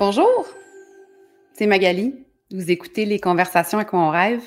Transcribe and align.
Bonjour, 0.00 0.46
c'est 1.52 1.66
Magali. 1.66 2.14
Vous 2.50 2.70
écoutez 2.70 3.04
les 3.04 3.20
conversations 3.20 3.76
à 3.76 3.84
quoi 3.84 3.98
on 3.98 4.08
rêve. 4.08 4.40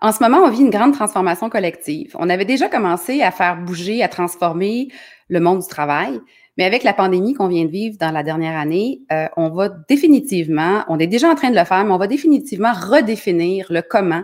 En 0.00 0.10
ce 0.10 0.22
moment, 0.22 0.38
on 0.38 0.48
vit 0.48 0.62
une 0.62 0.70
grande 0.70 0.94
transformation 0.94 1.50
collective. 1.50 2.16
On 2.18 2.30
avait 2.30 2.46
déjà 2.46 2.70
commencé 2.70 3.20
à 3.20 3.30
faire 3.30 3.58
bouger, 3.58 4.02
à 4.02 4.08
transformer 4.08 4.88
le 5.28 5.38
monde 5.38 5.60
du 5.60 5.68
travail, 5.68 6.18
mais 6.56 6.64
avec 6.64 6.82
la 6.82 6.94
pandémie 6.94 7.34
qu'on 7.34 7.48
vient 7.48 7.66
de 7.66 7.70
vivre 7.70 7.98
dans 8.00 8.10
la 8.10 8.22
dernière 8.22 8.58
année, 8.58 9.02
euh, 9.12 9.28
on 9.36 9.50
va 9.50 9.68
définitivement, 9.68 10.82
on 10.88 10.98
est 10.98 11.08
déjà 11.08 11.28
en 11.28 11.34
train 11.34 11.50
de 11.50 11.56
le 11.58 11.64
faire, 11.66 11.84
mais 11.84 11.92
on 11.92 11.98
va 11.98 12.06
définitivement 12.06 12.72
redéfinir 12.72 13.66
le 13.68 13.82
comment, 13.82 14.22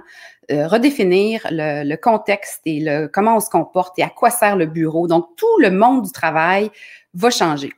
euh, 0.51 0.67
redéfinir 0.67 1.47
le, 1.51 1.87
le, 1.87 1.97
contexte 1.99 2.63
et 2.65 2.81
le 2.81 3.09
comment 3.09 3.37
on 3.37 3.41
se 3.41 3.51
comporte 3.51 3.99
et 3.99 4.03
à 4.03 4.09
quoi 4.09 4.31
sert 4.31 4.57
le 4.57 4.65
bureau. 4.65 5.07
Donc, 5.07 5.37
tout 5.37 5.59
le 5.59 5.71
monde 5.71 6.07
du 6.07 6.13
travail 6.13 6.71
va 7.13 7.29
changer. 7.29 7.73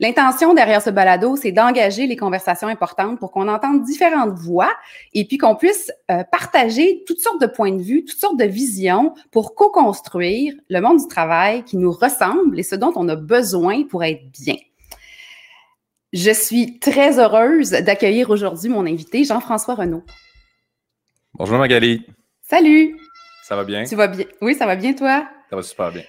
L'intention 0.00 0.54
derrière 0.54 0.80
ce 0.80 0.90
balado, 0.90 1.34
c'est 1.34 1.50
d'engager 1.50 2.06
les 2.06 2.16
conversations 2.16 2.68
importantes 2.68 3.18
pour 3.18 3.32
qu'on 3.32 3.48
entende 3.48 3.82
différentes 3.82 4.38
voix 4.38 4.72
et 5.12 5.24
puis 5.24 5.38
qu'on 5.38 5.56
puisse 5.56 5.90
euh, 6.10 6.22
partager 6.30 7.02
toutes 7.04 7.18
sortes 7.18 7.40
de 7.40 7.46
points 7.46 7.72
de 7.72 7.82
vue, 7.82 8.04
toutes 8.04 8.18
sortes 8.18 8.38
de 8.38 8.44
visions 8.44 9.14
pour 9.32 9.56
co-construire 9.56 10.54
le 10.68 10.80
monde 10.80 10.98
du 10.98 11.08
travail 11.08 11.64
qui 11.64 11.76
nous 11.76 11.90
ressemble 11.90 12.60
et 12.60 12.62
ce 12.62 12.76
dont 12.76 12.92
on 12.94 13.08
a 13.08 13.16
besoin 13.16 13.82
pour 13.82 14.04
être 14.04 14.22
bien. 14.30 14.56
Je 16.12 16.30
suis 16.30 16.78
très 16.78 17.18
heureuse 17.18 17.70
d'accueillir 17.70 18.30
aujourd'hui 18.30 18.70
mon 18.70 18.86
invité, 18.86 19.24
Jean-François 19.24 19.74
Renaud. 19.74 20.04
Bonjour 21.34 21.58
Magali. 21.58 22.06
Salut. 22.42 22.96
Ça 23.42 23.56
va 23.56 23.64
bien? 23.64 23.84
Tu 23.84 23.96
vas 23.96 24.06
bien? 24.06 24.26
Oui, 24.40 24.54
ça 24.54 24.64
va 24.64 24.76
bien, 24.76 24.92
toi? 24.94 25.28
Ça 25.50 25.56
va 25.56 25.62
super 25.62 25.90
bien. 25.90 26.02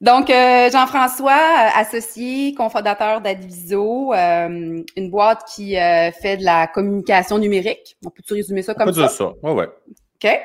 Donc, 0.00 0.30
euh, 0.30 0.70
Jean-François, 0.70 1.32
euh, 1.32 1.78
associé, 1.80 2.54
cofondateur 2.54 3.20
d'Adviso, 3.20 4.14
euh, 4.14 4.82
une 4.96 5.10
boîte 5.10 5.44
qui 5.54 5.76
euh, 5.76 6.10
fait 6.10 6.38
de 6.38 6.44
la 6.44 6.66
communication 6.68 7.38
numérique. 7.38 7.96
On 8.04 8.08
peut-tu 8.10 8.32
résumer 8.32 8.62
ça 8.62 8.72
comme 8.74 8.88
On 8.88 8.92
ça? 8.92 9.00
peut 9.02 9.06
dire 9.08 9.10
ça, 9.10 9.32
ouais, 9.42 9.52
ouais. 9.52 9.68
OK. 10.22 10.40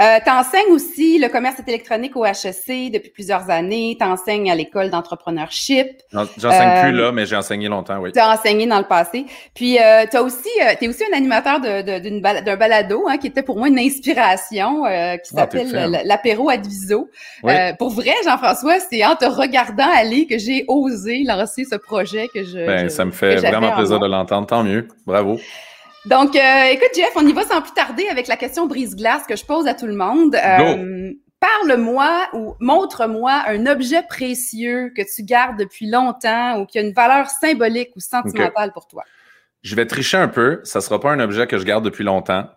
Euh, 0.00 0.18
tu 0.24 0.30
enseignes 0.30 0.70
aussi 0.70 1.18
le 1.18 1.28
commerce 1.28 1.56
électronique 1.66 2.14
au 2.16 2.24
HEC 2.24 2.90
depuis 2.92 3.10
plusieurs 3.10 3.50
années. 3.50 3.96
Tu 3.98 4.06
enseignes 4.06 4.50
à 4.50 4.54
l'école 4.54 4.90
d'entrepreneurship. 4.90 5.88
J'enseigne 6.12 6.68
Euh, 6.68 6.82
plus 6.82 6.92
là, 6.92 7.10
mais 7.12 7.26
j'ai 7.26 7.34
enseigné 7.36 7.68
longtemps, 7.68 7.98
oui. 7.98 8.12
Tu 8.12 8.18
as 8.20 8.30
enseigné 8.30 8.66
dans 8.66 8.78
le 8.78 8.84
passé. 8.84 9.26
Puis, 9.54 9.78
euh, 9.78 10.06
tu 10.10 10.16
aussi, 10.18 10.48
euh, 10.62 10.72
es 10.80 10.88
aussi 10.88 11.02
un 11.12 11.16
animateur 11.16 11.60
de- 11.60 11.82
de- 11.98 12.20
d'un 12.44 12.56
balado 12.56 13.06
hein, 13.08 13.18
qui 13.18 13.26
était 13.26 13.42
pour 13.42 13.58
moi 13.58 13.68
une 13.68 13.78
inspiration 13.78 14.86
euh, 14.86 15.16
qui 15.16 15.32
Ah, 15.36 15.46
t'es 15.46 15.64
s'appelle 15.64 15.94
l- 15.94 16.02
l'apéro 16.04 16.48
Adviso. 16.48 17.10
Oui. 17.42 17.52
Euh, 17.52 17.72
pour 17.78 17.90
vrai, 17.90 18.12
Jean-François, 18.24 18.78
c'est 18.80 19.04
en 19.04 19.16
te 19.16 19.24
regardant 19.24 19.88
aller 19.92 20.26
que 20.26 20.38
j'ai 20.38 20.64
osé 20.68 21.24
lancer 21.24 21.64
ce 21.64 21.74
projet 21.76 22.28
que 22.32 22.44
je. 22.44 22.64
Ben, 22.66 22.84
je- 22.84 22.88
ça 22.88 23.04
me 23.04 23.10
fait 23.10 23.36
vraiment 23.36 23.68
en 23.68 23.76
plaisir 23.76 23.98
de 23.98 24.06
l'entendre, 24.06 24.46
tant 24.46 24.62
mieux. 24.62 24.86
Bravo. 25.06 25.38
Donc, 26.08 26.34
euh, 26.36 26.64
écoute, 26.72 26.90
Jeff, 26.94 27.10
on 27.16 27.26
y 27.26 27.32
va 27.32 27.44
sans 27.44 27.60
plus 27.62 27.72
tarder 27.72 28.08
avec 28.08 28.26
la 28.28 28.36
question 28.36 28.66
brise-glace 28.66 29.26
que 29.26 29.36
je 29.36 29.44
pose 29.44 29.66
à 29.66 29.74
tout 29.74 29.86
le 29.86 29.94
monde. 29.94 30.34
Euh, 30.36 31.12
Parle-moi 31.40 32.28
ou 32.32 32.56
montre-moi 32.58 33.44
un 33.46 33.66
objet 33.66 34.02
précieux 34.08 34.92
que 34.96 35.02
tu 35.14 35.22
gardes 35.22 35.56
depuis 35.56 35.88
longtemps 35.88 36.58
ou 36.60 36.66
qui 36.66 36.78
a 36.78 36.82
une 36.82 36.92
valeur 36.92 37.28
symbolique 37.30 37.90
ou 37.94 38.00
sentimentale 38.00 38.72
pour 38.72 38.88
toi. 38.88 39.04
Je 39.62 39.76
vais 39.76 39.86
tricher 39.86 40.16
un 40.16 40.26
peu. 40.26 40.60
Ça 40.64 40.80
sera 40.80 40.98
pas 40.98 41.12
un 41.12 41.20
objet 41.20 41.46
que 41.46 41.56
je 41.58 41.64
garde 41.64 41.84
depuis 41.84 42.02
longtemps. 42.02 42.48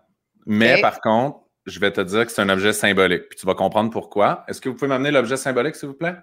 Mais 0.47 0.81
par 0.81 0.99
contre, 0.99 1.41
je 1.67 1.79
vais 1.79 1.91
te 1.91 2.01
dire 2.01 2.25
que 2.25 2.31
c'est 2.31 2.41
un 2.41 2.49
objet 2.49 2.73
symbolique. 2.73 3.29
Puis 3.29 3.37
tu 3.37 3.45
vas 3.45 3.53
comprendre 3.53 3.91
pourquoi. 3.91 4.45
Est-ce 4.47 4.59
que 4.59 4.69
vous 4.69 4.73
pouvez 4.75 4.87
m'amener 4.89 5.11
l'objet 5.11 5.37
symbolique, 5.37 5.75
s'il 5.75 5.89
vous 5.89 5.93
plaît? 5.93 6.15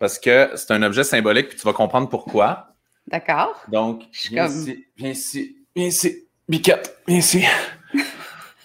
Parce 0.00 0.18
que 0.18 0.50
c'est 0.56 0.72
un 0.72 0.82
objet 0.82 1.04
symbolique, 1.04 1.48
puis 1.50 1.58
tu 1.58 1.64
vas 1.64 1.72
comprendre 1.72 2.08
pourquoi. 2.08 2.74
D'accord? 3.06 3.62
Donc, 3.68 4.02
Je 4.10 4.30
viens 4.30 4.46
comme- 4.48 4.56
ici, 4.56 4.84
viens 4.96 5.10
ici, 5.10 5.56
viens 5.76 5.86
ici. 5.86 6.24
Biquette, 6.48 6.96
viens 7.06 7.18
ici. 7.18 7.44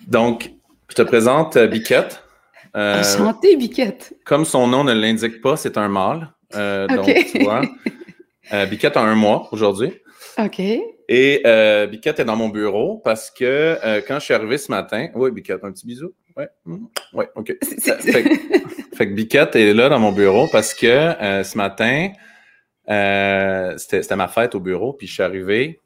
Donc, 0.08 0.52
je 0.90 0.96
te 0.96 1.02
présente 1.04 1.58
euh, 1.58 1.68
Biquette. 1.68 2.24
Euh, 2.76 3.02
Enchantée, 3.02 3.56
Biquette. 3.58 4.14
comme 4.26 4.46
son 4.46 4.68
nom 4.68 4.84
ne 4.84 4.94
l'indique 4.94 5.42
pas, 5.42 5.58
c'est 5.58 5.78
un 5.78 5.90
mâle. 5.90 6.30
Euh. 6.56 6.88
Donc, 6.88 7.06
tu 7.32 7.44
vois. 7.44 7.62
Euh, 8.54 8.66
Biquette 8.66 8.98
a 8.98 9.02
un 9.02 9.16
mois 9.16 9.48
aujourd'hui. 9.52 9.94
OK. 10.38 10.60
Et 10.60 11.42
euh, 11.46 11.88
Biquette 11.88 12.20
est 12.20 12.26
dans 12.26 12.36
mon 12.38 12.50
bureau 12.50 12.98
parce 13.04 13.30
que 13.32 13.44
euh, 13.46 14.02
quand 14.08 14.20
je 14.20 14.26
suis 14.26 14.34
arrivé 14.34 14.58
ce 14.58 14.72
matin. 14.72 15.08
Oui, 15.16 15.32
Biquette, 15.32 15.64
un 15.64 15.72
petit 15.72 15.86
bisou. 15.86 16.14
Oui, 16.38 16.46
ouais, 17.14 17.30
OK. 17.36 17.54
C'est- 17.62 17.90
Euh, 17.92 17.98
c'est- 18.00 18.12
fait, 18.12 18.24
que- 18.24 18.96
fait 18.96 19.08
que 19.10 19.14
Biquette 19.14 19.56
est 19.58 19.74
là 19.74 19.90
dans 19.90 20.00
mon 20.00 20.12
bureau 20.14 20.48
parce 20.52 20.74
que 20.74 20.88
euh, 20.88 21.44
ce 21.44 21.58
matin, 21.58 22.10
euh, 22.90 23.78
c'était 23.78 24.02
c'était 24.04 24.16
ma 24.16 24.28
fête 24.30 24.56
au 24.56 24.60
bureau, 24.62 24.94
puis 24.94 25.08
je 25.08 25.14
suis 25.14 25.24
arrivé, 25.24 25.80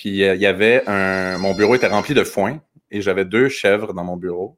puis 0.00 0.24
euh, 0.24 0.34
il 0.34 0.40
y 0.40 0.46
avait 0.46 0.82
un. 0.86 1.36
Mon 1.36 1.52
bureau 1.54 1.74
était 1.74 1.86
rempli 1.88 2.14
de 2.14 2.24
foin 2.24 2.58
et 2.90 3.02
j'avais 3.02 3.26
deux 3.26 3.50
chèvres 3.50 3.92
dans 3.92 4.02
mon 4.02 4.16
bureau. 4.16 4.56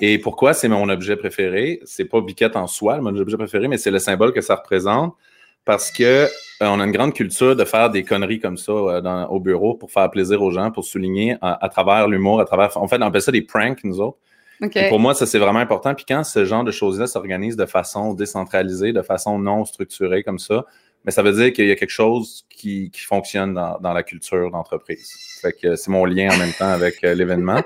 Et 0.00 0.18
pourquoi 0.18 0.54
c'est 0.54 0.68
mon 0.68 0.88
objet 0.88 1.16
préféré? 1.16 1.80
C'est 1.84 2.04
pas 2.04 2.20
Biquette 2.20 2.54
en 2.54 2.68
soi, 2.68 3.00
mon 3.00 3.16
objet 3.16 3.36
préféré, 3.36 3.66
mais 3.66 3.76
c'est 3.76 3.90
le 3.90 3.98
symbole 3.98 4.32
que 4.32 4.40
ça 4.40 4.54
représente. 4.54 5.14
Parce 5.64 5.90
que 5.90 6.04
euh, 6.04 6.28
on 6.60 6.78
a 6.78 6.84
une 6.84 6.92
grande 6.92 7.12
culture 7.12 7.56
de 7.56 7.64
faire 7.64 7.90
des 7.90 8.04
conneries 8.04 8.38
comme 8.38 8.56
ça 8.56 8.70
euh, 8.72 9.00
dans- 9.00 9.26
au 9.30 9.40
bureau 9.40 9.74
pour 9.74 9.90
faire 9.90 10.08
plaisir 10.12 10.40
aux 10.42 10.52
gens, 10.52 10.70
pour 10.70 10.84
souligner 10.84 11.36
à, 11.40 11.64
à 11.64 11.68
travers 11.68 12.06
l'humour, 12.06 12.40
à 12.40 12.44
travers. 12.44 12.76
En 12.76 12.86
fait, 12.86 12.98
on 12.98 13.06
appelle 13.06 13.22
ça 13.22 13.32
des 13.32 13.42
pranks, 13.42 13.82
nous 13.82 14.00
autres. 14.00 14.18
OK. 14.62 14.76
Et 14.76 14.88
pour 14.88 15.00
moi, 15.00 15.12
ça, 15.14 15.26
c'est 15.26 15.40
vraiment 15.40 15.58
important. 15.58 15.92
Puis 15.92 16.04
quand 16.06 16.22
ce 16.22 16.44
genre 16.44 16.62
de 16.62 16.70
choses-là 16.70 17.08
s'organise 17.08 17.56
de 17.56 17.66
façon 17.66 18.14
décentralisée, 18.14 18.92
de 18.92 19.02
façon 19.02 19.40
non 19.40 19.64
structurée 19.64 20.22
comme 20.22 20.38
ça, 20.38 20.66
mais 21.04 21.12
ça 21.12 21.22
veut 21.22 21.32
dire 21.32 21.52
qu'il 21.52 21.66
y 21.66 21.70
a 21.70 21.76
quelque 21.76 21.90
chose 21.90 22.44
qui, 22.48 22.90
qui 22.90 23.00
fonctionne 23.00 23.54
dans, 23.54 23.78
dans 23.80 23.92
la 23.92 24.02
culture 24.02 24.50
d'entreprise. 24.50 25.08
Fait 25.40 25.52
que 25.52 25.74
c'est 25.74 25.90
mon 25.90 26.04
lien 26.04 26.32
en 26.32 26.36
même 26.36 26.52
temps 26.52 26.68
avec 26.70 27.02
euh, 27.02 27.14
l'événement. 27.14 27.60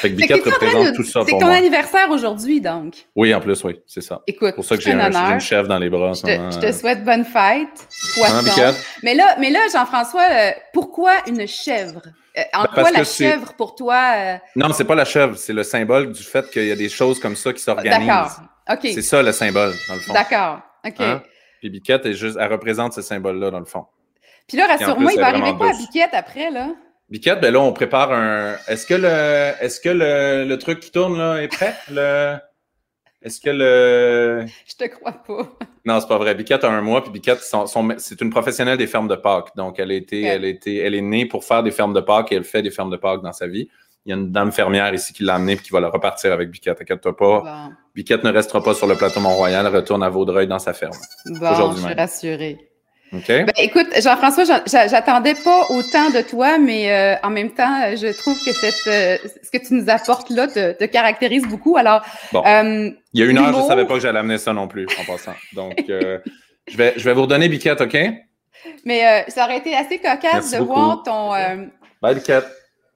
Fait 0.00 0.10
que 0.10 0.14
Biquette 0.16 0.44
représente 0.44 0.88
de- 0.88 0.96
tout 0.96 1.04
ça 1.04 1.22
C'est 1.26 1.38
ton 1.38 1.46
anniversaire 1.48 2.10
aujourd'hui, 2.10 2.60
donc. 2.60 3.06
Oui, 3.16 3.34
en 3.34 3.40
plus, 3.40 3.64
oui, 3.64 3.80
c'est 3.86 4.02
ça. 4.02 4.20
Écoute, 4.26 4.48
C'est 4.48 4.54
pour 4.56 4.64
ça 4.64 4.76
que 4.76 4.82
j'ai 4.82 4.92
un 4.92 5.32
une 5.34 5.40
chèvre 5.40 5.66
dans 5.68 5.78
les 5.78 5.88
bras 5.88 6.12
Je 6.12 6.22
te, 6.22 6.30
moment. 6.36 6.50
je 6.50 6.58
te 6.58 6.72
souhaite 6.72 7.02
bonne 7.04 7.24
fête, 7.24 7.88
poisson. 8.14 8.74
Mais 9.02 9.14
là, 9.14 9.36
mais 9.40 9.50
là, 9.50 9.60
Jean-François, 9.72 10.26
euh, 10.30 10.50
pourquoi 10.74 11.12
une 11.26 11.46
chèvre? 11.46 12.02
Euh, 12.36 12.42
en 12.52 12.64
Ben, 12.64 12.68
quoi 12.74 12.90
la 12.90 13.04
chèvre 13.04 13.54
pour 13.54 13.74
toi? 13.76 14.12
euh, 14.16 14.36
Non, 14.56 14.72
c'est 14.74 14.84
pas 14.84 14.96
la 14.96 15.04
chèvre, 15.04 15.36
c'est 15.36 15.52
le 15.52 15.62
symbole 15.62 16.12
du 16.12 16.22
fait 16.22 16.50
qu'il 16.50 16.66
y 16.66 16.72
a 16.72 16.76
des 16.76 16.88
choses 16.88 17.18
comme 17.20 17.36
ça 17.36 17.52
qui 17.52 17.62
s'organisent. 17.62 18.06
D'accord. 18.06 18.40
OK. 18.70 18.80
C'est 18.82 19.02
ça 19.02 19.22
le 19.22 19.30
symbole, 19.32 19.72
dans 19.88 19.94
le 19.94 20.00
fond. 20.00 20.12
D'accord. 20.12 20.60
OK. 20.84 20.94
Hein? 20.98 21.22
Puis 21.64 21.70
Biquette, 21.70 22.04
est 22.04 22.12
juste, 22.12 22.36
elle 22.38 22.52
représente 22.52 22.92
ce 22.92 23.00
symbole-là, 23.00 23.50
dans 23.50 23.58
le 23.58 23.64
fond. 23.64 23.86
Puis 24.46 24.58
là, 24.58 24.66
rassure-moi, 24.66 25.12
il 25.14 25.18
va 25.18 25.28
arriver 25.28 25.54
quoi 25.56 25.70
à. 25.70 25.72
Biquette 25.72 26.10
après, 26.12 26.50
là? 26.50 26.74
Biquette, 27.08 27.40
ben 27.40 27.54
là, 27.54 27.60
on 27.60 27.72
prépare 27.72 28.12
un. 28.12 28.56
Est-ce 28.68 28.86
que 28.86 28.92
le 28.92 29.54
est-ce 29.64 29.80
que 29.80 29.88
le, 29.88 30.44
le 30.46 30.58
truc 30.58 30.80
qui 30.80 30.90
tourne 30.90 31.16
là 31.16 31.38
est 31.42 31.48
prêt? 31.48 31.74
Le... 31.90 32.34
Est-ce 33.22 33.40
que 33.40 33.48
le. 33.48 34.44
Je 34.66 34.74
te 34.76 34.84
crois 34.90 35.12
pas. 35.12 35.56
Non, 35.86 35.98
c'est 36.00 36.06
pas 36.06 36.18
vrai. 36.18 36.34
Biquette 36.34 36.64
a 36.64 36.68
un 36.68 36.82
mois, 36.82 37.02
puis 37.02 37.10
Biquette, 37.12 37.40
son- 37.40 37.66
son- 37.66 37.94
c'est 37.96 38.20
une 38.20 38.28
professionnelle 38.28 38.76
des 38.76 38.86
fermes 38.86 39.08
de 39.08 39.16
Pâques. 39.16 39.56
Donc, 39.56 39.78
elle 39.78 39.90
a 39.90 39.94
été, 39.94 40.20
Ok. 40.20 40.28
elle 40.34 40.44
a 40.44 40.48
été, 40.48 40.76
elle 40.80 40.94
est 40.94 41.00
née 41.00 41.24
pour 41.24 41.44
faire 41.46 41.62
des 41.62 41.70
fermes 41.70 41.94
de 41.94 42.02
Pâques 42.02 42.30
et 42.30 42.34
elle 42.34 42.44
fait 42.44 42.60
des 42.60 42.70
fermes 42.70 42.90
de 42.90 42.98
Pâques 42.98 43.22
dans 43.22 43.32
sa 43.32 43.46
vie. 43.46 43.70
Il 44.06 44.10
y 44.10 44.12
a 44.12 44.16
une 44.16 44.30
dame 44.30 44.52
fermière 44.52 44.92
ici 44.92 45.12
qui 45.14 45.22
l'a 45.22 45.34
amenée 45.36 45.52
et 45.54 45.56
qui 45.56 45.70
va 45.70 45.80
la 45.80 45.88
repartir 45.88 46.32
avec 46.32 46.50
Biquette. 46.50 46.78
Inquiète-toi 46.80 47.16
pas. 47.16 47.40
Bon, 47.40 47.72
Biquette 47.94 48.22
ne 48.24 48.30
restera 48.30 48.62
pas 48.62 48.74
sur 48.74 48.86
le 48.86 48.96
plateau 48.96 49.20
Mont-Royal, 49.20 49.66
retourne 49.68 50.02
à 50.02 50.08
Vaudreuil 50.10 50.46
dans 50.46 50.58
sa 50.58 50.72
ferme. 50.74 50.92
bon 51.26 51.72
je 51.72 51.76
suis 51.78 51.86
même. 51.88 51.96
rassurée. 51.96 52.58
OK? 53.14 53.28
Ben, 53.28 53.46
écoute, 53.58 53.86
Jean-François, 54.02 54.44
j'attendais 54.66 55.34
pas 55.34 55.66
autant 55.70 56.10
de 56.10 56.20
toi, 56.28 56.58
mais 56.58 56.90
euh, 56.92 57.16
en 57.22 57.30
même 57.30 57.52
temps, 57.52 57.80
euh, 57.84 57.94
je 57.96 58.08
trouve 58.18 58.36
que 58.44 58.52
cette, 58.52 58.86
euh, 58.88 59.16
ce 59.42 59.50
que 59.56 59.64
tu 59.64 59.74
nous 59.74 59.88
apportes 59.88 60.30
là 60.30 60.48
te, 60.48 60.72
te 60.72 60.84
caractérise 60.84 61.46
beaucoup. 61.46 61.76
Alors, 61.76 62.02
Bon. 62.32 62.42
euh, 62.44 62.90
Il 63.12 63.20
y 63.20 63.22
a 63.22 63.26
une 63.30 63.38
heure, 63.38 63.52
je 63.54 63.58
ne 63.62 63.66
savais 63.68 63.86
pas 63.86 63.94
que 63.94 64.00
j'allais 64.00 64.18
amener 64.18 64.38
ça 64.38 64.52
non 64.52 64.66
plus, 64.68 64.86
en 65.00 65.04
passant. 65.04 65.34
Donc, 65.52 65.74
je, 65.88 66.76
vais, 66.76 66.92
je 66.96 67.04
vais 67.04 67.14
vous 67.14 67.22
redonner 67.22 67.48
Biquette, 67.48 67.80
OK? 67.80 67.96
mais 68.84 69.24
ça 69.28 69.44
aurait 69.44 69.58
été 69.58 69.74
assez 69.76 69.98
cocasse 69.98 70.32
Merci 70.32 70.54
de 70.54 70.58
beaucoup. 70.60 70.74
voir 70.74 71.02
ton, 71.04 71.30
Bye, 72.02 72.16
Biquette. 72.16 72.46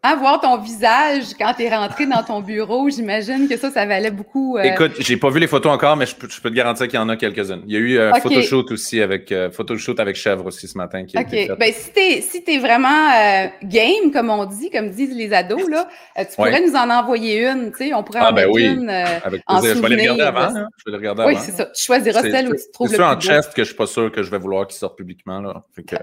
Hein, 0.03 0.17
voir 0.17 0.41
ton 0.41 0.57
visage 0.59 1.35
quand 1.39 1.53
tu 1.55 1.65
es 1.65 1.75
rentré 1.75 2.07
dans 2.07 2.23
ton 2.23 2.41
bureau. 2.41 2.89
J'imagine 2.89 3.49
que 3.49 3.57
ça, 3.57 3.71
ça 3.71 3.85
valait 3.85 4.11
beaucoup. 4.11 4.57
euh, 4.57 4.63
Écoute, 4.63 4.93
j'ai 5.01 5.17
pas 5.17 5.29
vu 5.31 5.41
les 5.41 5.47
photos 5.47 5.73
encore, 5.73 5.97
mais 5.97 6.07
je 6.07 6.15
peux, 6.15 6.29
je 6.29 6.41
peux 6.41 6.51
te 6.51 6.55
garantir 6.55 6.87
qu'il 6.87 6.99
y 6.99 7.03
en 7.03 7.09
a 7.09 7.17
quelques-unes. 7.17 7.63
Il 7.67 7.73
y 7.73 7.77
a 7.77 7.81
eu 7.81 7.99
un 8.01 8.13
Ok. 8.13 8.23
photoshoot 8.23 8.71
aussi 8.71 9.01
avec 9.01 9.33
euh, 9.33 9.51
photoshoot 9.51 9.99
avec 10.01 10.17
Chèvre 10.17 10.47
aussi 10.47 10.69
ce 10.69 10.79
matin 10.79 11.05
qui 11.05 11.17
a 11.17 11.23
OK. 11.23 11.59
Ben, 11.59 11.73
si 11.73 11.91
t'es 11.93 12.21
si 12.21 12.45
t'es 12.45 12.59
vraiment 12.59 13.11
euh, 13.11 13.49
game, 13.65 14.13
comme 14.13 14.31
on 14.31 14.45
dit, 14.45 14.71
comme 14.71 14.91
disent 14.91 15.15
les 15.15 15.33
ados, 15.33 15.69
là, 15.69 15.89
euh, 16.19 16.25
tu 16.29 16.37
pourrais 16.37 16.53
Ouais. 16.53 16.67
nous 16.67 16.75
en 16.77 16.89
envoyer 16.91 17.47
une, 17.49 17.73
tu 17.73 17.79
sais, 17.89 17.95
on 17.95 18.03
pourrait 18.05 18.21
Ah, 18.23 18.31
en 18.31 18.33
ben 18.33 18.43
mettre 18.47 18.53
oui. 18.53 18.65
une. 18.67 18.89
euh, 18.89 19.05
avec 19.25 19.43
en. 19.47 19.61
Je 19.61 19.73
vais 19.73 19.89
les 19.89 20.09
regarder 20.09 20.23
avant. 20.23 20.57
hein. 20.57 20.69
Je 20.79 20.85
vais 20.87 20.93
les 20.93 20.97
regarder 20.99 21.23
oui, 21.25 21.35
avant. 21.35 21.41
c'est 21.45 21.53
ça. 21.53 21.67
Tu 21.67 21.85
choisiras 21.85 22.23
C'est- 22.23 22.31
celle 22.31 22.49
où 22.49 22.53
tu 22.53 22.59
C'est 22.59 22.73
trouves 22.73 22.91
le 22.91 22.97
ceux 22.97 23.05
en 23.05 23.17
plus 23.17 23.29
beau. 23.29 23.35
chest 23.35 23.53
que 23.55 23.63
je 23.63 23.69
suis 23.69 23.77
pas 23.77 23.87
sûr 23.87 24.13
que 24.13 24.23
je 24.23 24.31
vais 24.31 24.39
vouloir 24.39 24.67
qu'ils 24.67 24.79
sortent 24.79 24.97
publiquement. 24.97 25.41
Là. 25.41 25.65
Fait 25.75 25.83
que- 25.83 25.97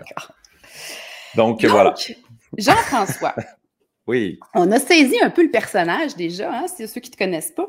Donc, 1.35 1.61
Donc, 1.61 1.65
voilà. 1.65 1.93
Jean-François, 2.57 3.33
Oui. 4.07 4.39
on 4.53 4.71
a 4.71 4.79
saisi 4.79 5.19
un 5.19 5.31
peu 5.31 5.41
le 5.41 5.49
personnage 5.49 6.15
déjà, 6.15 6.51
hein, 6.51 6.65
c'est 6.67 6.85
ceux 6.85 7.01
qui 7.01 7.09
te 7.09 7.17
connaissent 7.17 7.51
pas. 7.51 7.67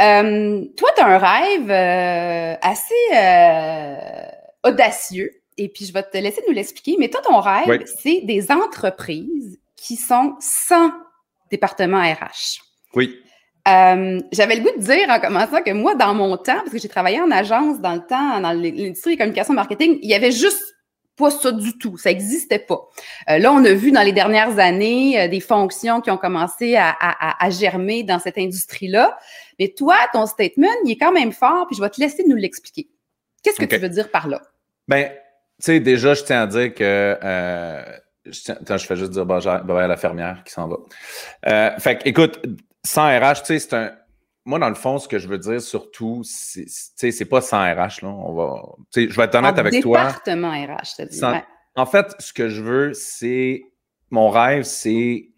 Euh, 0.00 0.64
toi, 0.76 0.88
tu 0.96 1.02
as 1.02 1.06
un 1.06 1.18
rêve 1.18 1.70
euh, 1.70 2.56
assez 2.62 2.94
euh, 3.14 4.70
audacieux 4.70 5.30
et 5.58 5.68
puis 5.68 5.84
je 5.84 5.92
vais 5.92 6.02
te 6.02 6.16
laisser 6.16 6.42
nous 6.48 6.54
l'expliquer, 6.54 6.96
mais 6.98 7.08
toi, 7.08 7.20
ton 7.22 7.38
rêve, 7.38 7.84
c'est 8.02 8.22
des 8.22 8.50
entreprises 8.50 9.58
qui 9.76 9.96
sont 9.96 10.34
sans 10.40 10.90
département 11.50 12.00
RH. 12.00 12.62
Oui. 12.94 13.18
Euh, 13.66 14.20
j'avais 14.32 14.56
le 14.56 14.62
goût 14.62 14.76
de 14.76 14.82
dire 14.82 15.08
en 15.08 15.20
commençant 15.20 15.62
que 15.62 15.70
moi, 15.70 15.94
dans 15.94 16.14
mon 16.14 16.36
temps, 16.36 16.58
parce 16.58 16.70
que 16.70 16.78
j'ai 16.78 16.88
travaillé 16.88 17.20
en 17.20 17.30
agence 17.30 17.80
dans 17.80 17.94
le 17.94 18.00
temps, 18.06 18.40
dans 18.40 18.52
l'industrie 18.52 19.12
des 19.12 19.16
communications 19.16 19.54
marketing, 19.54 19.98
il 20.02 20.08
y 20.08 20.14
avait 20.14 20.32
juste 20.32 20.73
pas 21.16 21.30
ça 21.30 21.52
du 21.52 21.76
tout. 21.78 21.96
Ça 21.96 22.10
n'existait 22.10 22.58
pas. 22.58 22.88
Euh, 23.30 23.38
là, 23.38 23.52
on 23.52 23.64
a 23.64 23.72
vu 23.72 23.92
dans 23.92 24.02
les 24.02 24.12
dernières 24.12 24.58
années 24.58 25.20
euh, 25.20 25.28
des 25.28 25.40
fonctions 25.40 26.00
qui 26.00 26.10
ont 26.10 26.16
commencé 26.16 26.76
à, 26.76 26.90
à, 26.90 27.44
à 27.44 27.50
germer 27.50 28.02
dans 28.02 28.18
cette 28.18 28.38
industrie-là. 28.38 29.16
Mais 29.58 29.68
toi, 29.68 29.96
ton 30.12 30.26
statement, 30.26 30.68
il 30.84 30.92
est 30.92 30.96
quand 30.96 31.12
même 31.12 31.32
fort, 31.32 31.66
puis 31.66 31.76
je 31.76 31.82
vais 31.82 31.90
te 31.90 32.00
laisser 32.00 32.24
nous 32.26 32.36
l'expliquer. 32.36 32.88
Qu'est-ce 33.42 33.60
que 33.60 33.66
tu 33.66 33.76
veux 33.76 33.88
dire 33.88 34.10
par 34.10 34.26
là? 34.26 34.40
Ben, 34.88 35.10
tu 35.10 35.16
sais, 35.60 35.80
déjà, 35.80 36.14
je 36.14 36.24
tiens 36.24 36.42
à 36.42 36.46
dire 36.46 36.74
que 36.74 37.18
euh, 37.22 37.82
je, 38.24 38.40
tiens, 38.40 38.56
attends, 38.60 38.76
je 38.76 38.86
fais 38.86 38.96
juste 38.96 39.12
dire 39.12 39.26
bonjour 39.26 39.52
à 39.52 39.86
la 39.86 39.96
fermière 39.96 40.42
qui 40.44 40.52
s'en 40.52 40.66
va. 40.66 40.76
Euh, 41.46 41.78
fait 41.78 41.98
que, 41.98 42.08
écoute, 42.08 42.40
sans 42.82 43.06
RH, 43.06 43.42
tu 43.42 43.46
sais, 43.46 43.58
c'est 43.58 43.74
un. 43.74 43.92
Moi, 44.46 44.58
dans 44.58 44.68
le 44.68 44.74
fond, 44.74 44.98
ce 44.98 45.08
que 45.08 45.18
je 45.18 45.26
veux 45.26 45.38
dire 45.38 45.60
surtout, 45.60 46.22
c'est, 46.24 46.66
c'est 46.66 47.24
pas 47.24 47.40
sans 47.40 47.62
RH, 47.62 48.02
là. 48.02 48.08
On 48.08 48.34
va. 48.34 48.62
Je 48.94 49.16
vais 49.16 49.24
être 49.24 49.34
honnête 49.34 49.58
avec 49.58 49.80
toi. 49.82 50.04
Département 50.06 50.50
RH, 50.50 51.06
dit. 51.08 51.20
En 51.76 51.86
fait, 51.86 52.14
ce 52.18 52.32
que 52.32 52.48
je 52.48 52.62
veux, 52.62 52.92
c'est. 52.92 53.62
Mon 54.10 54.28
rêve, 54.28 54.64
c'est. 54.64 55.30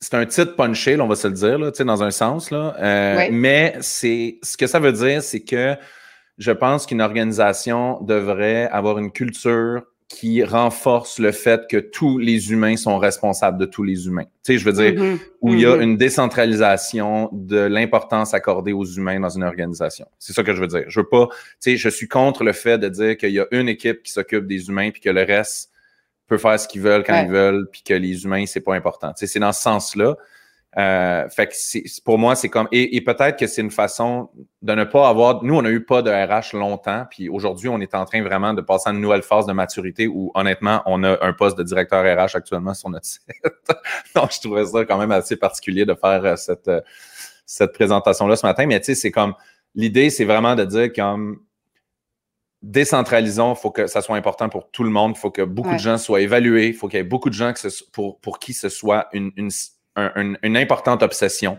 C'est 0.00 0.14
un 0.14 0.26
titre 0.26 0.54
punché, 0.54 0.96
là, 0.96 1.02
on 1.02 1.08
va 1.08 1.16
se 1.16 1.26
le 1.26 1.34
dire, 1.34 1.58
là, 1.58 1.72
tu 1.72 1.78
sais, 1.78 1.84
dans 1.84 2.04
un 2.04 2.12
sens, 2.12 2.50
là. 2.50 2.76
Euh, 2.78 3.28
Mais 3.32 3.76
c'est. 3.80 4.38
Ce 4.42 4.56
que 4.56 4.66
ça 4.66 4.78
veut 4.78 4.92
dire, 4.92 5.22
c'est 5.22 5.42
que 5.42 5.76
je 6.36 6.52
pense 6.52 6.86
qu'une 6.86 7.00
organisation 7.00 8.00
devrait 8.02 8.68
avoir 8.68 8.98
une 8.98 9.10
culture 9.10 9.82
qui 10.08 10.42
renforce 10.42 11.18
le 11.18 11.32
fait 11.32 11.66
que 11.68 11.76
tous 11.76 12.16
les 12.16 12.50
humains 12.50 12.76
sont 12.76 12.96
responsables 12.96 13.58
de 13.58 13.66
tous 13.66 13.82
les 13.82 14.06
humains. 14.06 14.24
Tu 14.24 14.54
sais, 14.54 14.58
je 14.58 14.64
veux 14.64 14.72
dire, 14.72 14.92
mm-hmm. 14.92 15.18
où 15.42 15.52
il 15.52 15.60
y 15.60 15.66
a 15.66 15.76
mm-hmm. 15.76 15.82
une 15.82 15.96
décentralisation 15.98 17.28
de 17.32 17.58
l'importance 17.58 18.32
accordée 18.32 18.72
aux 18.72 18.86
humains 18.86 19.20
dans 19.20 19.28
une 19.28 19.44
organisation. 19.44 20.06
C'est 20.18 20.32
ça 20.32 20.42
que 20.42 20.54
je 20.54 20.62
veux 20.62 20.66
dire. 20.66 20.84
Je 20.88 21.00
veux 21.00 21.08
pas, 21.08 21.28
tu 21.28 21.36
sais, 21.60 21.76
je 21.76 21.88
suis 21.90 22.08
contre 22.08 22.42
le 22.42 22.52
fait 22.52 22.78
de 22.78 22.88
dire 22.88 23.18
qu'il 23.18 23.32
y 23.32 23.38
a 23.38 23.46
une 23.50 23.68
équipe 23.68 24.02
qui 24.02 24.10
s'occupe 24.10 24.46
des 24.46 24.68
humains 24.68 24.90
puis 24.90 25.02
que 25.02 25.10
le 25.10 25.22
reste 25.24 25.70
peut 26.26 26.38
faire 26.38 26.58
ce 26.58 26.66
qu'ils 26.66 26.82
veulent 26.82 27.04
quand 27.04 27.22
ils 27.22 27.30
veulent 27.30 27.68
puis 27.70 27.82
que 27.82 27.94
les 27.94 28.24
humains, 28.24 28.46
c'est 28.46 28.60
pas 28.60 28.74
important. 28.74 29.12
Tu 29.12 29.20
sais, 29.20 29.26
c'est 29.26 29.40
dans 29.40 29.52
ce 29.52 29.60
sens-là. 29.60 30.16
Euh, 30.76 31.26
fait 31.30 31.46
que 31.46 31.54
c'est, 31.54 31.82
pour 32.04 32.18
moi, 32.18 32.36
c'est 32.36 32.50
comme. 32.50 32.68
Et, 32.72 33.00
peut-être 33.00 33.38
que 33.38 33.46
c'est 33.46 33.62
une 33.62 33.70
façon 33.70 34.30
de 34.60 34.74
ne 34.74 34.84
pas 34.84 35.08
avoir. 35.08 35.42
Nous, 35.42 35.54
on 35.54 35.62
n'a 35.62 35.70
eu 35.70 35.84
pas 35.84 36.02
de 36.02 36.10
RH 36.10 36.56
longtemps, 36.56 37.06
puis 37.10 37.28
aujourd'hui, 37.28 37.68
on 37.68 37.80
est 37.80 37.94
en 37.94 38.04
train 38.04 38.22
vraiment 38.22 38.52
de 38.52 38.60
passer 38.60 38.90
à 38.90 38.92
une 38.92 39.00
nouvelle 39.00 39.22
phase 39.22 39.46
de 39.46 39.52
maturité 39.52 40.06
où, 40.06 40.30
honnêtement, 40.34 40.82
on 40.84 41.02
a 41.04 41.24
un 41.24 41.32
poste 41.32 41.56
de 41.56 41.62
directeur 41.62 42.04
RH 42.04 42.36
actuellement 42.36 42.74
sur 42.74 42.90
notre 42.90 43.06
site. 43.06 43.22
Donc, 44.14 44.32
je 44.32 44.40
trouvais 44.40 44.66
ça 44.66 44.84
quand 44.84 44.98
même 44.98 45.12
assez 45.12 45.36
particulier 45.36 45.86
de 45.86 45.94
faire 45.94 46.24
euh, 46.24 46.36
cette, 46.36 46.68
euh, 46.68 46.80
cette 47.46 47.72
présentation-là 47.72 48.36
ce 48.36 48.46
matin. 48.46 48.66
Mais 48.66 48.78
tu 48.80 48.86
sais, 48.86 48.94
c'est 48.94 49.10
comme. 49.10 49.34
L'idée, 49.74 50.10
c'est 50.10 50.24
vraiment 50.24 50.54
de 50.54 50.64
dire 50.64 50.92
comme 50.92 51.40
décentralisons, 52.62 53.54
il 53.54 53.56
faut 53.56 53.70
que 53.70 53.86
ça 53.86 54.02
soit 54.02 54.16
important 54.16 54.48
pour 54.48 54.70
tout 54.70 54.82
le 54.82 54.90
monde, 54.90 55.12
il 55.16 55.18
faut 55.18 55.30
que 55.30 55.42
beaucoup 55.42 55.74
de 55.74 55.78
gens 55.78 55.98
soient 55.98 56.20
évalués, 56.20 56.68
il 56.68 56.74
faut 56.74 56.88
qu'il 56.88 56.96
y 56.96 57.00
ait 57.00 57.04
beaucoup 57.04 57.28
de 57.28 57.34
gens 57.34 57.52
que 57.52 57.60
ce, 57.60 57.84
pour, 57.92 58.18
pour 58.18 58.38
qui 58.38 58.52
ce 58.52 58.68
soit 58.68 59.08
une, 59.12 59.30
une 59.36 59.50
une 60.42 60.56
importante 60.56 61.02
obsession, 61.02 61.58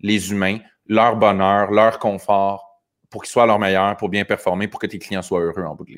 les 0.00 0.30
humains, 0.30 0.58
leur 0.86 1.16
bonheur, 1.16 1.70
leur 1.70 1.98
confort, 1.98 2.68
pour 3.10 3.22
qu'ils 3.22 3.30
soient 3.30 3.46
leur 3.46 3.58
meilleur, 3.58 3.96
pour 3.96 4.08
bien 4.08 4.24
performer, 4.24 4.68
pour 4.68 4.80
que 4.80 4.86
tes 4.86 4.98
clients 4.98 5.22
soient 5.22 5.40
heureux 5.40 5.64
en 5.64 5.74
bout 5.74 5.84
de. 5.84 5.94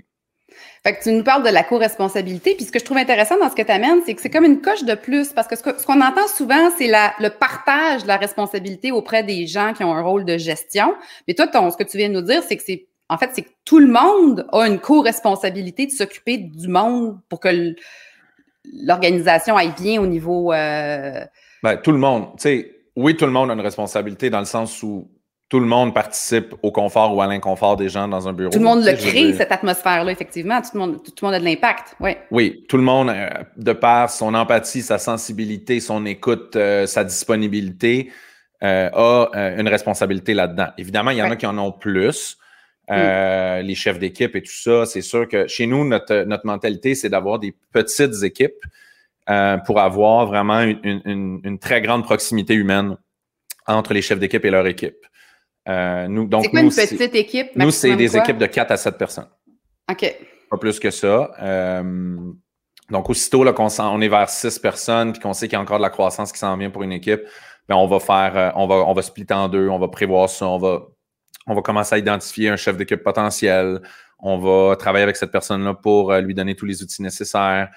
Fait 0.83 0.97
que 0.97 1.03
tu 1.03 1.13
nous 1.13 1.23
parles 1.23 1.43
de 1.43 1.51
la 1.51 1.63
co-responsabilité. 1.63 2.55
Puis 2.55 2.65
ce 2.65 2.73
que 2.73 2.79
je 2.79 2.85
trouve 2.85 2.97
intéressant 2.97 3.39
dans 3.39 3.51
ce 3.51 3.55
que 3.55 3.63
tu 3.63 3.71
amènes, 3.71 4.01
c'est 4.05 4.15
que 4.15 4.21
c'est 4.21 4.31
comme 4.31 4.45
une 4.45 4.61
coche 4.61 4.85
de 4.85 4.95
plus. 4.95 5.33
Parce 5.33 5.47
que 5.47 5.57
ce 5.57 5.63
qu'on 5.63 6.01
entend 6.01 6.27
souvent, 6.27 6.71
c'est 6.77 6.89
le 6.89 7.29
partage 7.29 8.03
de 8.03 8.09
la 8.09 8.17
responsabilité 8.17 8.91
auprès 8.91 9.23
des 9.23 9.47
gens 9.47 9.73
qui 9.75 9.85
ont 9.85 9.95
un 9.95 10.03
rôle 10.03 10.25
de 10.25 10.39
gestion. 10.39 10.95
Mais 11.29 11.35
toi, 11.35 11.47
ce 11.71 11.77
que 11.77 11.89
tu 11.89 11.99
viens 11.99 12.09
de 12.09 12.15
nous 12.15 12.23
dire, 12.23 12.43
c'est 12.43 12.57
que 12.57 12.63
c'est 12.65 12.87
en 13.09 13.19
fait, 13.19 13.31
c'est 13.33 13.43
que 13.43 13.51
tout 13.65 13.81
le 13.81 13.89
monde 13.89 14.47
a 14.53 14.69
une 14.69 14.79
co-responsabilité 14.79 15.87
de 15.87 15.91
s'occuper 15.91 16.39
du 16.39 16.69
monde 16.69 17.19
pour 17.29 17.41
que 17.41 17.75
l'organisation 18.73 19.57
aille 19.57 19.75
bien 19.77 20.01
au 20.01 20.07
niveau 20.07 20.53
euh, 20.53 21.25
ben, 21.63 21.77
tout 21.77 21.93
le 21.93 21.99
monde. 21.99 22.29
Tu 22.37 22.43
sais, 22.43 22.77
oui, 22.97 23.17
tout 23.17 23.27
le 23.27 23.33
monde 23.33 23.51
a 23.51 23.55
une 23.55 23.61
responsabilité 23.61 24.31
dans 24.31 24.41
le 24.41 24.45
sens 24.45 24.83
où 24.83 25.11
tout 25.51 25.59
le 25.59 25.67
monde 25.67 25.93
participe 25.93 26.55
au 26.63 26.71
confort 26.71 27.15
ou 27.15 27.21
à 27.21 27.27
l'inconfort 27.27 27.77
des 27.77 27.89
gens 27.89 28.07
dans 28.07 28.29
un 28.29 28.33
bureau. 28.33 28.53
Tout 28.53 28.61
le 28.61 28.65
monde 28.65 28.85
le 28.85 28.93
crée, 28.93 29.35
cette 29.35 29.51
atmosphère-là, 29.51 30.13
effectivement. 30.13 30.63
Tout 30.63 30.71
le 30.75 30.79
monde, 30.79 31.03
tout 31.03 31.13
le 31.23 31.27
monde 31.27 31.35
a 31.35 31.41
de 31.41 31.45
l'impact. 31.45 31.97
Oui. 31.99 32.13
Oui, 32.31 32.65
tout 32.69 32.77
le 32.77 32.85
monde, 32.85 33.11
euh, 33.11 33.29
de 33.57 33.73
par 33.73 34.11
son 34.11 34.35
empathie, 34.35 34.81
sa 34.81 34.99
sensibilité, 34.99 35.81
son 35.81 36.07
écoute, 36.07 36.55
euh, 36.55 36.87
sa 36.87 37.03
disponibilité, 37.03 38.13
euh, 38.63 38.91
a 38.93 39.31
une 39.59 39.69
responsabilité 39.69 40.35
là-dedans. 40.35 40.69
Évidemment, 40.79 41.11
il 41.11 41.19
y 41.19 41.23
en 41.23 41.31
a 41.31 41.37
qui 41.37 41.47
en 41.47 41.59
ont 41.59 41.73
plus. 41.73 42.39
Mm. 42.89 43.61
Les 43.63 43.75
chefs 43.77 44.01
d'équipe 44.01 44.35
et 44.35 44.43
tout 44.43 44.53
ça, 44.53 44.85
c'est 44.85 45.01
sûr 45.01 45.29
que 45.29 45.47
chez 45.47 45.67
nous, 45.69 45.87
notre, 45.87 46.25
notre 46.25 46.45
mentalité, 46.45 46.97
c'est 46.97 47.09
d'avoir 47.09 47.39
des 47.39 47.55
petites 47.73 48.25
équipes 48.25 48.65
euh, 49.31 49.59
pour 49.59 49.79
avoir 49.79 50.27
vraiment 50.27 50.61
une, 50.61 51.59
très 51.61 51.81
grande 51.81 52.03
proximité 52.03 52.55
humaine 52.55 52.97
entre 53.65 53.95
les 53.95 54.03
chefs 54.03 54.19
d'équipe 54.19 54.45
et 54.45 54.51
leur 54.51 54.67
équipe. 54.67 54.97
Euh, 55.69 56.09
nous, 56.09 56.27
donc, 56.27 56.45
c'est 56.45 56.51
quoi 56.51 56.61
une 56.63 56.71
petite 56.71 57.15
équipe? 57.15 57.51
Nous, 57.55 57.71
c'est 57.71 57.95
des 57.95 58.17
équipes 58.17 58.39
de 58.39 58.47
4 58.47 58.73
à 58.73 58.77
7 58.77 58.99
personnes. 58.99 59.29
OK. 59.89 60.17
Pas 60.51 60.59
plus 60.59 60.81
que 60.81 60.91
ça. 60.91 61.31
Euh, 61.41 62.17
donc, 62.91 63.09
aussitôt 63.09 63.45
qu'on 63.53 63.69
on 63.79 64.01
est 64.01 64.09
vers 64.09 64.29
6 64.29 64.59
personnes 64.59 65.13
puis 65.13 65.21
qu'on 65.21 65.33
sait 65.33 65.47
qu'il 65.47 65.53
y 65.53 65.59
a 65.59 65.61
encore 65.61 65.79
de 65.79 65.83
la 65.83 65.91
croissance 65.91 66.33
qui 66.33 66.39
s'en 66.41 66.57
vient 66.57 66.71
pour 66.71 66.83
une 66.83 66.93
équipe, 66.93 67.21
ben, 67.69 67.77
on 67.77 67.87
va 67.87 68.01
faire, 68.01 68.53
on 68.57 68.67
va, 68.67 68.77
on 68.77 68.95
va 68.95 69.03
splitter 69.03 69.35
en 69.35 69.49
deux, 69.49 69.69
on 69.69 69.79
va 69.79 69.87
prévoir 69.87 70.29
ça, 70.29 70.49
on 70.49 70.59
va, 70.59 70.81
on 71.47 71.55
va 71.55 71.63
commencer 71.63 71.95
à 71.95 71.99
identifier 71.99 72.49
un 72.49 72.57
chef 72.57 72.77
d'équipe 72.77 73.05
potentiel, 73.05 73.81
on 74.19 74.39
va 74.39 74.75
travailler 74.75 75.05
avec 75.05 75.15
cette 75.15 75.31
personne-là 75.31 75.75
pour 75.75 76.13
lui 76.15 76.35
donner 76.35 76.57
tous 76.57 76.67
les 76.67 76.83
outils 76.83 77.03
nécessaires. 77.03 77.69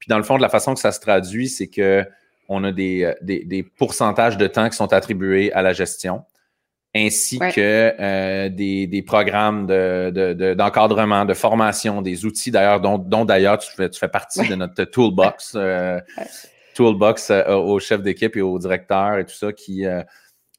Puis 0.00 0.08
dans 0.08 0.16
le 0.16 0.24
fond, 0.24 0.36
de 0.36 0.42
la 0.42 0.48
façon 0.48 0.74
que 0.74 0.80
ça 0.80 0.90
se 0.90 0.98
traduit, 1.00 1.48
c'est 1.48 1.68
que 1.68 2.04
on 2.48 2.64
a 2.64 2.72
des, 2.72 3.04
euh, 3.04 3.14
des, 3.22 3.44
des, 3.44 3.62
pourcentages 3.62 4.36
de 4.36 4.46
temps 4.48 4.68
qui 4.68 4.76
sont 4.76 4.92
attribués 4.92 5.52
à 5.52 5.62
la 5.62 5.72
gestion, 5.72 6.24
ainsi 6.96 7.38
que 7.38 7.94
euh, 8.00 8.48
des, 8.48 8.88
des, 8.88 9.02
programmes 9.02 9.66
d'encadrement, 9.68 11.24
de, 11.24 11.28
de, 11.28 11.34
formation, 11.34 12.02
des 12.02 12.24
outils 12.24 12.50
d'ailleurs, 12.50 12.80
dont, 12.80 12.98
dont 12.98 13.24
d'ailleurs 13.24 13.58
tu 13.58 13.70
fais, 13.70 13.88
tu 13.88 14.00
fais 14.00 14.08
partie 14.08 14.48
de 14.48 14.56
notre 14.56 14.82
toolbox, 14.82 15.52
euh, 15.54 16.00
toolbox 16.74 17.30
au 17.30 17.78
chef 17.78 18.02
d'équipe 18.02 18.36
et 18.36 18.42
au 18.42 18.58
directeur 18.58 19.18
et 19.18 19.24
tout 19.24 19.34
ça 19.34 19.52
qui. 19.52 19.84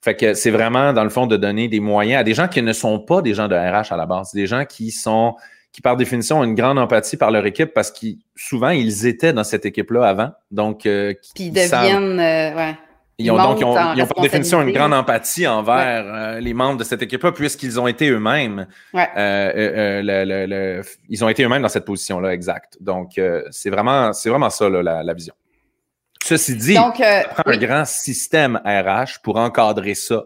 fait 0.01 0.15
que 0.15 0.33
c'est 0.33 0.51
vraiment, 0.51 0.93
dans 0.93 1.03
le 1.03 1.09
fond, 1.09 1.27
de 1.27 1.35
donner 1.35 1.67
des 1.67 1.81
moyens 1.81 2.21
à 2.21 2.23
des 2.23 2.33
gens 2.33 2.47
qui 2.47 2.61
ne 2.61 2.73
sont 2.73 2.99
pas 2.99 3.21
des 3.21 3.33
gens 3.33 3.49
de 3.49 3.55
RH 3.55 3.91
à 3.91 3.97
la 3.97 4.05
base, 4.05 4.31
des 4.31 4.47
gens 4.47 4.63
qui 4.63 4.91
sont 4.91 5.35
qui 5.71 5.81
par 5.81 5.95
définition 5.95 6.39
ont 6.39 6.43
une 6.43 6.55
grande 6.55 6.77
empathie 6.77 7.17
par 7.17 7.31
leur 7.31 7.45
équipe 7.45 7.73
parce 7.73 7.91
qu'ils 7.91 8.17
souvent 8.35 8.69
ils 8.69 9.05
étaient 9.05 9.33
dans 9.33 9.43
cette 9.43 9.65
équipe-là 9.65 10.07
avant. 10.07 10.31
Donc, 10.51 10.85
euh, 10.85 11.13
Puis 11.35 11.45
ils 11.45 11.51
deviennent, 11.51 12.19
euh, 12.19 12.55
ouais. 12.55 12.77
Ils 13.17 13.29
ont 13.29 13.37
donc 13.37 13.59
ils 13.59 13.65
ont, 13.65 13.75
par 13.75 14.21
définition 14.21 14.63
une 14.63 14.71
grande 14.71 14.93
empathie 14.93 15.45
envers 15.45 16.05
euh, 16.07 16.39
les 16.39 16.55
membres 16.55 16.79
de 16.79 16.83
cette 16.83 17.03
équipe-là, 17.03 17.31
puisqu'ils 17.31 17.79
ont 17.79 17.85
été 17.85 18.09
eux-mêmes. 18.09 18.65
Ouais. 18.93 19.07
ils 21.07 21.23
ont 21.23 21.29
été 21.29 21.43
eux-mêmes 21.43 21.61
dans 21.61 21.69
cette 21.69 21.85
position-là, 21.85 22.33
exact. 22.33 22.77
Donc, 22.81 23.21
c'est 23.51 23.69
vraiment, 23.69 24.11
c'est 24.13 24.29
vraiment 24.29 24.49
ça 24.49 24.69
là, 24.69 25.03
la, 25.03 25.13
vision. 25.13 25.35
Ceci 26.23 26.55
dit, 26.55 26.73
donc, 26.73 26.95
ça 26.97 27.25
prend 27.29 27.51
un 27.51 27.57
grand 27.57 27.85
système 27.85 28.59
RH 28.65 29.21
pour 29.21 29.37
encadrer 29.37 29.93
ça 29.93 30.23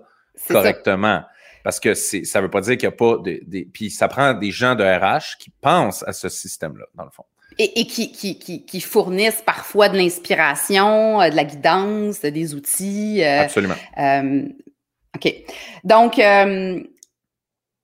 correctement. 0.50 1.24
Parce 1.66 1.80
que 1.80 1.96
ça 1.96 2.20
ne 2.20 2.44
veut 2.44 2.52
pas 2.52 2.62
dire 2.62 2.78
qu'il 2.78 2.88
n'y 2.88 2.94
a 2.94 2.96
pas 2.96 3.18
de, 3.18 3.68
Puis 3.74 3.90
ça 3.90 4.08
prend 4.08 4.36
des 4.36 4.52
gens 4.52 4.76
de 4.76 4.84
RH 4.84 5.40
qui 5.40 5.50
pensent 5.50 6.04
à 6.08 6.14
ce 6.14 6.30
système-là, 6.30 6.86
dans 6.94 7.06
le 7.06 7.10
fond. 7.10 7.24
Et, 7.58 7.88
qui, 7.88 8.12
qui, 8.12 8.38
qui, 8.38 8.82
fournissent 8.82 9.42
parfois 9.44 9.90
de 9.90 9.98
l'inspiration, 9.98 11.22
euh, 11.22 11.30
de 11.32 11.36
la 11.36 11.44
guidance, 11.44 12.22
des 12.22 12.54
outils. 12.54 13.24
Euh, 13.24 13.42
Absolument. 13.42 13.74
Euh, 13.98 14.44
OK. 15.16 15.34
Donc, 15.84 16.22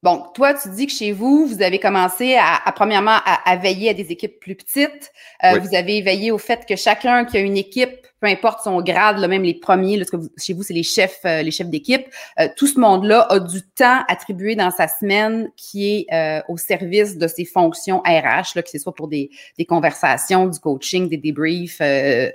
Bon, 0.04 0.26
toi, 0.34 0.56
tu 0.56 0.70
dis 0.70 0.88
que 0.88 0.94
chez 0.94 1.12
vous, 1.12 1.48
vous 1.48 1.62
avez 1.62 1.80
commencé 1.80 2.36
à, 2.36 2.72
premièrement 2.76 3.18
à, 3.24 3.56
veiller 3.56 3.90
à 3.90 3.94
des 3.94 4.12
équipes 4.12 4.40
plus 4.40 4.56
petites. 4.56 5.12
Vous 5.44 5.76
avez 5.76 6.02
veillé 6.02 6.32
au 6.32 6.40
fait 6.40 6.66
que 6.68 6.76
chacun 6.76 7.24
qui 7.24 7.38
a 7.38 7.40
une 7.40 7.58
équipe 7.58 8.08
peu 8.22 8.28
importe 8.28 8.64
son 8.64 8.82
grade, 8.82 9.18
là, 9.18 9.28
même 9.28 9.42
les 9.42 9.56
premiers, 9.56 9.98
là, 9.98 10.06
que 10.06 10.18
chez 10.38 10.54
vous, 10.54 10.62
c'est 10.62 10.76
les 10.76 10.84
chefs, 10.84 11.22
euh, 11.26 11.42
les 11.42 11.50
chefs 11.50 11.70
d'équipe, 11.70 12.06
euh, 12.40 12.48
tout 12.56 12.68
ce 12.68 12.80
monde-là 12.80 13.26
a 13.30 13.40
du 13.40 13.64
temps 13.64 14.04
attribué 14.08 14.56
dans 14.56 14.70
sa 14.70 14.88
semaine 14.88 15.50
qui 15.58 16.06
est 16.08 16.14
euh, 16.14 16.42
au 16.48 16.56
service 16.56 17.18
de 17.18 17.28
ses 17.28 17.46
fonctions 17.46 18.00
RH, 18.02 18.56
là, 18.56 18.62
que 18.62 18.70
ce 18.70 18.78
soit 18.78 18.94
pour 18.94 19.08
des, 19.08 19.32
des 19.58 19.66
conversations, 19.66 20.46
du 20.46 20.60
coaching, 20.60 21.10
des 21.10 21.18
débriefs. 21.18 21.82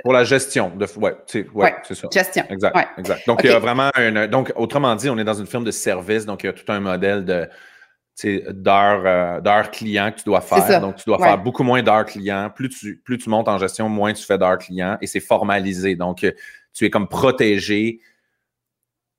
pour 0.02 0.12
la 0.12 0.24
gestion. 0.24 0.72
De, 0.76 0.86
ouais, 0.98 1.14
c'est 1.26 1.48
ouais, 1.50 1.74
ça. 1.92 2.08
Gestion. 2.12 2.44
Exact. 2.50 2.76
exact. 2.98 3.26
Donc, 3.28 3.40
il 3.44 3.50
y 3.50 3.52
a 3.52 3.60
vraiment 3.60 3.90
un, 3.94 4.26
donc, 4.26 4.52
autrement 4.56 4.96
dit, 4.96 5.08
on 5.08 5.18
est 5.18 5.24
dans 5.24 5.34
une 5.34 5.46
firme 5.46 5.64
de 5.64 5.70
service, 5.70 6.26
donc 6.26 6.42
il 6.42 6.46
y 6.46 6.50
a 6.50 6.52
tout 6.52 6.70
un 6.70 6.80
modèle 6.80 7.24
de 7.24 7.48
d'heures 8.24 9.42
d'heures 9.42 9.70
clients 9.70 10.10
que 10.10 10.18
tu 10.18 10.24
dois 10.24 10.40
faire. 10.40 10.80
Donc, 10.80 10.96
tu 10.96 11.04
dois 11.06 11.18
faire 11.18 11.38
beaucoup 11.38 11.62
moins 11.62 11.82
d'heures 11.82 12.06
clients. 12.06 12.50
Plus 12.54 12.68
tu, 12.68 12.96
plus 13.04 13.18
tu 13.18 13.28
montes 13.28 13.48
en 13.48 13.58
gestion, 13.58 13.88
moins 13.88 14.12
tu 14.12 14.24
fais 14.24 14.38
d'heures 14.38 14.58
clients 14.58 14.96
et 15.00 15.06
c'est 15.06 15.20
formalisé. 15.20 15.96
Donc, 15.96 16.26
tu 16.72 16.84
es 16.84 16.90
comme 16.90 17.08
protégé. 17.08 18.00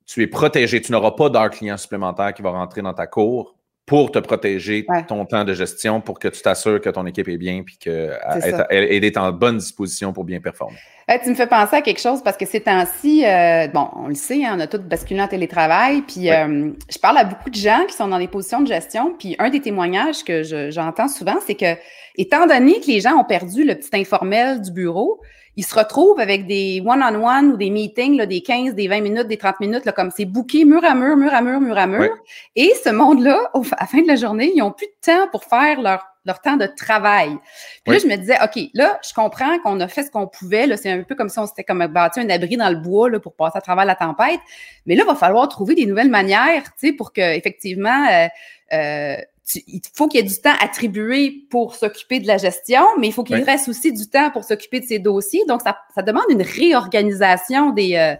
Tu 0.05 0.23
es 0.23 0.27
protégé. 0.27 0.81
Tu 0.81 0.91
n'auras 0.91 1.11
pas 1.11 1.29
d'heures 1.29 1.49
clients 1.49 1.77
supplémentaires 1.77 2.33
qui 2.33 2.41
vont 2.41 2.53
rentrer 2.53 2.81
dans 2.81 2.93
ta 2.93 3.07
cour 3.07 3.56
pour 3.87 4.11
te 4.11 4.19
protéger 4.19 4.85
ton 5.07 5.23
temps 5.23 5.45
de 5.45 5.53
gestion, 5.53 6.01
pour 6.01 6.19
que 6.19 6.27
tu 6.27 6.41
t'assures 6.41 6.81
que 6.81 6.89
ton 6.89 7.05
équipe 7.05 7.29
est 7.29 7.37
bien 7.37 7.63
puis 7.65 7.77
qu'elle 7.77 8.69
est 8.69 9.17
en 9.17 9.31
bonne 9.31 9.59
disposition 9.59 10.11
pour 10.11 10.25
bien 10.25 10.41
performer. 10.41 10.75
tu 11.23 11.29
me 11.29 11.35
fais 11.35 11.47
penser 11.47 11.77
à 11.77 11.81
quelque 11.81 12.01
chose 12.01 12.21
parce 12.21 12.35
que 12.35 12.45
ces 12.45 12.59
temps-ci, 12.59 13.25
euh, 13.25 13.69
bon, 13.69 13.87
on 13.95 14.09
le 14.09 14.15
sait, 14.15 14.43
hein, 14.43 14.55
on 14.57 14.59
a 14.59 14.67
tous 14.67 14.79
basculé 14.79 15.21
en 15.21 15.29
télétravail. 15.29 16.01
Puis 16.01 16.29
euh, 16.29 16.71
je 16.91 16.99
parle 16.99 17.17
à 17.17 17.23
beaucoup 17.23 17.49
de 17.49 17.55
gens 17.55 17.85
qui 17.87 17.95
sont 17.95 18.09
dans 18.09 18.19
des 18.19 18.27
positions 18.27 18.59
de 18.59 18.67
gestion. 18.67 19.15
Puis 19.17 19.37
un 19.39 19.49
des 19.49 19.61
témoignages 19.61 20.25
que 20.25 20.43
j'entends 20.69 21.07
souvent, 21.07 21.37
c'est 21.45 21.55
que, 21.55 21.77
étant 22.17 22.45
donné 22.45 22.81
que 22.81 22.87
les 22.87 22.99
gens 22.99 23.15
ont 23.15 23.23
perdu 23.23 23.63
le 23.63 23.75
petit 23.75 23.91
informel 23.93 24.61
du 24.61 24.71
bureau, 24.71 25.21
ils 25.57 25.65
se 25.65 25.73
retrouvent 25.73 26.19
avec 26.19 26.45
des 26.45 26.83
one-on-one 26.85 27.53
ou 27.53 27.57
des 27.57 27.71
meetings, 27.71 28.15
là, 28.15 28.27
des 28.27 28.41
15, 28.41 28.75
des 28.75 28.87
20 28.87 29.01
minutes, 29.01 29.27
des 29.27 29.37
30 29.37 29.59
minutes, 29.59 29.85
là, 29.85 29.91
comme 29.91 30.11
c'est 30.15 30.25
bouqué 30.25 30.65
mur 30.65 30.85
à 30.85 30.93
mur, 30.93 31.17
mur 31.17 31.33
à 31.33 31.41
mur, 31.41 31.59
mur 31.59 31.75
à 31.75 31.87
mur. 31.87 32.09
Et 32.55 32.73
ce 32.85 32.89
monde-là, 32.89 33.49
à 33.55 33.81
la 33.81 33.87
fin 33.87 34.03
de 34.03 34.07
la 34.07 34.15
journée, 34.15 34.51
ils 34.53 34.59
n'ont 34.59 34.71
plus 34.71 34.85
de 34.85 35.13
temps 35.13 35.27
pour 35.31 35.45
faire 35.45 35.81
leur, 35.81 36.05
leur 36.25 36.41
temps 36.41 36.57
de 36.57 36.67
travail. 36.67 37.35
Puis 37.83 37.93
là, 37.93 37.99
je 37.99 38.05
me 38.05 38.15
disais, 38.17 38.37
OK, 38.43 38.69
là, 38.75 38.99
je 39.03 39.11
comprends 39.15 39.57
qu'on 39.59 39.79
a 39.79 39.87
fait 39.87 40.03
ce 40.03 40.11
qu'on 40.11 40.27
pouvait. 40.27 40.67
Là, 40.67 40.77
c'est 40.77 40.91
un 40.91 41.01
peu 41.01 41.15
comme 41.15 41.29
si 41.29 41.39
on 41.39 41.47
s'était 41.47 41.63
comme 41.63 41.83
bâti 41.87 42.19
un 42.19 42.29
abri 42.29 42.55
dans 42.55 42.69
le 42.69 42.75
bois 42.75 43.09
là, 43.09 43.19
pour 43.19 43.33
passer 43.33 43.57
à 43.57 43.61
travers 43.61 43.85
la 43.85 43.95
tempête. 43.95 44.39
Mais 44.85 44.93
là, 44.93 45.05
il 45.05 45.07
va 45.07 45.15
falloir 45.15 45.49
trouver 45.49 45.73
des 45.73 45.87
nouvelles 45.87 46.11
manières, 46.11 46.65
tu 46.79 46.89
sais, 46.89 46.93
pour 46.93 47.13
que 47.13 47.35
effectivement, 47.35 48.05
euh, 48.11 48.27
euh, 48.73 49.17
il 49.55 49.81
faut 49.95 50.07
qu'il 50.07 50.19
y 50.19 50.23
ait 50.23 50.27
du 50.27 50.39
temps 50.39 50.53
attribué 50.59 51.45
pour 51.49 51.75
s'occuper 51.75 52.19
de 52.19 52.27
la 52.27 52.37
gestion, 52.37 52.81
mais 52.99 53.07
il 53.07 53.13
faut 53.13 53.23
qu'il 53.23 53.41
reste 53.41 53.69
aussi 53.69 53.93
du 53.93 54.07
temps 54.09 54.29
pour 54.31 54.43
s'occuper 54.43 54.79
de 54.79 54.85
ses 54.85 54.99
dossiers. 54.99 55.43
Donc, 55.47 55.61
ça, 55.61 55.77
ça 55.95 56.01
demande 56.01 56.25
une 56.29 56.41
réorganisation 56.41 57.71
des. 57.71 57.95
Euh, 57.95 58.15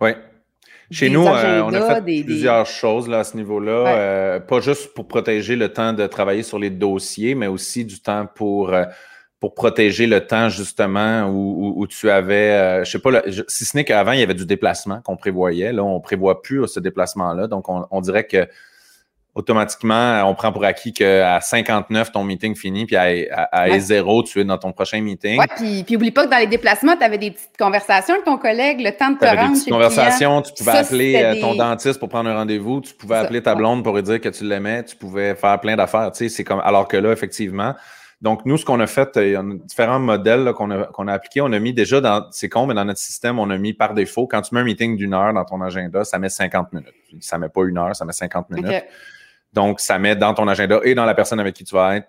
oui. 0.00 0.10
Chez 0.90 1.10
nous, 1.10 1.26
euh, 1.26 1.62
on 1.62 1.72
a 1.74 2.00
fait 2.00 2.22
plusieurs 2.22 2.64
choses 2.64 3.08
là, 3.08 3.20
à 3.20 3.24
ce 3.24 3.36
niveau-là. 3.36 3.88
Euh, 3.88 4.40
pas 4.40 4.60
juste 4.60 4.94
pour 4.94 5.06
protéger 5.06 5.54
le 5.54 5.70
temps 5.70 5.92
de 5.92 6.06
travailler 6.06 6.42
sur 6.42 6.58
les 6.58 6.70
dossiers, 6.70 7.34
mais 7.34 7.46
aussi 7.46 7.84
du 7.84 8.00
temps 8.00 8.26
pour, 8.34 8.74
pour 9.38 9.54
protéger 9.54 10.06
le 10.06 10.26
temps 10.26 10.48
justement 10.48 11.28
où, 11.28 11.74
où, 11.76 11.86
tu 11.86 12.08
avais, 12.08 12.84
je 12.86 12.90
sais 12.90 12.98
pas, 13.00 13.22
si 13.48 13.66
ce 13.66 13.76
n'est 13.76 13.84
qu'avant, 13.84 14.12
il 14.12 14.20
y 14.20 14.22
avait 14.22 14.32
du 14.32 14.46
déplacement 14.46 15.02
qu'on 15.02 15.18
prévoyait. 15.18 15.74
Là, 15.74 15.84
on 15.84 16.00
prévoit 16.00 16.40
plus 16.40 16.66
ce 16.66 16.80
déplacement-là. 16.80 17.48
Donc, 17.48 17.68
on, 17.68 17.84
on 17.90 18.00
dirait 18.00 18.26
que 18.26 18.48
automatiquement, 19.38 20.28
on 20.28 20.34
prend 20.34 20.50
pour 20.50 20.64
acquis 20.64 20.92
qu'à 20.92 21.40
59, 21.40 22.10
ton 22.10 22.24
meeting 22.24 22.56
finit, 22.56 22.86
puis 22.86 22.96
à, 22.96 23.78
0, 23.78 24.24
tu 24.24 24.40
es 24.40 24.44
dans 24.44 24.58
ton 24.58 24.72
prochain 24.72 25.00
meeting. 25.00 25.38
Oui, 25.38 25.46
puis, 25.56 25.84
puis 25.84 25.96
oublie 25.96 26.10
pas 26.10 26.26
que 26.26 26.30
dans 26.30 26.38
les 26.38 26.48
déplacements, 26.48 26.96
tu 26.96 27.04
avais 27.04 27.18
des 27.18 27.30
petites 27.30 27.56
conversations 27.56 28.14
avec 28.14 28.24
ton 28.24 28.36
collègue, 28.36 28.80
le 28.80 28.90
temps 28.90 29.10
de 29.10 29.18
te 29.18 29.24
rendre 29.24 29.52
des 29.52 29.58
petites 29.60 29.72
conversations, 29.72 30.42
tu 30.42 30.52
pouvais 30.52 30.78
appeler 30.78 31.22
euh, 31.22 31.40
ton 31.40 31.54
dentiste 31.54 32.00
pour 32.00 32.08
prendre 32.08 32.28
un 32.28 32.34
rendez-vous, 32.34 32.80
tu 32.80 32.92
pouvais 32.94 33.16
appeler 33.16 33.40
ta 33.40 33.54
blonde 33.54 33.84
pour 33.84 33.94
lui 33.94 34.02
dire 34.02 34.20
que 34.20 34.28
tu 34.28 34.42
l'aimais, 34.42 34.84
tu 34.84 34.96
pouvais 34.96 35.36
faire 35.36 35.60
plein 35.60 35.76
d'affaires, 35.76 36.10
tu 36.10 36.24
sais, 36.24 36.28
c'est 36.28 36.44
comme, 36.44 36.60
alors 36.64 36.88
que 36.88 36.96
là, 36.96 37.12
effectivement, 37.12 37.74
donc, 38.20 38.44
nous, 38.44 38.56
ce 38.56 38.64
qu'on 38.64 38.80
a 38.80 38.88
fait, 38.88 39.10
il 39.14 39.28
y 39.28 39.36
a 39.36 39.44
différents 39.44 40.00
modèles 40.00 40.52
qu'on 40.52 40.72
a, 40.72 40.86
qu'on 40.86 41.06
a 41.06 41.12
appliqués. 41.12 41.40
On 41.40 41.52
a 41.52 41.58
mis 41.60 41.72
déjà 41.72 42.00
dans, 42.00 42.26
c'est 42.32 42.48
con, 42.48 42.66
mais 42.66 42.74
dans 42.74 42.84
notre 42.84 42.98
système, 42.98 43.38
on 43.38 43.48
a 43.48 43.56
mis 43.56 43.74
par 43.74 43.94
défaut, 43.94 44.26
quand 44.26 44.42
tu 44.42 44.56
mets 44.56 44.60
un 44.60 44.64
meeting 44.64 44.96
d'une 44.96 45.14
heure 45.14 45.32
dans 45.32 45.44
ton 45.44 45.60
agenda, 45.60 46.02
ça 46.02 46.18
met 46.18 46.28
50 46.28 46.72
minutes. 46.72 46.92
Ça 47.20 47.38
met 47.38 47.48
pas 47.48 47.62
une 47.64 47.78
heure, 47.78 47.94
ça 47.94 48.04
met 48.04 48.12
50 48.12 48.50
minutes. 48.50 48.84
Donc, 49.52 49.80
ça 49.80 49.98
met 49.98 50.16
dans 50.16 50.34
ton 50.34 50.46
agenda 50.48 50.80
et 50.84 50.94
dans 50.94 51.04
la 51.04 51.14
personne 51.14 51.40
avec 51.40 51.54
qui 51.54 51.64
tu 51.64 51.74
vas 51.74 51.96
être 51.96 52.08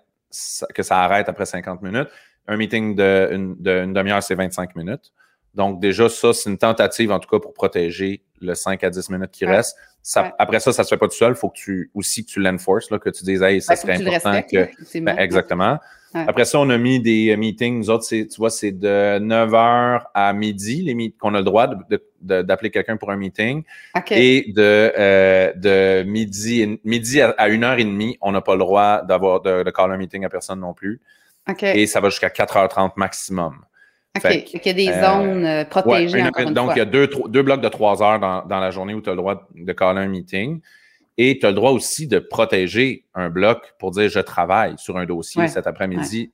que 0.74 0.82
ça 0.82 1.02
arrête 1.02 1.28
après 1.28 1.46
50 1.46 1.82
minutes. 1.82 2.08
Un 2.46 2.56
meeting 2.56 2.94
d'une 2.94 3.56
de 3.58 3.92
demi-heure, 3.92 4.22
c'est 4.22 4.34
25 4.34 4.76
minutes. 4.76 5.12
Donc, 5.54 5.80
déjà, 5.80 6.08
ça, 6.08 6.32
c'est 6.32 6.48
une 6.48 6.58
tentative, 6.58 7.10
en 7.10 7.18
tout 7.18 7.28
cas, 7.28 7.40
pour 7.40 7.52
protéger 7.52 8.22
le 8.40 8.54
5 8.54 8.84
à 8.84 8.90
10 8.90 9.10
minutes 9.10 9.32
qui 9.32 9.44
reste. 9.46 9.76
Après 10.38 10.60
ça, 10.60 10.72
ça 10.72 10.84
se 10.84 10.88
fait 10.88 10.96
pas 10.96 11.08
tout 11.08 11.16
seul. 11.16 11.32
Il 11.32 11.36
faut 11.36 11.48
que 11.48 11.58
tu 11.58 11.90
aussi 11.94 12.24
que 12.24 12.30
tu 12.30 12.40
l'enforces, 12.40 12.88
que 12.88 13.10
tu 13.10 13.24
dises, 13.24 13.42
hey, 13.42 13.60
ça 13.60 13.76
serait 13.76 13.94
important 13.94 14.42
que. 14.42 14.68
Ben, 15.00 15.18
exactement. 15.18 15.78
Après 16.12 16.44
ça, 16.44 16.58
on 16.58 16.68
a 16.70 16.78
mis 16.78 17.00
des 17.00 17.36
meetings. 17.36 17.78
Nous 17.78 17.90
autres, 17.90 18.06
tu 18.08 18.26
vois, 18.36 18.50
c'est 18.50 18.72
de 18.72 19.18
9 19.18 19.50
h 19.50 20.02
à 20.12 20.32
midi 20.32 20.82
les 20.82 21.14
qu'on 21.18 21.34
a 21.34 21.38
le 21.38 21.44
droit 21.44 21.68
d'appeler 22.20 22.70
quelqu'un 22.70 22.96
pour 22.96 23.10
un 23.10 23.16
meeting. 23.16 23.62
Et 24.10 24.52
de, 24.52 24.92
euh, 24.98 25.52
de 25.54 26.02
midi, 26.02 26.80
midi 26.84 27.20
à, 27.20 27.48
1h30, 27.48 28.18
on 28.20 28.32
n'a 28.32 28.40
pas 28.40 28.54
le 28.54 28.58
droit 28.58 29.02
d'avoir 29.02 29.40
de, 29.40 29.62
de 29.62 29.70
caller 29.70 29.94
un 29.94 29.98
meeting 29.98 30.24
à 30.24 30.28
personne 30.28 30.60
non 30.60 30.74
plus. 30.74 31.00
Et 31.62 31.86
ça 31.86 32.00
va 32.00 32.10
jusqu'à 32.10 32.28
4h30 32.28 32.92
maximum. 32.96 33.64
OK. 34.16 34.44
il 34.52 34.60
y 34.64 34.68
a 34.68 34.72
des 34.72 34.88
euh, 34.88 35.02
zones 35.02 35.44
euh, 35.44 35.64
protégées. 35.64 36.22
donc, 36.50 36.72
il 36.74 36.78
y 36.78 36.80
a 36.80 36.84
deux, 36.84 37.08
deux 37.28 37.42
blocs 37.42 37.60
de 37.60 37.68
3 37.68 38.02
heures 38.02 38.18
dans, 38.18 38.44
dans 38.44 38.58
la 38.58 38.70
journée 38.70 38.94
où 38.94 39.00
tu 39.00 39.08
as 39.08 39.12
le 39.12 39.18
droit 39.18 39.48
de 39.54 39.72
caller 39.72 40.00
un 40.00 40.08
meeting. 40.08 40.60
Et 41.22 41.38
tu 41.38 41.44
as 41.44 41.50
le 41.50 41.54
droit 41.54 41.72
aussi 41.72 42.06
de 42.06 42.18
protéger 42.18 43.04
un 43.14 43.28
bloc 43.28 43.74
pour 43.78 43.90
dire 43.90 44.08
je 44.08 44.20
travaille 44.20 44.76
sur 44.78 44.96
un 44.96 45.04
dossier 45.04 45.48
cet 45.48 45.66
après-midi, 45.66 46.32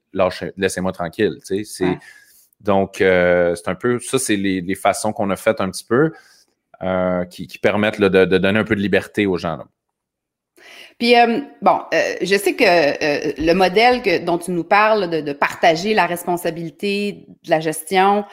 laissez-moi 0.57 0.93
tranquille. 0.93 1.41
Donc, 2.61 3.01
euh, 3.01 3.57
c'est 3.57 3.69
un 3.69 3.75
peu 3.75 3.99
ça, 3.99 4.21
c'est 4.21 4.37
les, 4.37 4.75
façons 4.77 5.13
qu'on 5.13 5.29
a 5.31 5.35
faites 5.35 5.61
un 5.61 5.71
petit 5.71 5.83
peu 5.83 6.13
euh, 6.85 7.25
qui, 7.25 7.49
permettent 7.61 8.01
de, 8.01 8.25
donner 8.39 8.61
un 8.61 8.65
peu 8.65 8.77
de 8.77 8.81
liberté 8.81 9.27
aux 9.27 9.39
gens. 9.39 9.65
Puis, 10.99 11.15
euh, 11.15 11.41
bon, 11.61 11.81
euh, 11.93 12.15
je 12.23 12.37
sais 12.37 12.55
que 12.55 12.65
euh, 12.65 13.33
le 13.37 13.53
modèle 13.53 14.01
que, 14.01 14.25
dont 14.25 14.39
tu 14.39 14.51
nous 14.51 14.65
parles 14.65 15.11
de, 15.11 15.21
de, 15.21 15.33
partager 15.35 15.93
la 15.93 16.07
responsabilité 16.07 17.27
de 17.45 17.51
la 17.51 17.61
gestion, 17.61 18.25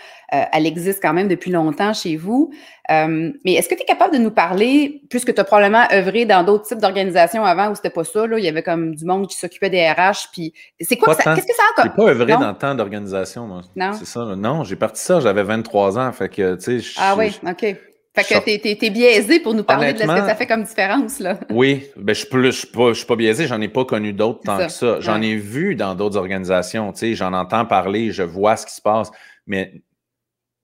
elle 0.51 0.65
existe 0.65 0.99
quand 0.99 1.13
même 1.13 1.27
depuis 1.27 1.51
longtemps 1.51 1.93
chez 1.93 2.15
vous. 2.15 2.51
mais 2.89 3.53
est-ce 3.53 3.69
que 3.69 3.75
tu 3.75 3.83
es 3.83 3.85
capable 3.85 4.15
de 4.15 4.19
nous 4.19 4.31
parler, 4.31 5.03
puisque 5.07 5.31
tu 5.31 5.39
as 5.39 5.43
probablement 5.43 5.85
œuvré 5.93 6.25
dans 6.25 6.43
d'autres 6.43 6.65
types 6.65 6.79
d'organisations 6.79 7.45
avant 7.45 7.69
où 7.69 7.75
c'était 7.75 7.91
pas 7.91 8.03
ça, 8.03 8.25
là, 8.25 8.39
il 8.39 8.43
y 8.43 8.47
avait 8.47 8.63
comme 8.63 8.95
du 8.95 9.05
monde 9.05 9.27
qui 9.27 9.37
s'occupait 9.37 9.69
des 9.69 9.87
RH, 9.87 10.29
puis 10.31 10.51
c'est 10.81 10.97
quoi 10.97 11.13
ça, 11.13 11.35
qu'est-ce 11.35 11.45
que 11.45 11.53
ça 11.53 11.61
a 11.71 11.81
comme... 11.81 11.91
J'ai 11.91 12.03
pas 12.03 12.09
œuvré 12.09 12.33
dans 12.33 12.53
tant 12.55 12.73
d'organisations, 12.73 13.45
moi. 13.45 13.61
Non? 13.75 13.91
C'est 13.93 14.07
ça, 14.07 14.21
Non, 14.35 14.63
j'ai 14.63 14.75
parti 14.75 15.03
ça, 15.03 15.19
j'avais 15.19 15.43
23 15.43 15.99
ans, 15.99 16.11
fait 16.11 16.29
que, 16.29 16.55
tu 16.55 16.81
sais... 16.81 16.93
Ah 16.97 17.15
oui, 17.15 17.39
OK. 17.47 17.75
Fait 18.15 18.23
que 18.23 18.57
t'es, 18.59 18.75
t'es, 18.75 18.89
biaisé 18.91 19.39
pour 19.39 19.55
nous 19.55 19.63
parler 19.63 19.93
de 19.93 19.97
ce 19.97 20.03
que 20.03 20.07
ça 20.07 20.35
fait 20.35 20.45
comme 20.45 20.63
différence, 20.63 21.19
là. 21.19 21.39
Oui, 21.49 21.89
ben 21.95 22.13
je 22.13 22.19
suis 22.19 22.29
je 22.31 22.51
suis 22.51 22.67
pas, 22.67 22.89
je 22.89 22.93
suis 22.93 23.07
pas 23.07 23.15
biaisé, 23.15 23.47
j'en 23.47 23.59
ai 23.59 23.67
pas 23.67 23.85
connu 23.85 24.13
d'autres 24.13 24.41
tant 24.43 24.57
que 24.57 24.69
ça. 24.69 24.99
J'en 24.99 25.19
ai 25.21 25.35
vu 25.35 25.75
dans 25.75 25.95
d'autres 25.95 26.17
organisations, 26.17 26.91
tu 26.91 26.99
sais, 26.99 27.15
j'en 27.15 27.33
entends 27.33 27.65
parler, 27.65 28.11
je 28.11 28.21
vois 28.21 28.55
ce 28.55 28.67
qui 28.67 28.75
se 28.75 28.81
passe, 28.81 29.09
mais 29.47 29.81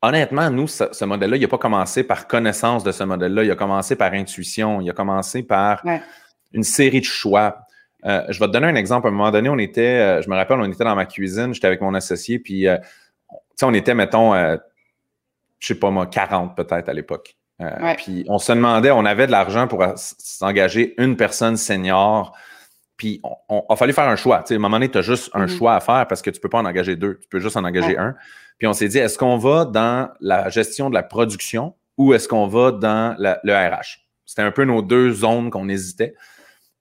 honnêtement, 0.01 0.50
nous, 0.50 0.68
ce, 0.68 1.06
modèle-là, 1.06 1.38
il 1.38 1.41
n'a 1.41 1.48
pas 1.48 1.58
commencé 1.58 2.03
par 2.03 2.27
connaissance 2.27 2.84
de 2.84 2.91
ce 2.91 3.03
modèle-là, 3.03 3.44
il 3.44 3.51
a 3.51 3.56
commencé 3.56 3.96
par 3.96 4.13
intuition, 4.13 4.82
il 4.82 4.89
a 4.89 4.94
commencé 4.94 5.44
par 5.44 5.84
une 6.53 6.63
série 6.63 7.00
de 7.00 7.06
choix. 7.06 7.62
Euh, 8.06 8.24
je 8.29 8.39
vais 8.39 8.48
te 8.48 8.51
donner 8.51 8.68
un 8.68 8.75
exemple. 8.75 9.08
À 9.08 9.10
un 9.10 9.13
moment 9.13 9.32
donné, 9.32 9.50
on 9.50 9.58
était, 9.58 9.82
euh, 9.82 10.22
je 10.22 10.29
me 10.29 10.36
rappelle, 10.36 10.60
on 10.60 10.72
était 10.72 10.84
dans 10.84 10.96
ma 10.96 11.06
cuisine, 11.06 11.53
j'étais 11.53 11.68
avec 11.68 11.82
mon 11.82 11.94
associé, 11.94 12.39
puis, 12.39 12.68
euh, 12.68 12.77
tu 12.77 13.36
sais, 13.56 13.65
on 13.65 13.74
était, 13.74 13.94
mettons, 13.94 14.34
je 14.36 15.68
sais 15.68 15.75
pas 15.75 15.89
moi, 15.89 16.08
40 16.08 16.56
peut-être 16.56 16.88
à 16.88 16.94
l'époque. 16.94 17.38
Euh, 17.62 17.94
puis 17.98 18.25
on 18.28 18.38
se 18.38 18.51
demandait, 18.51 18.92
on 18.92 19.06
avait 19.06 19.28
de 19.28 19.32
l'argent 19.32 19.68
pour 19.68 19.86
s'engager 19.96 20.96
une 20.98 21.18
personne 21.18 21.58
senior. 21.58 22.38
Puis 22.96 23.22
on, 23.50 23.63
a 23.70 23.75
fallu 23.75 23.94
faire 23.94 24.08
un 24.08 24.16
choix. 24.16 24.38
à 24.38 24.54
un 24.54 24.58
moment 24.58 24.78
donné, 24.78 24.89
tu 24.89 24.98
as 24.98 25.01
juste 25.01 25.30
un 25.34 25.46
mm-hmm. 25.46 25.58
choix 25.58 25.75
à 25.75 25.80
faire 25.80 26.06
parce 26.08 26.22
que 26.22 26.30
tu 26.30 26.39
peux 26.39 26.50
pas 26.50 26.60
en 26.60 26.66
engager 26.66 26.96
deux. 26.96 27.18
Tu 27.22 27.28
peux 27.30 27.39
juste 27.39 27.58
en 27.58 27.63
engager 27.63 27.98
un. 27.98 28.16
Puis 28.58 28.68
on 28.68 28.74
s'est 28.74 28.88
dit, 28.88 28.98
est-ce 28.98 29.18
qu'on 29.18 29.38
va 29.38 29.66
dans 29.66 30.10
la 30.20 30.50
gestion 30.50 30.89
de 30.89 30.96
la 30.96 31.04
production 31.04 31.75
ou 31.98 32.13
est-ce 32.13 32.28
qu'on 32.28 32.48
va 32.48 32.72
dans 32.72 33.16
le 33.18 33.54
RH? 33.54 34.00
C'était 34.25 34.42
un 34.42 34.51
peu 34.51 34.63
nos 34.63 34.82
deux 34.82 35.12
zones 35.12 35.50
qu'on 35.50 35.68
hésitait. 35.70 36.13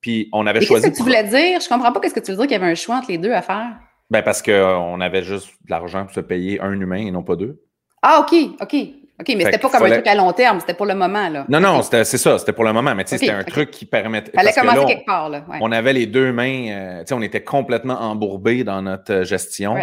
Puis 0.00 0.28
on 0.32 0.46
avait 0.46 0.60
choisi. 0.60 0.84
Qu'est-ce 0.84 0.92
que 0.92 0.96
tu 0.98 1.02
voulais 1.02 1.24
dire? 1.24 1.60
Je 1.60 1.68
comprends 1.68 1.92
pas 1.92 2.00
qu'est-ce 2.00 2.14
que 2.14 2.20
tu 2.20 2.30
veux 2.30 2.36
dire 2.36 2.46
qu'il 2.46 2.52
y 2.52 2.62
avait 2.62 2.70
un 2.70 2.74
choix 2.74 2.96
entre 2.96 3.10
les 3.10 3.18
deux 3.18 3.32
à 3.32 3.42
faire. 3.42 3.78
Ben 4.10 4.22
parce 4.22 4.42
qu'on 4.42 5.00
avait 5.00 5.22
juste 5.22 5.48
de 5.64 5.70
l'argent 5.70 6.04
pour 6.04 6.14
se 6.14 6.20
payer 6.20 6.60
un 6.60 6.78
humain 6.80 7.06
et 7.06 7.10
non 7.10 7.22
pas 7.22 7.36
deux. 7.36 7.62
Ah, 8.02 8.20
OK, 8.20 8.34
OK. 8.60 8.76
OK, 9.20 9.34
mais 9.36 9.44
c'était 9.44 9.58
pas 9.58 9.68
comme 9.68 9.82
un 9.82 9.90
truc 9.90 10.06
à 10.06 10.14
long 10.14 10.32
terme, 10.32 10.60
c'était 10.60 10.74
pour 10.74 10.86
le 10.86 10.94
moment, 10.94 11.28
là. 11.28 11.44
Non, 11.48 11.60
non, 11.60 11.82
c'est 11.82 12.04
ça, 12.04 12.38
c'était 12.38 12.52
pour 12.52 12.64
le 12.64 12.72
moment, 12.72 12.94
mais 12.94 13.04
tu 13.04 13.10
sais, 13.10 13.18
c'était 13.18 13.32
un 13.32 13.44
truc 13.44 13.70
qui 13.70 13.84
permettait. 13.84 14.30
Fallait 14.32 14.52
commencer 14.52 14.86
quelque 14.86 15.06
part, 15.06 15.28
là. 15.28 15.44
On 15.60 15.72
avait 15.72 15.92
les 15.92 16.06
deux 16.06 16.32
mains, 16.32 16.68
euh, 16.70 17.00
tu 17.00 17.08
sais, 17.08 17.14
on 17.14 17.22
était 17.22 17.42
complètement 17.42 18.00
embourbés 18.00 18.62
dans 18.62 18.80
notre 18.80 19.24
gestion, 19.24 19.76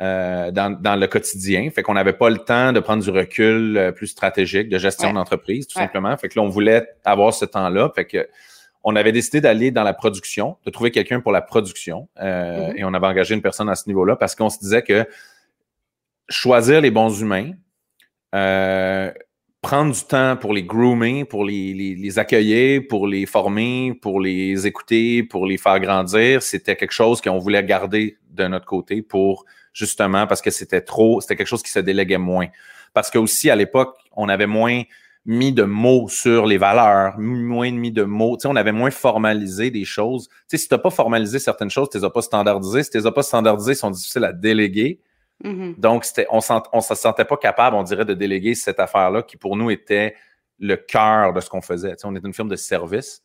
euh, 0.00 0.50
dans, 0.50 0.78
dans, 0.78 0.96
le 0.96 1.06
quotidien. 1.06 1.70
Fait 1.70 1.82
qu'on 1.82 1.94
n'avait 1.94 2.12
pas 2.12 2.28
le 2.28 2.36
temps 2.36 2.72
de 2.72 2.80
prendre 2.80 3.02
du 3.02 3.08
recul 3.10 3.78
euh, 3.78 3.92
plus 3.92 4.08
stratégique 4.08 4.68
de 4.68 4.76
gestion 4.76 5.14
d'entreprise, 5.14 5.66
tout 5.66 5.78
simplement. 5.78 6.14
Fait 6.18 6.28
que 6.28 6.38
là, 6.38 6.44
on 6.44 6.50
voulait 6.50 6.86
avoir 7.04 7.32
ce 7.32 7.46
temps-là. 7.46 7.90
Fait 7.94 8.04
que 8.04 8.28
on 8.84 8.94
avait 8.94 9.10
décidé 9.10 9.40
d'aller 9.40 9.70
dans 9.70 9.84
la 9.84 9.94
production, 9.94 10.58
de 10.66 10.70
trouver 10.70 10.90
quelqu'un 10.90 11.20
pour 11.20 11.32
la 11.32 11.40
production. 11.40 12.08
Mm-hmm. 12.20 12.74
Et 12.76 12.84
on 12.84 12.92
avait 12.92 13.06
engagé 13.06 13.34
une 13.34 13.42
personne 13.42 13.68
à 13.68 13.74
ce 13.74 13.88
niveau-là 13.88 14.16
parce 14.16 14.36
qu'on 14.36 14.50
se 14.50 14.58
disait 14.58 14.82
que 14.82 15.08
choisir 16.28 16.80
les 16.80 16.90
bons 16.90 17.20
humains, 17.20 17.52
euh, 18.36 19.10
prendre 19.62 19.92
du 19.92 20.04
temps 20.04 20.36
pour 20.36 20.52
les 20.52 20.62
groomer, 20.62 21.24
pour 21.24 21.44
les, 21.44 22.18
accueillir, 22.18 22.82
pour 22.88 23.08
les 23.08 23.26
former, 23.26 23.98
pour 24.00 24.20
les 24.20 24.66
écouter, 24.66 25.22
pour 25.24 25.46
les 25.46 25.56
faire 25.56 25.80
grandir, 25.80 26.42
c'était 26.42 26.76
quelque 26.76 26.92
chose 26.92 27.20
qu'on 27.20 27.38
voulait 27.38 27.64
garder 27.64 28.18
de 28.30 28.46
notre 28.46 28.66
côté 28.66 29.02
pour 29.02 29.44
justement 29.72 30.26
parce 30.26 30.40
que 30.40 30.50
c'était 30.50 30.82
trop, 30.82 31.20
c'était 31.20 31.34
quelque 31.34 31.48
chose 31.48 31.62
qui 31.62 31.70
se 31.72 31.80
déléguait 31.80 32.18
moins. 32.18 32.46
Parce 32.94 33.10
que 33.10 33.18
aussi 33.18 33.50
à 33.50 33.56
l'époque, 33.56 33.96
on 34.12 34.28
avait 34.28 34.46
moins 34.46 34.82
mis 35.24 35.52
de 35.52 35.64
mots 35.64 36.08
sur 36.08 36.46
les 36.46 36.58
valeurs, 36.58 37.18
moins 37.18 37.72
mis 37.72 37.90
de 37.90 38.04
mots. 38.04 38.36
Tu 38.36 38.46
on 38.46 38.54
avait 38.54 38.70
moins 38.70 38.92
formalisé 38.92 39.70
des 39.72 39.84
choses. 39.84 40.28
Tu 40.28 40.34
sais, 40.48 40.58
si 40.58 40.68
tu 40.68 40.74
n'as 40.74 40.78
pas 40.78 40.90
formalisé 40.90 41.40
certaines 41.40 41.70
choses, 41.70 41.88
tu 41.90 41.96
ne 41.96 42.02
les 42.02 42.06
as 42.06 42.10
pas 42.10 42.22
standardisées. 42.22 42.84
Si 42.84 42.90
tu 42.90 42.98
ne 42.98 43.02
les 43.02 43.06
as 43.08 43.12
pas 43.12 43.24
standardisées, 43.24 43.72
elles 43.72 43.76
sont 43.76 43.90
difficiles 43.90 44.24
à 44.24 44.32
déléguer. 44.32 45.00
Mm-hmm. 45.44 45.78
Donc, 45.78 46.04
c'était, 46.04 46.26
on 46.30 46.38
ne 46.38 46.80
se 46.80 46.94
sentait 46.94 47.24
pas 47.24 47.36
capable, 47.36 47.76
on 47.76 47.82
dirait, 47.82 48.04
de 48.04 48.14
déléguer 48.14 48.54
cette 48.54 48.80
affaire-là 48.80 49.22
qui, 49.22 49.36
pour 49.36 49.56
nous, 49.56 49.70
était 49.70 50.14
le 50.58 50.76
cœur 50.76 51.32
de 51.32 51.40
ce 51.40 51.50
qu'on 51.50 51.60
faisait. 51.60 51.94
On 52.04 52.14
est 52.14 52.24
une 52.24 52.32
firme 52.34 52.48
de 52.48 52.56
service. 52.56 53.22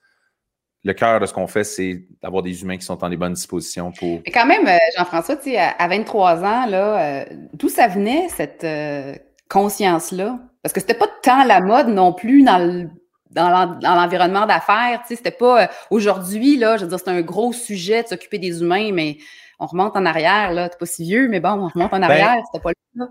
Le 0.84 0.94
cœur 0.94 1.20
de 1.20 1.26
ce 1.26 1.34
qu'on 1.34 1.48
fait, 1.48 1.64
c'est 1.64 2.06
d'avoir 2.22 2.42
des 2.42 2.62
humains 2.64 2.78
qui 2.78 2.86
sont 2.86 3.04
en 3.04 3.10
des 3.10 3.18
bonnes 3.18 3.34
dispositions 3.34 3.92
pour. 3.92 4.22
Mais 4.26 4.32
quand 4.32 4.48
même, 4.48 4.68
euh, 4.68 4.78
Jean-François, 4.98 5.38
à 5.78 5.88
23 5.88 6.44
ans, 6.44 6.66
là, 6.66 7.22
euh, 7.22 7.26
d'où 7.54 7.70
ça 7.70 7.88
venait, 7.88 8.28
cette 8.30 8.64
euh, 8.64 9.16
conscience-là? 9.48 10.40
Parce 10.64 10.74
que 10.74 10.80
c'était 10.80 10.96
pas 10.96 11.10
tant 11.22 11.44
la 11.44 11.62
mode 11.62 11.88
non 11.88 12.14
plus 12.14 12.44
dans 12.44 12.90
dans 13.34 13.80
l'environnement 13.82 14.46
d'affaires, 14.46 15.00
tu 15.04 15.08
sais, 15.08 15.16
c'était 15.16 15.32
pas 15.32 15.70
aujourd'hui, 15.90 16.58
là, 16.58 16.76
je 16.76 16.84
veux 16.84 16.90
dire, 16.90 17.00
c'est 17.00 17.10
un 17.10 17.22
gros 17.22 17.54
sujet 17.54 18.04
de 18.04 18.10
s'occuper 18.10 18.40
des 18.40 18.62
humains, 18.62 18.92
mais 18.92 19.20
on 19.62 19.68
remonte 19.68 19.96
en 19.96 20.06
arrière, 20.06 20.52
là. 20.52 20.68
T'es 20.68 20.78
pas 20.78 20.86
si 20.88 21.04
vieux, 21.04 21.30
mais 21.30 21.40
bon, 21.40 21.52
on 21.52 21.68
remonte 21.68 21.94
en 21.94 22.00
ben, 22.00 22.10
arrière, 22.10 22.42
c'était 22.52 22.62
pas 22.62 22.72
là. 22.96 23.08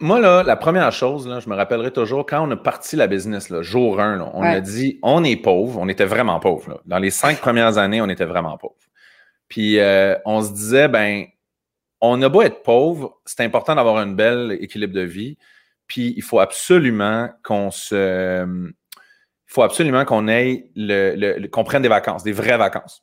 Moi, 0.00 0.20
là, 0.20 0.44
la 0.44 0.54
première 0.54 0.92
chose, 0.92 1.26
là, 1.26 1.40
je 1.40 1.50
me 1.50 1.56
rappellerai 1.56 1.90
toujours, 1.90 2.24
quand 2.24 2.46
on 2.46 2.50
a 2.52 2.56
parti 2.56 2.94
la 2.94 3.08
business, 3.08 3.50
là, 3.50 3.62
jour 3.62 4.00
1, 4.00 4.20
on 4.32 4.42
a 4.44 4.60
dit 4.60 5.00
on 5.02 5.24
est 5.24 5.36
pauvre, 5.36 5.80
on 5.80 5.88
était 5.88 6.04
vraiment 6.04 6.38
pauvre. 6.38 6.80
Dans 6.84 7.00
les 7.00 7.10
cinq 7.10 7.40
premières 7.40 7.78
années, 7.78 8.00
on 8.00 8.08
était 8.08 8.24
vraiment 8.24 8.56
pauvre. 8.56 8.76
Puis 9.48 9.80
euh, 9.80 10.14
on 10.24 10.40
se 10.40 10.52
disait, 10.52 10.86
ben, 10.86 11.24
on 12.00 12.22
a 12.22 12.28
beau 12.28 12.42
être 12.42 12.62
pauvre, 12.62 13.20
c'est 13.24 13.42
important 13.42 13.74
d'avoir 13.74 13.96
un 13.96 14.06
bel 14.06 14.56
équilibre 14.60 14.94
de 14.94 15.00
vie. 15.00 15.36
Puis 15.88 16.14
il 16.16 16.22
faut 16.22 16.38
absolument 16.38 17.30
qu'on 17.42 17.72
se. 17.72 18.46
Il 18.46 19.52
faut 19.52 19.62
absolument 19.62 20.04
qu'on 20.04 20.28
ait 20.28 20.70
le, 20.76 21.48
qu'on 21.48 21.64
prenne 21.64 21.82
des 21.82 21.88
vacances, 21.88 22.22
des 22.22 22.32
vraies 22.32 22.58
vacances 22.58 23.02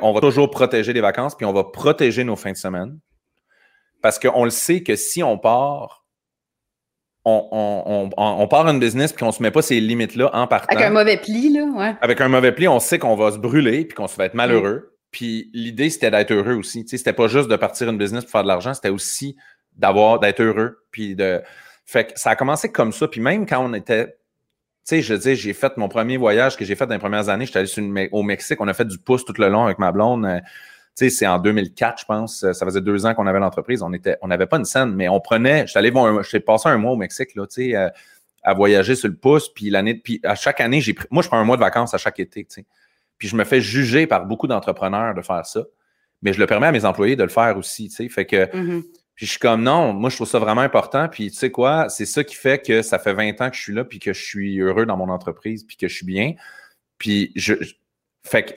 on 0.00 0.12
va 0.12 0.20
toujours 0.20 0.50
protéger 0.50 0.92
les 0.92 1.00
vacances, 1.00 1.34
puis 1.34 1.46
on 1.46 1.52
va 1.52 1.64
protéger 1.64 2.24
nos 2.24 2.36
fins 2.36 2.52
de 2.52 2.56
semaine. 2.56 2.98
Parce 4.02 4.18
qu'on 4.18 4.44
le 4.44 4.50
sait 4.50 4.82
que 4.82 4.96
si 4.96 5.22
on 5.22 5.38
part, 5.38 6.04
on, 7.24 8.48
part 8.48 8.66
une 8.68 8.80
business 8.80 9.12
puis 9.12 9.20
qu'on 9.20 9.26
ne 9.26 9.32
se 9.32 9.42
met 9.42 9.50
pas 9.50 9.62
ces 9.62 9.80
limites-là 9.80 10.30
en 10.34 10.46
partant. 10.46 10.74
Avec 10.74 10.86
un 10.86 10.90
mauvais 10.90 11.18
pli, 11.18 11.52
là, 11.52 11.64
ouais. 11.64 11.94
Avec 12.00 12.20
un 12.20 12.28
mauvais 12.28 12.52
pli, 12.52 12.66
on 12.66 12.80
sait 12.80 12.98
qu'on 12.98 13.14
va 13.14 13.32
se 13.32 13.38
brûler 13.38 13.84
puis 13.84 13.94
qu'on 13.94 14.06
va 14.06 14.24
être 14.24 14.34
malheureux. 14.34 14.96
Puis 15.10 15.50
l'idée, 15.52 15.90
c'était 15.90 16.10
d'être 16.10 16.30
heureux 16.30 16.54
aussi. 16.54 16.84
Tu 16.84 16.90
sais, 16.90 16.98
c'était 16.98 17.12
pas 17.12 17.28
juste 17.28 17.48
de 17.48 17.56
partir 17.56 17.90
une 17.90 17.98
business 17.98 18.24
pour 18.24 18.32
faire 18.32 18.42
de 18.42 18.48
l'argent, 18.48 18.74
c'était 18.74 18.90
aussi 18.90 19.36
d'avoir, 19.76 20.20
d'être 20.20 20.40
heureux. 20.40 20.84
Puis 20.90 21.14
de. 21.14 21.42
Fait 21.84 22.06
que 22.06 22.18
ça 22.18 22.30
a 22.30 22.36
commencé 22.36 22.70
comme 22.70 22.92
ça. 22.92 23.08
Puis 23.08 23.20
même 23.20 23.46
quand 23.46 23.58
on 23.64 23.74
était 23.74 24.16
sais, 24.84 25.02
je 25.02 25.14
dis, 25.14 25.36
j'ai 25.36 25.52
fait 25.52 25.76
mon 25.76 25.88
premier 25.88 26.16
voyage 26.16 26.56
que 26.56 26.64
j'ai 26.64 26.74
fait 26.74 26.86
dans 26.86 26.94
les 26.94 27.00
premières 27.00 27.28
années. 27.28 27.46
J'étais 27.46 27.60
allé 27.60 28.08
au 28.12 28.22
Mexique. 28.22 28.60
On 28.60 28.68
a 28.68 28.74
fait 28.74 28.84
du 28.84 28.98
pouce 28.98 29.24
tout 29.24 29.34
le 29.38 29.48
long 29.48 29.64
avec 29.64 29.78
ma 29.78 29.92
blonde. 29.92 30.24
Euh, 30.24 30.38
tu 30.96 31.08
sais, 31.08 31.10
c'est 31.10 31.26
en 31.26 31.38
2004, 31.38 32.00
je 32.00 32.04
pense. 32.04 32.52
Ça 32.52 32.66
faisait 32.66 32.80
deux 32.80 33.06
ans 33.06 33.14
qu'on 33.14 33.26
avait 33.26 33.38
l'entreprise. 33.38 33.82
On 33.82 33.90
n'avait 34.28 34.46
pas 34.46 34.56
une 34.56 34.64
scène, 34.64 34.94
mais 34.94 35.08
on 35.08 35.20
prenait. 35.20 35.66
J'étais 35.66 35.78
allé 35.78 35.90
voir, 35.90 36.22
passé 36.44 36.68
un 36.68 36.78
mois 36.78 36.92
au 36.92 36.96
Mexique, 36.96 37.34
là, 37.36 37.44
euh, 37.58 37.90
à 38.42 38.54
voyager 38.54 38.96
sur 38.96 39.08
le 39.08 39.14
pouce. 39.14 39.48
Puis 39.52 39.70
l'année, 39.70 39.94
puis 39.94 40.20
à 40.24 40.34
chaque 40.34 40.60
année, 40.60 40.80
j'ai 40.80 40.94
moi, 41.10 41.22
je 41.22 41.28
prends 41.28 41.38
un 41.38 41.44
mois 41.44 41.56
de 41.56 41.62
vacances 41.62 41.94
à 41.94 41.98
chaque 41.98 42.18
été. 42.18 42.46
Puis 43.18 43.28
je 43.28 43.36
me 43.36 43.44
fais 43.44 43.60
juger 43.60 44.06
par 44.06 44.26
beaucoup 44.26 44.46
d'entrepreneurs 44.46 45.14
de 45.14 45.22
faire 45.22 45.46
ça. 45.46 45.62
Mais 46.22 46.32
je 46.32 46.40
le 46.40 46.46
permets 46.46 46.66
à 46.66 46.72
mes 46.72 46.84
employés 46.84 47.16
de 47.16 47.22
le 47.22 47.28
faire 47.28 47.56
aussi, 47.56 47.88
tu 47.88 47.96
sais. 47.96 48.08
Fait 48.08 48.26
que, 48.26 48.44
mm-hmm. 48.44 48.82
Puis 49.20 49.26
je 49.26 49.32
suis 49.32 49.38
comme 49.38 49.62
non, 49.62 49.92
moi 49.92 50.08
je 50.08 50.16
trouve 50.16 50.26
ça 50.26 50.38
vraiment 50.38 50.62
important. 50.62 51.06
Puis 51.06 51.30
tu 51.30 51.36
sais 51.36 51.50
quoi, 51.50 51.90
c'est 51.90 52.06
ça 52.06 52.24
qui 52.24 52.34
fait 52.34 52.64
que 52.64 52.80
ça 52.80 52.98
fait 52.98 53.12
20 53.12 53.38
ans 53.42 53.50
que 53.50 53.56
je 53.56 53.60
suis 53.60 53.74
là, 53.74 53.84
puis 53.84 53.98
que 53.98 54.14
je 54.14 54.24
suis 54.24 54.58
heureux 54.58 54.86
dans 54.86 54.96
mon 54.96 55.10
entreprise, 55.10 55.62
puis 55.62 55.76
que 55.76 55.88
je 55.88 55.94
suis 55.94 56.06
bien. 56.06 56.32
Puis 56.96 57.30
je, 57.36 57.52
fait 58.26 58.44
que 58.44 58.54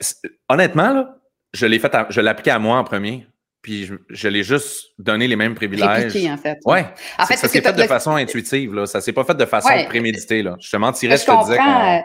honnêtement 0.48 0.94
là, 0.94 1.18
je 1.52 1.66
l'ai 1.66 1.78
fait, 1.78 1.94
je 2.08 2.18
l'ai 2.18 2.30
appliqué 2.30 2.50
à 2.50 2.58
moi 2.58 2.78
en 2.78 2.84
premier. 2.84 3.26
Puis 3.60 3.90
je, 4.08 4.28
l'ai 4.28 4.42
juste 4.42 4.92
donné 4.98 5.28
les 5.28 5.36
mêmes 5.36 5.54
privilèges. 5.54 6.16
en 6.16 6.38
fait. 6.38 6.58
Ouais. 6.64 6.86
En 7.18 7.26
fait, 7.26 7.36
ça 7.36 7.46
s'est 7.46 7.60
fait 7.60 7.72
de 7.74 7.82
façon 7.82 8.12
intuitive 8.12 8.72
là. 8.72 8.86
Ça 8.86 9.02
s'est 9.02 9.12
pas 9.12 9.24
fait 9.24 9.36
de 9.36 9.44
façon 9.44 9.68
préméditée 9.84 10.42
là. 10.42 10.56
Je 10.60 10.70
te 10.70 10.78
mentirais, 10.78 11.18
je, 11.18 11.24
je 11.24 11.26
te 11.26 11.44
disais. 11.44 11.58
Euh, 11.58 12.00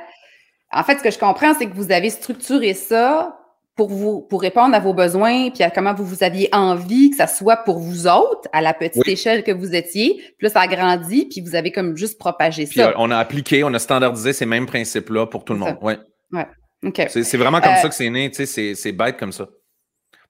en 0.73 0.83
fait, 0.83 0.97
ce 0.97 1.03
que 1.03 1.11
je 1.11 1.17
comprends, 1.17 1.53
c'est 1.53 1.67
que 1.67 1.75
vous 1.75 1.93
avez 1.93 2.09
structuré 2.09 2.73
ça 2.73 3.39
pour 3.79 3.87
vous 3.87 4.19
pour 4.23 4.41
répondre 4.41 4.75
à 4.75 4.81
vos 4.81 4.93
besoins 4.93 5.51
puis 5.51 5.63
à 5.63 5.71
comment 5.71 5.93
vous, 5.93 6.03
vous 6.03 6.21
aviez 6.21 6.49
envie 6.51 7.11
que 7.11 7.15
ça 7.15 7.27
soit 7.27 7.55
pour 7.55 7.79
vous 7.79 8.07
autres 8.07 8.49
à 8.51 8.59
la 8.59 8.73
petite 8.73 9.07
échelle 9.07 9.41
que 9.41 9.53
vous 9.53 9.73
étiez. 9.73 10.21
Là, 10.41 10.49
ça 10.49 10.59
a 10.59 10.67
grandi 10.67 11.29
puis 11.31 11.39
vous 11.39 11.55
avez 11.55 11.71
comme 11.71 11.95
juste 11.95 12.19
propagé 12.19 12.65
puis 12.65 12.81
ça. 12.81 12.89
Euh, 12.89 12.93
on 12.97 13.09
a 13.09 13.15
appliqué, 13.15 13.63
on 13.63 13.73
a 13.73 13.79
standardisé 13.79 14.33
ces 14.33 14.45
mêmes 14.45 14.65
principes-là 14.65 15.27
pour 15.27 15.45
tout 15.45 15.53
le 15.53 15.59
monde. 15.59 15.77
Oui. 15.81 15.93
Ouais. 16.33 16.45
OK. 16.83 17.05
C'est 17.07 17.37
vraiment 17.37 17.61
comme 17.61 17.71
euh, 17.71 17.81
ça 17.81 17.87
que 17.87 17.95
c'est 17.95 18.09
né, 18.09 18.29
tu 18.29 18.45
sais, 18.45 18.75
c'est 18.75 18.91
bête 18.91 19.15
comme 19.15 19.31
ça. 19.31 19.47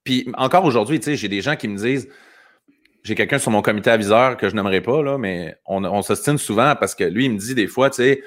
Puis 0.04 0.28
encore 0.36 0.64
aujourd'hui, 0.64 1.00
tu 1.00 1.06
sais, 1.06 1.16
j'ai 1.16 1.28
des 1.28 1.40
gens 1.40 1.56
qui 1.56 1.66
me 1.66 1.76
disent 1.76 2.08
j'ai 3.02 3.16
quelqu'un 3.16 3.40
sur 3.40 3.50
mon 3.50 3.62
comité 3.62 3.90
aviseur 3.90 4.36
que 4.36 4.48
je 4.48 4.54
n'aimerais 4.54 4.80
pas, 4.80 5.02
là, 5.02 5.18
mais 5.18 5.56
on, 5.66 5.84
on 5.84 6.02
s'ostine 6.02 6.38
souvent 6.38 6.76
parce 6.78 6.94
que 6.94 7.02
lui, 7.02 7.24
il 7.24 7.32
me 7.32 7.38
dit 7.38 7.56
des 7.56 7.66
fois, 7.66 7.90
tu 7.90 7.96
sais, 7.96 8.22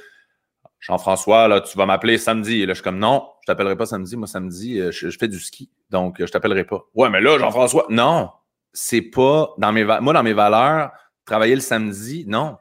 Jean-François, 0.82 1.48
là, 1.48 1.62
tu 1.62 1.78
vas 1.78 1.86
m'appeler 1.86 2.18
samedi. 2.18 2.62
Et 2.62 2.66
là, 2.66 2.74
je 2.74 2.80
suis 2.80 2.84
comme 2.84 3.00
non, 3.00 3.24
je 3.44 3.48
t'appellerai 3.48 3.76
pas 3.76 3.86
samedi. 3.86 4.16
Moi, 4.16 4.26
samedi, 4.26 4.80
euh, 4.80 4.90
je, 4.90 5.10
fais 5.10 5.28
du 5.28 5.38
ski. 5.38 5.70
Donc, 5.90 6.22
euh, 6.22 6.26
je 6.26 6.32
t'appellerai 6.32 6.64
pas. 6.64 6.86
Ouais, 6.96 7.10
mais 7.10 7.20
là, 7.20 7.38
Jean-François, 7.38 7.86
non, 7.90 8.30
c'est 8.72 9.02
pas 9.02 9.54
dans 9.58 9.74
mes 9.74 9.84
moi, 9.84 10.14
dans 10.14 10.24
mes 10.24 10.32
valeurs, 10.32 10.92
travailler 11.26 11.54
le 11.54 11.60
samedi, 11.60 12.24
non. 12.26 12.56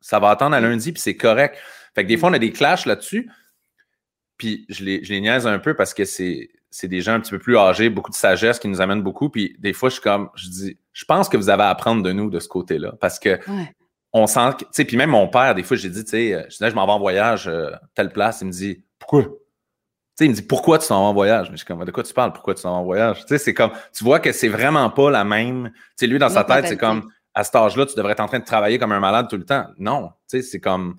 Ça 0.00 0.20
va 0.20 0.30
attendre 0.30 0.54
à 0.54 0.60
lundi, 0.60 0.92
puis 0.92 1.02
c'est 1.02 1.16
correct. 1.16 1.58
Fait 1.92 2.04
que 2.04 2.08
des 2.08 2.16
fois, 2.16 2.30
on 2.30 2.32
a 2.34 2.38
des 2.38 2.52
clashs 2.52 2.86
là-dessus. 2.86 3.28
Puis 4.36 4.64
je 4.68 4.84
les, 4.84 5.02
je 5.02 5.12
les 5.12 5.20
niaise 5.20 5.44
un 5.44 5.58
peu 5.58 5.74
parce 5.74 5.92
que 5.92 6.04
c'est, 6.04 6.50
c'est 6.70 6.86
des 6.86 7.00
gens 7.00 7.14
un 7.14 7.20
petit 7.20 7.32
peu 7.32 7.40
plus 7.40 7.58
âgés, 7.58 7.90
beaucoup 7.90 8.12
de 8.12 8.16
sagesse 8.16 8.60
qui 8.60 8.68
nous 8.68 8.80
amènent 8.80 9.02
beaucoup. 9.02 9.30
Puis 9.30 9.56
des 9.58 9.72
fois, 9.72 9.88
je 9.88 9.94
suis 9.94 10.02
comme, 10.02 10.30
je 10.36 10.48
dis, 10.48 10.78
je 10.92 11.04
pense 11.04 11.28
que 11.28 11.36
vous 11.36 11.48
avez 11.48 11.64
à 11.64 11.70
apprendre 11.70 12.04
de 12.04 12.12
nous 12.12 12.30
de 12.30 12.38
ce 12.38 12.46
côté-là. 12.46 12.92
Parce 13.00 13.18
que 13.18 13.40
on 14.12 14.28
sent, 14.28 14.50
tu 14.58 14.66
sais, 14.70 14.84
puis 14.84 14.96
même 14.96 15.10
mon 15.10 15.26
père, 15.26 15.56
des 15.56 15.64
fois, 15.64 15.76
j'ai 15.76 15.90
dit, 15.90 16.04
tu 16.04 16.10
sais, 16.10 16.32
euh, 16.32 16.44
je, 16.48 16.70
je 16.70 16.74
m'en 16.76 16.86
vais 16.86 16.92
en 16.92 17.00
voyage, 17.00 17.48
euh, 17.48 17.72
telle 17.96 18.12
place, 18.12 18.40
il 18.40 18.46
me 18.46 18.52
dit, 18.52 18.84
pourquoi? 19.00 19.26
Tu 20.18 20.24
sais, 20.24 20.26
il 20.26 20.30
me 20.30 20.34
dit, 20.34 20.42
pourquoi 20.42 20.80
tu 20.80 20.88
t'en 20.88 21.00
vas 21.00 21.08
en 21.10 21.14
voyage? 21.14 21.48
Mais 21.48 21.52
je 21.52 21.58
suis 21.58 21.66
comme, 21.66 21.84
de 21.84 21.92
quoi 21.92 22.02
tu 22.02 22.12
parles? 22.12 22.32
Pourquoi 22.32 22.52
tu 22.52 22.62
t'en 22.62 22.72
vas 22.72 22.78
en 22.78 22.84
voyage? 22.84 23.20
Tu 23.20 23.28
sais, 23.28 23.38
c'est 23.38 23.54
comme, 23.54 23.70
tu 23.96 24.02
vois 24.02 24.18
que 24.18 24.32
c'est 24.32 24.48
vraiment 24.48 24.90
pas 24.90 25.12
la 25.12 25.22
même. 25.22 25.70
Tu 25.72 25.80
sais, 25.94 26.06
lui, 26.08 26.18
dans 26.18 26.28
sa 26.28 26.42
tête, 26.42 26.66
c'est 26.66 26.76
comme, 26.76 27.08
à 27.34 27.44
cet 27.44 27.54
âge-là, 27.54 27.86
tu 27.86 27.94
devrais 27.94 28.14
être 28.14 28.20
en 28.20 28.26
train 28.26 28.40
de 28.40 28.44
travailler 28.44 28.80
comme 28.80 28.90
un 28.90 28.98
malade 28.98 29.28
tout 29.30 29.36
le 29.36 29.44
temps. 29.44 29.66
Non, 29.78 30.08
tu 30.28 30.38
sais, 30.38 30.42
c'est 30.42 30.58
comme, 30.58 30.96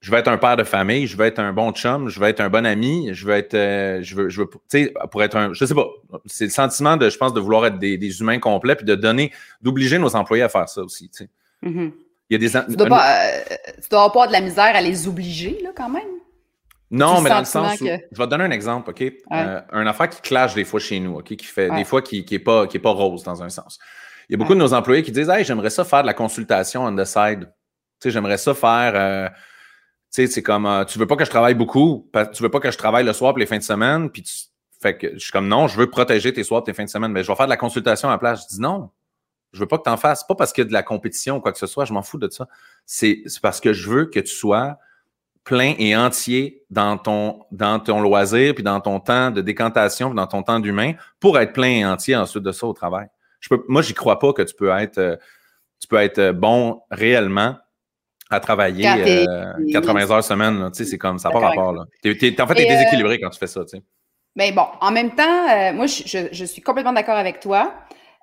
je 0.00 0.10
veux 0.10 0.16
être 0.16 0.28
un 0.28 0.38
père 0.38 0.56
de 0.56 0.64
famille, 0.64 1.06
je 1.06 1.14
veux 1.14 1.26
être 1.26 1.40
un 1.40 1.52
bon 1.52 1.72
chum, 1.72 2.08
je 2.08 2.18
veux 2.18 2.26
être 2.26 2.40
un 2.40 2.48
bon 2.48 2.64
ami, 2.64 3.10
je 3.12 3.26
veux 3.26 3.34
être, 3.34 3.52
euh, 3.52 3.98
je 4.02 4.14
veux, 4.14 4.30
je 4.30 4.40
veux, 4.40 4.48
tu 4.48 4.60
sais, 4.70 4.94
pour 5.10 5.22
être 5.22 5.36
un, 5.36 5.52
je 5.52 5.62
sais 5.66 5.74
pas, 5.74 5.86
c'est 6.24 6.44
le 6.44 6.50
sentiment 6.50 6.96
de, 6.96 7.10
je 7.10 7.18
pense, 7.18 7.34
de 7.34 7.40
vouloir 7.40 7.66
être 7.66 7.78
des, 7.78 7.98
des 7.98 8.20
humains 8.22 8.38
complets 8.38 8.76
puis 8.76 8.86
de 8.86 8.94
donner, 8.94 9.30
d'obliger 9.60 9.98
nos 9.98 10.16
employés 10.16 10.42
à 10.42 10.48
faire 10.48 10.70
ça 10.70 10.80
aussi, 10.80 11.10
tu 11.10 11.24
sais. 11.24 11.30
Mm-hmm. 11.68 11.92
Il 12.30 12.32
y 12.32 12.36
a 12.36 12.38
des. 12.48 12.66
Tu 12.70 12.76
dois, 12.76 12.86
pas, 12.86 13.26
euh, 13.26 13.40
dois 13.90 14.04
avoir 14.04 14.28
de 14.28 14.32
la 14.32 14.40
misère 14.40 14.74
à 14.74 14.80
les 14.80 15.06
obliger, 15.06 15.58
là, 15.62 15.70
quand 15.76 15.90
même. 15.90 16.19
Non, 16.90 17.20
mais 17.20 17.30
dans 17.30 17.38
le 17.38 17.44
sens 17.44 17.80
où. 17.80 17.84
Je 17.84 17.90
vais 17.90 18.24
te 18.24 18.30
donner 18.30 18.44
un 18.44 18.50
exemple, 18.50 18.90
OK? 18.90 19.02
Euh, 19.02 19.60
un 19.70 19.86
affaire 19.86 20.10
qui 20.10 20.20
clash 20.20 20.54
des 20.54 20.64
fois 20.64 20.80
chez 20.80 20.98
nous, 20.98 21.18
OK? 21.18 21.36
Qui 21.36 21.46
fait 21.46 21.70
des 21.70 21.84
fois 21.84 22.02
qui 22.02 22.26
n'est 22.28 22.38
pas, 22.38 22.66
qui 22.66 22.76
est 22.76 22.80
pas 22.80 22.90
rose 22.90 23.22
dans 23.22 23.42
un 23.42 23.48
sens. 23.48 23.78
Il 24.28 24.32
y 24.32 24.34
a 24.34 24.38
beaucoup 24.38 24.54
de 24.54 24.60
nos 24.60 24.74
employés 24.74 25.02
qui 25.02 25.12
disent 25.12 25.28
Hey, 25.28 25.44
j'aimerais 25.44 25.70
ça 25.70 25.84
faire 25.84 26.02
de 26.02 26.06
la 26.06 26.14
consultation 26.14 26.84
on 26.84 26.94
the 26.94 27.04
side. 27.04 27.52
Tu 28.00 28.08
sais, 28.08 28.10
j'aimerais 28.10 28.38
ça 28.38 28.54
faire. 28.54 28.92
Euh, 28.94 29.28
tu 29.28 30.22
sais, 30.22 30.26
c'est 30.26 30.42
comme 30.42 30.84
tu 30.88 30.98
veux 30.98 31.06
pas 31.06 31.16
que 31.16 31.24
je 31.24 31.30
travaille 31.30 31.54
beaucoup, 31.54 32.10
tu 32.34 32.42
veux 32.42 32.48
pas 32.48 32.60
que 32.60 32.70
je 32.70 32.78
travaille 32.78 33.04
le 33.04 33.12
soir 33.12 33.32
pour 33.32 33.38
les 33.38 33.46
fins 33.46 33.58
de 33.58 33.62
semaine, 33.62 34.10
puis 34.10 34.22
tu. 34.22 34.32
Fait 34.82 34.96
que 34.96 35.12
je 35.12 35.18
suis 35.18 35.30
comme 35.30 35.46
non, 35.46 35.68
je 35.68 35.76
veux 35.76 35.90
protéger 35.90 36.32
tes 36.32 36.42
soirs 36.42 36.62
et 36.62 36.64
tes 36.64 36.72
fins 36.72 36.84
de 36.84 36.88
semaine, 36.88 37.12
mais 37.12 37.22
je 37.22 37.30
vais 37.30 37.36
faire 37.36 37.44
de 37.44 37.50
la 37.50 37.58
consultation 37.58 38.08
à 38.08 38.12
la 38.12 38.18
place. 38.18 38.44
Je 38.44 38.54
dis 38.54 38.62
non, 38.62 38.88
je 39.52 39.60
veux 39.60 39.66
pas 39.66 39.76
que 39.76 39.82
tu 39.82 39.90
en 39.90 39.98
fasses. 39.98 40.24
Pas 40.24 40.34
parce 40.34 40.54
qu'il 40.54 40.64
y 40.64 40.66
a 40.66 40.68
de 40.68 40.72
la 40.72 40.82
compétition 40.82 41.36
ou 41.36 41.40
quoi 41.40 41.52
que 41.52 41.58
ce 41.58 41.66
soit, 41.66 41.84
je 41.84 41.92
m'en 41.92 42.02
fous 42.02 42.16
de 42.16 42.30
ça. 42.30 42.48
C'est 42.86 43.22
parce 43.42 43.60
que 43.60 43.74
je 43.74 43.90
veux 43.90 44.06
que 44.06 44.20
tu 44.20 44.34
sois 44.34 44.78
plein 45.44 45.74
et 45.78 45.96
entier 45.96 46.64
dans 46.70 46.96
ton, 46.98 47.40
dans 47.50 47.80
ton 47.80 48.00
loisir, 48.00 48.54
puis 48.54 48.62
dans 48.62 48.80
ton 48.80 49.00
temps 49.00 49.30
de 49.30 49.40
décantation, 49.40 50.08
puis 50.08 50.16
dans 50.16 50.26
ton 50.26 50.42
temps 50.42 50.60
d'humain, 50.60 50.92
pour 51.18 51.38
être 51.38 51.52
plein 51.52 51.70
et 51.70 51.84
entier 51.84 52.16
ensuite 52.16 52.42
de 52.42 52.52
ça 52.52 52.66
au 52.66 52.72
travail. 52.72 53.06
Je 53.40 53.48
peux, 53.48 53.64
moi, 53.68 53.82
j'y 53.82 53.94
crois 53.94 54.18
pas 54.18 54.32
que 54.32 54.42
tu 54.42 54.54
peux 54.54 54.70
être, 54.70 54.98
euh, 54.98 55.16
tu 55.80 55.88
peux 55.88 55.96
être 55.96 56.32
bon 56.32 56.82
réellement 56.90 57.56
à 58.28 58.38
travailler 58.38 58.84
80 58.84 59.26
euh, 59.72 60.10
heures 60.12 60.24
semaine. 60.24 60.70
Tu 60.72 60.84
sais, 60.84 60.90
c'est 60.90 60.98
comme 60.98 61.18
ça 61.18 61.30
pas 61.30 61.40
rapport. 61.40 61.72
Là. 61.72 61.82
en 61.82 61.86
fait, 62.04 62.14
tu 62.16 62.26
es 62.26 62.40
euh, 62.40 62.68
déséquilibré 62.68 63.18
quand 63.18 63.30
tu 63.30 63.38
fais 63.38 63.46
ça. 63.46 63.62
Tu 63.64 63.78
sais. 63.78 63.82
Mais 64.36 64.52
bon, 64.52 64.66
en 64.80 64.92
même 64.92 65.14
temps, 65.14 65.72
moi, 65.72 65.86
je, 65.86 66.28
je, 66.30 66.44
suis 66.44 66.62
complètement 66.62 66.92
d'accord 66.92 67.16
avec 67.16 67.40
toi. 67.40 67.74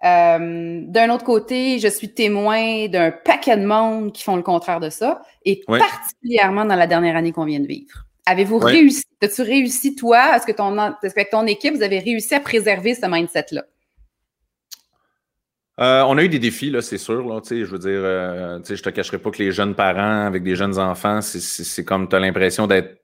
Euh, 0.04 0.82
d'un 0.84 1.10
autre 1.10 1.24
côté, 1.24 1.80
je 1.80 1.88
suis 1.88 2.14
témoin 2.14 2.88
d'un 2.88 3.12
paquet 3.12 3.58
de 3.58 3.66
monde 3.66 4.14
qui 4.14 4.24
font 4.24 4.36
le 4.36 4.44
contraire 4.44 4.80
de 4.80 4.90
ça, 4.90 5.22
et 5.44 5.64
particulièrement 5.68 6.66
dans 6.66 6.76
la 6.76 6.88
dernière 6.88 7.16
année 7.16 7.32
qu'on 7.32 7.46
vient 7.46 7.60
de 7.60 7.68
vivre. 7.68 8.06
Avez-vous 8.26 8.60
réussi? 8.60 9.04
As-tu 9.22 9.42
réussi, 9.42 9.96
toi? 9.96 10.36
Est-ce 10.36 10.46
que 10.46 10.52
ton, 10.52 10.78
est-ce 11.02 11.16
qu'avec 11.16 11.32
ton 11.32 11.48
équipe, 11.48 11.74
vous 11.74 11.82
avez 11.82 12.00
réussi 12.00 12.36
à 12.36 12.40
préserver 12.40 12.94
ce 12.94 13.08
mindset-là? 13.08 13.64
Euh, 15.80 16.04
on 16.08 16.18
a 16.18 16.24
eu 16.24 16.30
des 16.30 16.40
défis, 16.40 16.70
là, 16.70 16.82
c'est 16.82 16.98
sûr. 16.98 17.26
Là, 17.28 17.40
je 17.50 17.64
veux 17.64 17.80
dire, 17.80 18.00
euh, 18.04 18.60
je 18.68 18.82
te 18.82 18.90
cacherai 18.90 19.20
pas 19.20 19.32
que 19.32 19.42
les 19.42 19.52
jeunes 19.52 19.76
parents 19.76 20.26
avec 20.26 20.44
des 20.44 20.56
jeunes 20.56 20.78
enfants, 20.78 21.22
c'est 21.22 21.86
comme 21.86 22.10
tu 22.10 22.16
as 22.16 22.20
l'impression 22.20 22.68
d'être. 22.68 23.02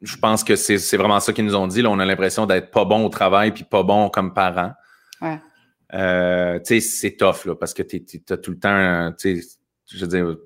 Je 0.00 0.16
pense 0.16 0.44
que 0.44 0.56
c'est 0.56 0.96
vraiment 0.96 1.20
ça 1.20 1.32
qu'ils 1.32 1.44
nous 1.44 1.54
ont 1.54 1.66
dit. 1.66 1.80
Là, 1.80 1.90
on 1.90 1.98
a 1.98 2.04
l'impression 2.04 2.46
d'être 2.46 2.70
pas 2.70 2.84
bon 2.84 3.04
au 3.04 3.08
travail 3.08 3.52
puis 3.52 3.64
pas 3.64 3.82
bon 3.82 4.10
comme 4.10 4.34
parents. 4.34 4.72
Ouais. 5.20 5.38
Euh, 5.94 6.58
c'est 6.64 7.16
tough 7.16 7.44
là, 7.44 7.54
parce 7.54 7.74
que 7.74 7.82
tu 7.82 8.02
as 8.30 8.36
tout 8.36 8.50
le 8.50 8.58
temps, 8.58 9.12
je 9.22 9.98
veux 9.98 10.06
dire, 10.06 10.36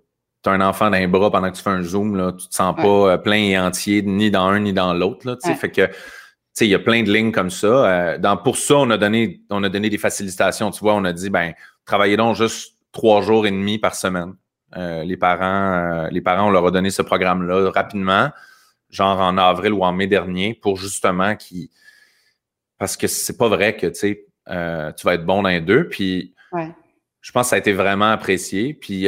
tu 0.42 0.50
as 0.50 0.52
un 0.52 0.60
enfant 0.60 0.90
dans 0.90 0.98
les 0.98 1.06
bras 1.06 1.30
pendant 1.30 1.50
que 1.50 1.56
tu 1.56 1.62
fais 1.62 1.70
un 1.70 1.82
zoom, 1.82 2.16
là, 2.16 2.32
tu 2.32 2.48
te 2.48 2.54
sens 2.54 2.74
pas 2.74 2.82
euh, 3.12 3.18
plein 3.18 3.36
et 3.36 3.58
entier 3.58 4.02
ni 4.02 4.30
dans 4.30 4.46
un 4.46 4.60
ni 4.60 4.72
dans 4.72 4.94
l'autre. 4.94 5.26
Là, 5.26 5.36
Fait 5.54 5.70
que 5.70 5.88
il 6.60 6.68
y 6.68 6.74
a 6.74 6.78
plein 6.78 7.02
de 7.02 7.12
lignes 7.12 7.32
comme 7.32 7.50
ça. 7.50 7.66
Euh, 7.66 8.18
dans, 8.18 8.36
pour 8.36 8.56
ça, 8.56 8.76
on 8.76 8.90
a 8.90 8.96
donné, 8.96 9.42
on 9.50 9.62
a 9.62 9.68
donné 9.68 9.90
des 9.90 9.98
facilitations. 9.98 10.70
Tu 10.70 10.80
vois, 10.80 10.94
on 10.94 11.04
a 11.04 11.12
dit, 11.12 11.30
ben, 11.30 11.52
travaillez 11.84 12.16
donc 12.16 12.36
juste 12.36 12.76
trois 12.92 13.20
jours 13.20 13.46
et 13.46 13.50
demi 13.50 13.78
par 13.78 13.94
semaine. 13.94 14.34
Euh, 14.76 15.04
les 15.04 15.16
parents, 15.16 16.08
les 16.10 16.20
parents, 16.20 16.48
on 16.48 16.50
leur 16.50 16.66
a 16.66 16.70
donné 16.70 16.90
ce 16.90 17.02
programme-là 17.02 17.70
rapidement, 17.70 18.30
genre 18.88 19.20
en 19.20 19.36
avril 19.38 19.72
ou 19.72 19.84
en 19.84 19.92
mai 19.92 20.06
dernier, 20.06 20.54
pour 20.54 20.76
justement 20.76 21.36
qui, 21.36 21.70
parce 22.78 22.96
que 22.96 23.06
c'est 23.06 23.36
pas 23.36 23.48
vrai 23.48 23.76
que 23.76 23.86
tu 23.86 23.94
sais, 23.94 24.25
tu 24.46 25.06
vas 25.06 25.14
être 25.14 25.24
bon 25.24 25.42
dans 25.42 25.48
les 25.48 25.60
deux. 25.60 25.88
Puis, 25.88 26.34
je 27.20 27.32
pense 27.32 27.46
que 27.46 27.50
ça 27.50 27.56
a 27.56 27.58
été 27.58 27.72
vraiment 27.72 28.10
apprécié. 28.10 28.74
Puis, 28.74 29.06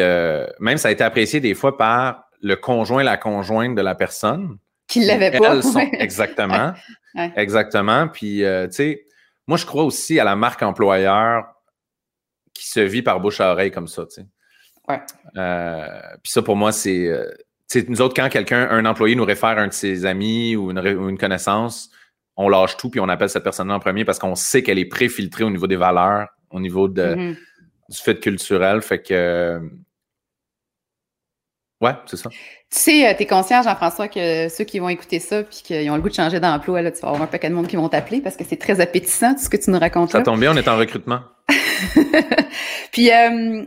même 0.61 0.79
ça 0.79 0.89
a 0.89 0.91
été 0.91 1.05
apprécié 1.05 1.41
des 1.41 1.55
fois 1.55 1.77
par 1.77 2.25
le 2.41 2.57
conjoint, 2.57 3.03
la 3.03 3.17
conjointe 3.17 3.75
de 3.75 3.83
la 3.83 3.95
personne. 3.95 4.59
Qui 4.87 5.05
l'avait 5.05 5.31
pas. 5.31 5.61
exactement. 5.93 6.73
Exactement. 7.37 8.09
Puis, 8.09 8.45
euh, 8.45 8.67
tu 8.69 8.75
sais, 8.75 9.05
moi, 9.47 9.57
je 9.57 9.67
crois 9.67 9.85
aussi 9.85 10.21
à 10.21 10.25
la 10.25 10.37
marque 10.37 10.63
employeur 10.63 11.47
qui 12.55 12.69
se 12.69 12.81
vit 12.81 13.03
par 13.03 13.21
bouche 13.21 13.41
à 13.41 13.53
oreille 13.53 13.71
comme 13.71 13.89
ça, 13.89 14.05
tu 14.07 14.23
sais. 14.23 14.27
Ouais. 14.89 15.01
Euh, 15.37 16.01
puis 16.23 16.33
ça, 16.33 16.43
pour 16.43 16.57
moi, 16.57 16.73
c'est. 16.73 17.07
Euh, 17.07 17.31
tu 17.71 17.81
sais, 17.81 17.87
nous 17.89 18.01
autres, 18.01 18.15
quand 18.15 18.29
quelqu'un, 18.31 18.69
un 18.71 18.87
employé 18.87 19.15
nous 19.15 19.25
réfère 19.25 19.59
un 19.59 19.69
de 19.69 19.73
ses 19.73 20.07
amis 20.07 20.57
ou 20.57 20.71
une, 20.71 21.19
connaissance, 21.19 21.91
on 22.39 22.49
lâche 22.49 22.77
tout 22.79 22.89
puis 22.89 23.01
on 23.01 23.09
appelle 23.09 23.29
cette 23.29 23.45
personne-là 23.45 23.75
en 23.75 23.81
premier 23.81 24.07
parce 24.07 24.19
qu'on 24.19 24.35
sait 24.35 24.63
qu'elle 24.63 24.79
est 24.79 24.87
préfiltrée 24.87 25.45
au 25.45 25.51
niveau 25.51 25.67
des 25.67 25.77
valeurs, 25.77 26.29
au 26.51 26.61
niveau 26.61 26.89
de, 26.89 27.03
mm-hmm. 27.03 27.37
du 27.91 27.97
fait 27.99 28.21
culturel. 28.21 28.81
Fait 28.81 29.03
que 29.03 29.61
Ouais, 31.81 31.93
c'est 32.07 32.17
ça. 32.17 32.29
Tu 32.29 32.37
sais, 32.71 33.09
euh, 33.09 33.15
tu 33.17 33.23
es 33.23 33.27
conscient, 33.27 33.63
Jean-François, 33.63 34.09
que 34.09 34.49
ceux 34.49 34.65
qui 34.65 34.81
vont 34.81 34.89
écouter 34.89 35.21
ça 35.21 35.45
puis 35.45 35.61
qu'ils 35.63 35.89
ont 35.91 35.95
le 35.95 36.03
goût 36.03 36.09
de 36.09 36.15
changer 36.15 36.41
d'emploi, 36.41 36.83
là, 36.83 36.91
tu 36.91 37.01
vas 37.01 37.09
avoir 37.09 37.23
un 37.23 37.29
paquet 37.29 37.51
de 37.51 37.55
monde 37.55 37.69
qui 37.69 37.77
vont 37.77 37.89
t'appeler 37.89 38.21
parce 38.21 38.37
que 38.37 38.43
c'est 38.45 38.57
très 38.57 38.81
appétissant 38.81 39.35
tout 39.35 39.43
ce 39.43 39.49
que 39.49 39.57
tu 39.57 39.71
nous 39.71 39.79
racontes. 39.79 40.11
Ça 40.11 40.23
tombe 40.23 40.41
bien, 40.41 40.53
on 40.53 40.57
est 40.57 40.67
en 40.67 40.77
recrutement. 40.77 41.21
puis, 42.93 43.13
euh, 43.13 43.65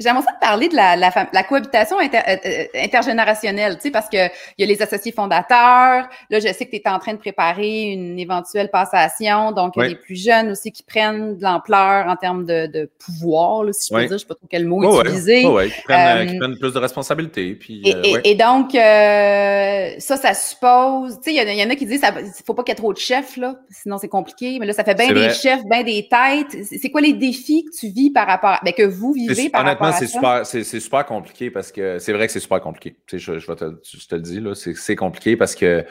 J'aimerais 0.00 0.22
ça 0.22 0.32
te 0.32 0.40
parler 0.40 0.68
de 0.68 0.76
la, 0.76 0.96
la, 0.96 1.10
la 1.32 1.42
cohabitation 1.42 1.98
euh, 1.98 2.04
euh, 2.04 2.64
intergénérationnelle, 2.76 3.76
tu 3.76 3.82
sais, 3.82 3.90
parce 3.90 4.08
que 4.08 4.26
il 4.58 4.60
y 4.60 4.64
a 4.64 4.66
les 4.66 4.80
associés 4.82 5.12
fondateurs. 5.12 6.08
Là, 6.30 6.40
je 6.40 6.52
sais 6.52 6.66
que 6.66 6.70
tu 6.70 6.76
es 6.76 6.88
en 6.88 6.98
train 6.98 7.12
de 7.12 7.18
préparer 7.18 7.92
une 7.92 8.18
éventuelle 8.18 8.70
passation. 8.70 9.52
Donc, 9.52 9.74
il 9.76 9.82
y 9.82 9.84
a 9.86 9.88
des 9.88 9.96
plus 9.96 10.22
jeunes 10.22 10.50
aussi 10.50 10.72
qui 10.72 10.82
prennent 10.82 11.36
de 11.36 11.42
l'ampleur 11.42 12.06
en 12.08 12.16
termes 12.16 12.44
de, 12.44 12.66
de 12.66 12.90
pouvoir, 13.04 13.64
là, 13.64 13.72
si 13.72 13.88
je 13.88 13.94
peux 13.94 14.06
dire. 14.06 14.12
Je 14.12 14.18
sais 14.18 14.26
pas 14.26 14.34
trop 14.34 14.46
quel 14.48 14.66
mot 14.66 15.02
utiliser. 15.02 15.46
Oui, 15.46 15.70
qui, 15.70 15.82
prennent, 15.82 16.30
qui 16.30 16.38
prennent 16.38 16.58
plus 16.58 16.72
de 16.72 16.78
responsabilités. 16.78 17.54
Puis, 17.54 17.82
et, 17.84 17.94
euh, 17.94 18.20
et, 18.24 18.34
donc, 18.34 18.72
ça, 18.72 20.16
ça 20.16 20.34
suppose... 20.34 21.20
Tu 21.20 21.30
sais, 21.30 21.34
il 21.34 21.48
y, 21.48 21.60
y, 21.60 21.64
en 21.64 21.70
a 21.70 21.74
qui 21.76 21.86
disent 21.86 22.02
il 22.02 22.44
faut 22.46 22.54
pas 22.54 22.62
qu'il 22.62 22.72
y 22.72 22.76
ait 22.76 22.76
trop 22.76 22.92
de 22.92 22.98
chefs, 22.98 23.36
là, 23.36 23.56
sinon 23.70 23.98
c'est 23.98 24.08
compliqué. 24.08 24.58
Mais 24.58 24.66
là, 24.66 24.72
ça 24.72 24.84
fait 24.84 24.94
bien 24.94 25.12
des 25.12 25.30
chefs, 25.30 25.64
bien 25.64 25.82
des 25.82 26.08
têtes. 26.08 26.64
C'est 26.80 26.90
quoi 26.90 27.00
les 27.00 27.12
défis 27.12 27.64
que 27.64 27.76
tu 27.78 27.88
vis 27.88 28.10
par 28.10 28.26
rapport... 28.26 28.58
Ben, 28.64 28.72
que 28.72 28.82
vous 28.82 29.12
vivez 29.12 29.50
par 29.50 29.64
rapport 29.64 29.73
honnêtement, 29.82 29.92
c'est 29.92 30.06
super, 30.06 30.46
c'est, 30.46 30.64
super 30.80 31.04
compliqué 31.06 31.50
parce 31.50 31.72
que 31.72 31.98
c'est 31.98 32.12
vrai 32.12 32.26
que 32.26 32.32
c'est 32.32 32.40
super 32.40 32.60
compliqué. 32.60 32.96
Tu 33.06 33.18
sais, 33.18 33.40
je, 33.40 33.52
te, 33.52 33.64
je, 33.82 34.06
te, 34.06 34.14
le 34.14 34.20
dis, 34.20 34.40
là, 34.40 34.54
c'est, 34.54 34.74
c'est 34.74 34.96
compliqué 34.96 35.36
parce 35.36 35.54
que, 35.54 35.82
tu 35.82 35.88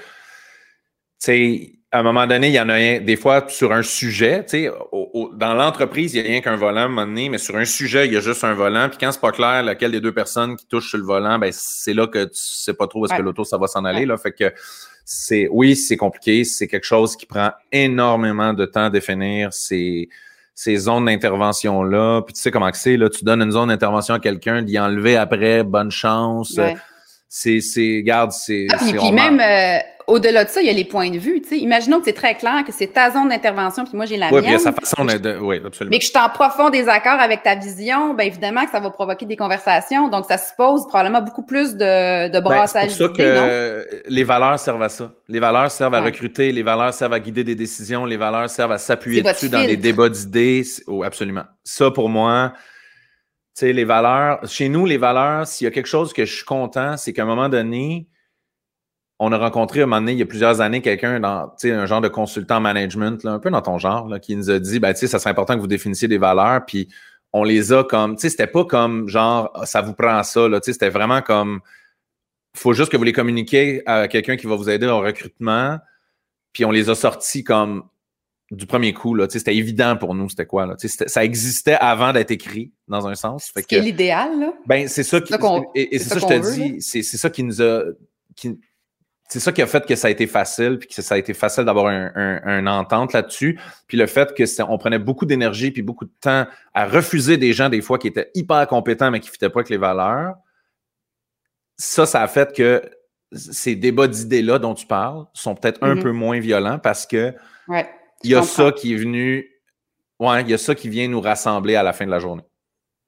sais, 1.19 1.79
à 1.93 1.99
un 1.99 2.03
moment 2.03 2.25
donné, 2.25 2.47
il 2.47 2.53
y 2.53 2.59
en 2.59 2.69
a 2.69 2.73
un, 2.73 2.99
des 3.01 3.15
fois 3.15 3.45
sur 3.49 3.71
un 3.71 3.83
sujet, 3.83 4.43
tu 4.43 4.65
sais, 4.65 4.71
dans 5.33 5.53
l'entreprise, 5.53 6.15
il 6.15 6.21
n'y 6.21 6.27
a 6.27 6.31
rien 6.31 6.41
qu'un 6.41 6.55
volant 6.55 6.81
à 6.81 6.83
un 6.85 6.87
moment 6.87 7.05
donné, 7.05 7.29
mais 7.29 7.37
sur 7.37 7.55
un 7.55 7.65
sujet, 7.65 8.07
il 8.07 8.13
y 8.13 8.17
a 8.17 8.19
juste 8.19 8.43
un 8.43 8.55
volant. 8.55 8.89
Puis 8.89 8.97
quand 8.99 9.11
c'est 9.11 9.21
pas 9.21 9.31
clair 9.31 9.61
laquelle 9.61 9.91
des 9.91 10.01
deux 10.01 10.13
personnes 10.13 10.55
qui 10.55 10.65
touchent 10.65 10.89
sur 10.89 10.97
le 10.97 11.03
volant, 11.03 11.37
ben 11.37 11.51
c'est 11.53 11.93
là 11.93 12.07
que 12.07 12.25
tu 12.25 12.31
sais 12.33 12.73
pas 12.73 12.87
trop 12.87 13.01
où 13.01 13.05
est-ce 13.05 13.13
que 13.13 13.21
l'auto 13.21 13.43
ça 13.43 13.59
va 13.59 13.67
s'en 13.67 13.85
aller. 13.85 14.07
Là. 14.07 14.17
Fait 14.17 14.31
que 14.31 14.51
c'est 15.05 15.47
oui, 15.51 15.75
c'est 15.75 15.97
compliqué, 15.97 16.43
c'est 16.45 16.67
quelque 16.67 16.85
chose 16.85 17.15
qui 17.15 17.27
prend 17.27 17.51
énormément 17.71 18.53
de 18.53 18.65
temps 18.65 18.85
à 18.85 18.89
définir. 18.89 19.53
C'est 19.53 20.09
ces 20.55 20.77
zones 20.77 21.05
d'intervention-là. 21.05 22.21
Puis 22.21 22.33
tu 22.33 22.41
sais 22.41 22.51
comment 22.51 22.69
c'est, 22.73 22.97
là, 22.97 23.09
tu 23.09 23.23
donnes 23.23 23.41
une 23.41 23.51
zone 23.51 23.69
d'intervention 23.69 24.15
à 24.15 24.19
quelqu'un, 24.19 24.61
d'y 24.61 24.79
enlever 24.79 25.17
après, 25.17 25.63
bonne 25.63 25.91
chance. 25.91 26.59
C'est, 27.27 27.61
c'est, 27.61 28.03
garde, 28.03 28.31
c'est. 28.31 28.67
Ah, 28.71 28.77
puis, 28.77 29.11
même, 29.11 29.39
euh, 29.39 29.79
au-delà 30.07 30.45
de 30.45 30.49
ça, 30.49 30.61
il 30.61 30.67
y 30.67 30.69
a 30.69 30.73
les 30.73 30.85
points 30.85 31.09
de 31.09 31.17
vue. 31.17 31.41
sais. 31.47 31.57
Imaginons 31.57 31.99
que 31.99 32.05
c'est 32.05 32.13
très 32.13 32.35
clair 32.35 32.63
que 32.65 32.71
c'est 32.71 32.87
ta 32.87 33.11
zone 33.11 33.29
d'intervention, 33.29 33.85
puis 33.85 33.95
moi 33.95 34.05
j'ai 34.05 34.17
la 34.17 34.31
mienne. 34.31 34.41
Oui, 34.43 34.47
puis 34.47 34.59
sa 34.59 34.71
façon 34.71 35.05
de, 35.05 35.37
oui, 35.39 35.61
absolument. 35.63 35.91
Mais 35.91 35.99
que 35.99 36.05
je 36.05 36.09
suis 36.09 36.19
en 36.19 36.29
profond 36.29 36.69
désaccord 36.69 37.19
avec 37.19 37.43
ta 37.43 37.55
vision, 37.55 38.13
bien 38.13 38.25
évidemment 38.25 38.65
que 38.65 38.71
ça 38.71 38.79
va 38.79 38.89
provoquer 38.89 39.25
des 39.25 39.35
conversations. 39.35 40.09
Donc 40.09 40.25
ça 40.25 40.37
suppose 40.37 40.87
probablement 40.87 41.21
beaucoup 41.21 41.45
plus 41.45 41.75
de, 41.75 42.29
de 42.29 42.39
brassage. 42.39 42.83
Ben, 42.83 42.89
c'est 42.89 43.07
pour 43.07 43.15
ça 43.15 43.23
que 43.23 43.87
les 44.07 44.23
valeurs 44.23 44.59
servent 44.59 44.83
à 44.83 44.89
ça. 44.89 45.11
Les 45.27 45.39
valeurs 45.39 45.71
servent 45.71 45.95
à 45.95 46.01
recruter, 46.01 46.51
les 46.51 46.63
valeurs 46.63 46.93
servent 46.93 47.13
à 47.13 47.19
guider 47.19 47.43
des 47.43 47.55
décisions, 47.55 48.05
les 48.05 48.17
valeurs 48.17 48.49
servent 48.49 48.73
à 48.73 48.77
s'appuyer 48.77 49.21
dessus 49.21 49.49
dans 49.49 49.65
des 49.65 49.77
débats 49.77 50.09
d'idées. 50.09 50.63
Oh, 50.87 51.03
absolument. 51.03 51.43
Ça, 51.63 51.91
pour 51.91 52.09
moi, 52.09 52.53
tu 53.55 53.67
sais, 53.67 53.73
les 53.73 53.85
valeurs, 53.85 54.39
chez 54.47 54.67
nous, 54.67 54.85
les 54.85 54.97
valeurs, 54.97 55.45
s'il 55.45 55.65
y 55.65 55.67
a 55.67 55.71
quelque 55.71 55.87
chose 55.87 56.11
que 56.11 56.25
je 56.25 56.35
suis 56.35 56.45
content, 56.45 56.97
c'est 56.97 57.13
qu'à 57.13 57.21
un 57.21 57.27
moment 57.27 57.49
donné, 57.49 58.07
on 59.19 59.31
a 59.31 59.37
rencontré 59.37 59.81
un 59.81 59.85
moment 59.85 60.01
donné, 60.01 60.13
il 60.13 60.19
y 60.19 60.21
a 60.21 60.25
plusieurs 60.25 60.61
années, 60.61 60.81
quelqu'un 60.81 61.19
dans 61.19 61.53
un 61.63 61.85
genre 61.85 62.01
de 62.01 62.07
consultant 62.07 62.59
management, 62.59 63.25
un 63.25 63.39
peu 63.39 63.49
dans 63.49 63.61
ton 63.61 63.77
genre, 63.77 64.07
là, 64.07 64.19
qui 64.19 64.35
nous 64.35 64.49
a 64.49 64.59
dit 64.59 64.79
ben, 64.79 64.93
ça 64.95 65.19
serait 65.19 65.29
important 65.29 65.55
que 65.55 65.59
vous 65.59 65.67
définissiez 65.67 66.07
des 66.07 66.17
valeurs, 66.17 66.65
puis 66.65 66.89
on 67.31 67.43
les 67.43 67.71
a 67.71 67.83
comme, 67.83 68.15
tu 68.15 68.21
sais, 68.21 68.29
c'était 68.29 68.47
pas 68.47 68.65
comme 68.65 69.07
genre 69.07 69.51
ah, 69.55 69.65
ça 69.65 69.81
vous 69.81 69.93
prend 69.93 70.21
ça, 70.23 70.47
là, 70.47 70.59
c'était 70.61 70.89
vraiment 70.89 71.21
comme 71.21 71.61
faut 72.55 72.73
juste 72.73 72.91
que 72.91 72.97
vous 72.97 73.03
les 73.03 73.13
communiquiez 73.13 73.81
à 73.87 74.07
quelqu'un 74.07 74.35
qui 74.35 74.45
va 74.45 74.55
vous 74.55 74.69
aider 74.69 74.87
au 74.87 74.99
recrutement, 74.99 75.79
puis 76.51 76.65
on 76.65 76.71
les 76.71 76.89
a 76.89 76.95
sortis 76.95 77.43
comme 77.43 77.83
du 78.51 78.67
premier 78.67 78.93
coup, 78.93 79.15
là, 79.15 79.25
c'était 79.29 79.55
évident 79.55 79.95
pour 79.97 80.13
nous, 80.13 80.29
c'était 80.29 80.45
quoi, 80.45 80.65
là, 80.65 80.75
ça 80.77 81.23
existait 81.23 81.77
avant 81.79 82.13
d'être 82.13 82.29
écrit, 82.31 82.71
dans 82.87 83.07
un 83.07 83.15
sens. 83.15 83.49
Fait 83.51 83.63
que, 83.63 83.75
l'idéal, 83.77 84.39
là. 84.39 84.53
Ben, 84.67 84.87
c'est 84.87 85.03
ça 85.03 85.21
qui, 85.21 85.33
et, 85.75 85.97
c'est 85.97 86.09
ça, 86.09 86.19
je 86.19 86.25
te 86.25 86.53
dis, 86.53 86.81
c'est 86.81 87.01
ça 87.03 87.29
qui 87.31 87.43
nous 87.43 87.61
a, 87.61 87.83
qui, 88.35 88.59
c'est 89.33 89.39
ça 89.39 89.51
qui 89.51 89.63
a 89.63 89.65
fait 89.65 89.83
que 89.83 89.95
ça 89.95 90.09
a 90.09 90.11
été 90.11 90.27
facile, 90.27 90.77
puis 90.77 90.87
que 90.87 91.01
ça 91.01 91.15
a 91.15 91.17
été 91.17 91.33
facile 91.33 91.63
d'avoir 91.63 91.87
un, 91.87 92.67
entente 92.67 93.13
là-dessus. 93.13 93.59
Puis 93.87 93.97
le 93.97 94.05
fait 94.05 94.31
que 94.35 94.43
on 94.61 94.77
prenait 94.77 94.99
beaucoup 94.99 95.25
d'énergie 95.25 95.71
puis 95.71 95.81
beaucoup 95.81 96.05
de 96.05 96.13
temps 96.21 96.45
à 96.75 96.85
refuser 96.85 97.37
des 97.37 97.51
gens 97.51 97.67
des 97.67 97.81
fois 97.81 97.97
qui 97.97 98.05
étaient 98.05 98.29
hyper 98.35 98.67
compétents 98.67 99.09
mais 99.09 99.19
qui 99.19 99.29
ne 99.29 99.31
fitaient 99.31 99.49
pas 99.49 99.61
avec 99.61 99.71
les 99.71 99.77
valeurs. 99.77 100.35
Ça, 101.77 102.05
ça 102.05 102.21
a 102.21 102.27
fait 102.27 102.55
que 102.55 102.83
ces 103.31 103.75
débats 103.75 104.07
d'idées-là 104.07 104.59
dont 104.59 104.75
tu 104.75 104.85
parles 104.85 105.25
sont 105.33 105.55
peut-être 105.55 105.81
un 105.81 105.95
mm-hmm. 105.95 106.03
peu 106.03 106.11
moins 106.11 106.39
violents 106.39 106.77
parce 106.77 107.07
que 107.07 107.33
il 108.23 108.29
y 108.29 108.35
a 108.35 108.43
ça 108.43 108.71
qui 108.71 108.93
est 108.93 108.97
venu. 108.97 109.49
Ouais, 110.19 110.43
il 110.43 110.49
y 110.51 110.53
a 110.53 110.59
ça 110.59 110.75
qui 110.75 110.89
vient 110.89 111.07
nous 111.07 111.21
rassembler 111.21 111.75
à 111.75 111.81
la 111.81 111.91
fin 111.91 112.05
de 112.05 112.11
la 112.11 112.19
journée. 112.19 112.43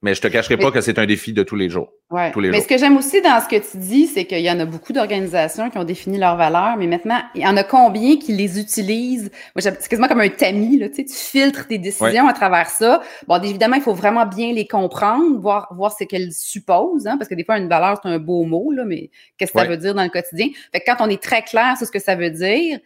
Mais 0.05 0.13
je 0.13 0.21
te 0.21 0.27
cacherai 0.27 0.55
pas 0.57 0.69
que 0.69 0.81
c'est 0.81 0.99
un 0.99 1.07
défi 1.07 1.33
de 1.33 1.41
tous 1.41 1.55
les 1.55 1.67
jours. 1.67 1.91
Ouais. 2.11 2.31
Tous 2.31 2.39
les 2.39 2.51
mais 2.51 2.61
ce 2.61 2.67
que 2.67 2.77
j'aime 2.77 2.95
aussi 2.95 3.23
dans 3.23 3.41
ce 3.41 3.47
que 3.47 3.55
tu 3.55 3.77
dis, 3.77 4.05
c'est 4.05 4.25
qu'il 4.25 4.41
y 4.41 4.51
en 4.51 4.59
a 4.59 4.65
beaucoup 4.65 4.93
d'organisations 4.93 5.71
qui 5.71 5.79
ont 5.79 5.83
défini 5.83 6.19
leurs 6.19 6.35
valeurs, 6.37 6.77
mais 6.77 6.85
maintenant, 6.85 7.23
il 7.33 7.41
y 7.41 7.47
en 7.47 7.57
a 7.57 7.63
combien 7.63 8.17
qui 8.17 8.31
les 8.33 8.59
utilisent? 8.59 9.31
C'est 9.57 9.87
quasiment 9.87 10.07
comme 10.07 10.19
un 10.19 10.29
tamis, 10.29 10.77
là, 10.77 10.89
tu, 10.89 10.97
sais, 10.97 11.05
tu 11.05 11.15
filtres 11.15 11.65
tes 11.65 11.79
décisions 11.79 12.27
à 12.27 12.33
travers 12.33 12.69
ça. 12.69 13.01
Bon, 13.27 13.41
évidemment, 13.41 13.77
il 13.77 13.81
faut 13.81 13.95
vraiment 13.95 14.27
bien 14.27 14.53
les 14.53 14.67
comprendre, 14.67 15.39
voir, 15.39 15.73
voir 15.75 15.91
ce 15.97 16.03
qu'elles 16.03 16.33
supposent, 16.33 17.07
hein, 17.07 17.17
parce 17.17 17.27
que 17.27 17.33
des 17.33 17.43
fois, 17.43 17.57
une 17.57 17.67
valeur, 17.67 17.99
c'est 18.03 18.07
un 18.07 18.19
beau 18.19 18.43
mot, 18.43 18.71
là, 18.71 18.85
mais 18.85 19.09
qu'est-ce 19.39 19.53
que 19.53 19.59
ça 19.59 19.65
veut 19.65 19.77
dire 19.77 19.95
dans 19.95 20.03
le 20.03 20.09
quotidien? 20.09 20.49
Fait 20.71 20.81
que 20.81 20.85
quand 20.85 21.03
on 21.03 21.09
est 21.09 21.23
très 21.23 21.41
clair 21.41 21.77
sur 21.77 21.87
ce 21.87 21.91
que 21.91 21.97
ça 21.97 22.13
veut 22.13 22.29
dire, 22.29 22.77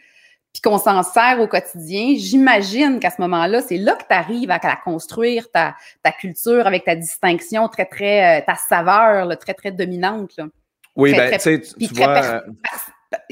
puis 0.53 0.61
qu'on 0.61 0.79
s'en 0.79 1.03
sert 1.03 1.39
au 1.39 1.47
quotidien, 1.47 2.15
j'imagine 2.17 2.99
qu'à 2.99 3.11
ce 3.11 3.21
moment-là, 3.21 3.61
c'est 3.61 3.77
là 3.77 3.95
que 3.95 4.03
tu 4.07 4.13
arrives 4.13 4.49
à, 4.49 4.59
construire 4.83 5.49
ta, 5.51 5.75
ta, 6.03 6.11
culture 6.11 6.65
avec 6.65 6.85
ta 6.85 6.95
distinction 6.95 7.67
très, 7.67 7.85
très, 7.85 8.39
euh, 8.39 8.43
ta 8.45 8.55
saveur 8.55 9.25
là, 9.25 9.35
très, 9.35 9.53
très 9.53 9.71
dominante. 9.71 10.35
Là. 10.37 10.47
Oui, 10.95 11.13
ben, 11.15 11.37
tu 11.37 11.61
vois... 11.93 12.41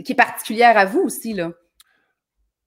qui 0.03 0.11
est 0.11 0.15
particulière 0.15 0.77
à 0.77 0.85
vous 0.85 1.01
aussi, 1.01 1.33
là. 1.33 1.51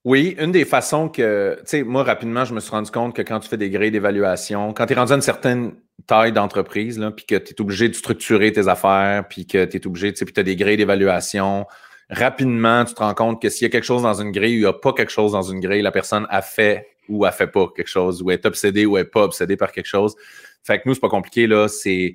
Oui, 0.02 0.34
une 0.38 0.50
des 0.50 0.64
façons 0.64 1.10
que, 1.10 1.56
tu 1.58 1.62
sais, 1.66 1.82
moi, 1.82 2.02
rapidement, 2.02 2.46
je 2.46 2.54
me 2.54 2.60
suis 2.60 2.70
rendu 2.70 2.90
compte 2.90 3.14
que 3.14 3.20
quand 3.20 3.38
tu 3.38 3.50
fais 3.50 3.58
des 3.58 3.68
grilles 3.68 3.90
d'évaluation, 3.90 4.72
quand 4.72 4.86
tu 4.86 4.94
es 4.94 4.96
rendu 4.96 5.12
à 5.12 5.16
une 5.16 5.20
certaine 5.20 5.72
taille 6.06 6.32
d'entreprise, 6.32 6.98
puis 7.14 7.26
que 7.26 7.34
tu 7.34 7.52
es 7.52 7.60
obligé 7.60 7.88
de 7.90 7.94
structurer 7.94 8.50
tes 8.50 8.66
affaires, 8.66 9.28
puis 9.28 9.46
que 9.46 9.66
tu 9.66 9.76
es 9.76 9.86
obligé, 9.86 10.10
tu 10.10 10.18
sais, 10.18 10.24
puis 10.24 10.32
tu 10.32 10.40
as 10.40 10.42
des 10.42 10.56
grilles 10.56 10.78
d'évaluation, 10.78 11.66
rapidement, 12.10 12.84
tu 12.84 12.94
te 12.94 13.00
rends 13.00 13.14
compte 13.14 13.40
que 13.40 13.48
s'il 13.48 13.62
y 13.62 13.66
a 13.66 13.70
quelque 13.70 13.84
chose 13.84 14.02
dans 14.02 14.20
une 14.20 14.32
grille 14.32 14.54
ou 14.54 14.58
il 14.58 14.60
n'y 14.60 14.66
a 14.66 14.72
pas 14.72 14.92
quelque 14.92 15.12
chose 15.12 15.32
dans 15.32 15.42
une 15.42 15.60
grille, 15.60 15.82
la 15.82 15.92
personne 15.92 16.26
a 16.30 16.42
fait 16.42 16.88
ou 17.08 17.24
a 17.24 17.32
fait 17.32 17.48
pas 17.48 17.68
quelque 17.74 17.88
chose, 17.88 18.22
ou 18.22 18.30
est 18.30 18.46
obsédée 18.46 18.86
ou 18.86 18.96
est 18.96 19.04
pas 19.04 19.22
obsédée 19.22 19.56
par 19.56 19.72
quelque 19.72 19.86
chose. 19.86 20.14
Fait 20.62 20.78
que 20.78 20.82
nous, 20.86 20.94
c'est 20.94 21.00
pas 21.00 21.08
compliqué, 21.08 21.46
là. 21.46 21.66
C'est, 21.68 22.14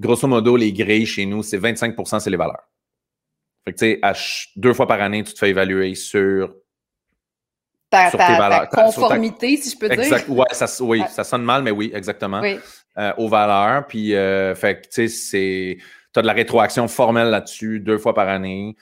grosso 0.00 0.28
modo, 0.28 0.56
les 0.56 0.72
grilles 0.72 1.06
chez 1.06 1.26
nous, 1.26 1.42
c'est 1.42 1.58
25% 1.58 2.20
c'est 2.20 2.30
les 2.30 2.36
valeurs. 2.36 2.68
Fait 3.64 3.72
que, 3.74 3.78
tu 3.78 4.00
sais, 4.00 4.50
deux 4.56 4.74
fois 4.74 4.86
par 4.86 5.00
année, 5.00 5.24
tu 5.24 5.34
te 5.34 5.38
fais 5.38 5.50
évaluer 5.50 5.94
sur 5.94 6.54
ta, 7.90 8.10
ta, 8.10 8.66
conformité, 8.66 9.56
si 9.56 9.70
je 9.70 9.78
peux 9.78 9.88
dire. 9.88 10.30
Ouais, 10.30 10.46
ça, 10.52 10.66
oui, 10.84 11.02
ça 11.08 11.24
sonne 11.24 11.42
mal, 11.42 11.62
mais 11.62 11.70
oui, 11.70 11.90
exactement. 11.94 12.42
Euh, 12.98 13.12
aux 13.16 13.28
valeurs. 13.28 13.86
Puis, 13.86 14.14
euh, 14.14 14.54
fait 14.54 14.88
tu 14.92 15.08
sais, 15.08 15.78
tu 16.12 16.18
as 16.18 16.22
de 16.22 16.26
la 16.26 16.32
rétroaction 16.32 16.86
formelle 16.88 17.28
là-dessus 17.28 17.80
deux 17.80 17.98
fois 17.98 18.14
par 18.14 18.28
année. 18.28 18.76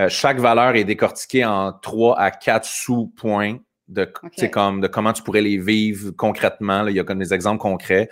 Euh, 0.00 0.08
chaque 0.08 0.38
valeur 0.38 0.76
est 0.76 0.84
décortiquée 0.84 1.44
en 1.44 1.72
trois 1.72 2.18
à 2.18 2.30
quatre 2.30 2.64
sous-points 2.64 3.58
de, 3.88 4.10
comme, 4.50 4.80
de 4.80 4.86
comment 4.86 5.12
tu 5.12 5.22
pourrais 5.22 5.42
les 5.42 5.58
vivre 5.58 6.12
concrètement. 6.12 6.86
il 6.86 6.94
y 6.94 7.00
a 7.00 7.04
comme 7.04 7.18
des 7.18 7.34
exemples 7.34 7.60
concrets. 7.60 8.08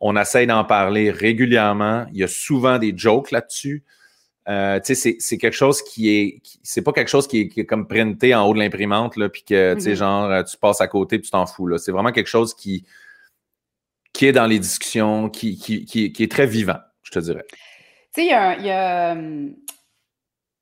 On 0.00 0.16
essaye 0.16 0.46
d'en 0.46 0.64
parler 0.64 1.10
régulièrement. 1.10 2.06
Il 2.12 2.18
y 2.18 2.24
a 2.24 2.28
souvent 2.28 2.78
des 2.78 2.92
jokes 2.94 3.30
là-dessus. 3.30 3.84
Euh, 4.48 4.80
c'est 4.82 5.38
quelque 5.38 5.54
chose 5.54 5.80
qui 5.82 6.10
est, 6.10 6.42
c'est 6.64 6.82
pas 6.82 6.92
quelque 6.92 7.08
chose 7.08 7.28
qui 7.28 7.52
est, 7.56 7.64
comme 7.64 7.86
printé 7.86 8.34
en 8.34 8.44
haut 8.44 8.52
de 8.52 8.58
l'imprimante, 8.58 9.16
là, 9.16 9.28
puis 9.28 9.44
que, 9.44 9.76
mm-hmm. 9.76 9.94
genre, 9.94 10.24
euh, 10.24 10.42
tu 10.42 10.56
passes 10.56 10.80
à 10.80 10.88
côté 10.88 11.18
puis 11.18 11.26
tu 11.26 11.30
t'en 11.30 11.46
fous, 11.46 11.68
là. 11.68 11.78
C'est 11.78 11.92
vraiment 11.92 12.10
quelque 12.10 12.26
chose 12.26 12.52
qui, 12.52 12.84
qui 14.12 14.26
est 14.26 14.32
dans 14.32 14.46
les 14.46 14.58
discussions, 14.58 15.30
qui, 15.30 15.56
qui, 15.56 15.84
qui, 15.84 16.22
est 16.22 16.30
très 16.30 16.48
vivant, 16.48 16.80
je 17.04 17.12
te 17.12 17.20
dirais. 17.20 17.46
Tu 18.12 18.22
sais, 18.22 18.24
il 18.24 18.66
y 18.66 18.70
a, 18.70 19.12
hum, 19.12 19.54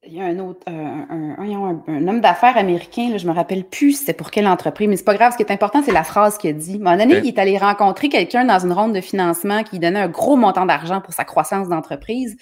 il 0.07 0.15
y 0.15 0.21
a 0.21 0.25
un 0.25 0.39
autre, 0.39 0.61
un, 0.67 1.37
un, 1.87 2.09
homme 2.09 2.23
d'affaires 2.23 2.57
américain, 2.57 3.11
là, 3.11 3.19
je 3.19 3.27
me 3.27 3.33
rappelle 3.33 3.65
plus 3.65 3.93
c'était 3.93 4.15
pour 4.15 4.31
quelle 4.31 4.47
entreprise, 4.47 4.89
mais 4.89 4.97
c'est 4.97 5.05
pas 5.05 5.15
grave. 5.15 5.33
Ce 5.33 5.37
qui 5.37 5.43
est 5.43 5.53
important, 5.53 5.83
c'est 5.85 5.93
la 5.93 6.05
phrase 6.05 6.39
qu'il 6.39 6.51
a 6.51 6.53
dit. 6.55 6.73
À 6.73 6.77
un 6.77 6.79
moment 6.79 6.97
donné, 6.97 7.19
il 7.19 7.27
est 7.29 7.39
allé 7.39 7.59
rencontrer 7.59 8.09
quelqu'un 8.09 8.47
dans 8.47 8.59
une 8.59 8.73
ronde 8.73 8.95
de 8.95 9.03
financement 9.03 9.63
qui 9.63 9.79
donnait 9.79 10.01
un 10.01 10.09
gros 10.09 10.37
montant 10.37 10.65
d'argent 10.65 11.03
pour 11.03 11.13
sa 11.13 11.25
croissance 11.25 11.69
d'entreprise. 11.69 12.39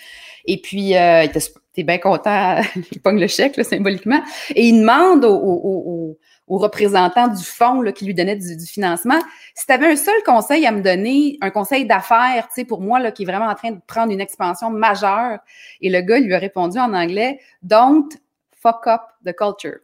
Et 0.49 0.57
puis, 0.57 0.97
euh, 0.97 1.23
était, 1.23 1.83
bien 1.85 1.99
content, 1.99 2.61
il 2.91 3.01
pogne 3.01 3.21
le 3.21 3.27
chèque, 3.29 3.63
symboliquement. 3.63 4.21
Et 4.55 4.67
il 4.67 4.81
demande 4.81 5.27
au, 5.27 6.17
au, 6.49 6.59
du 6.59 7.45
fonds 7.45 7.85
qui 7.93 8.07
lui 8.07 8.15
donnait 8.15 8.35
du, 8.35 8.67
financement. 8.67 9.19
Si 9.55 9.67
tu 9.67 9.73
avais 9.73 9.93
un 9.93 9.97
seul 9.97 10.21
conseil 10.25 10.67
à 10.67 10.73
me 10.73 10.81
donner, 10.81 11.37
un 11.43 11.51
conseil 11.51 11.85
d'affaires, 11.85 12.49
tu 12.49 12.63
sais, 12.63 12.65
pour 12.65 12.81
moi, 12.81 12.99
là, 12.99 13.13
qui 13.13 13.25
est 13.25 13.27
vraiment 13.27 13.47
en 13.47 13.55
train 13.55 13.73
de 13.73 13.81
prendre 13.87 14.11
une 14.11 14.23
expansion 14.23 14.71
majeure, 14.71 15.39
et 15.83 15.91
le 15.91 16.01
gars 16.01 16.19
lui 16.19 16.35
a 16.35 16.39
répondu 16.39 16.79
en 16.79 16.95
anglais, 16.95 17.39
Don't 17.63 18.09
fuck 18.61 18.87
up 18.87 19.03
the 19.27 19.35
culture. 19.37 19.81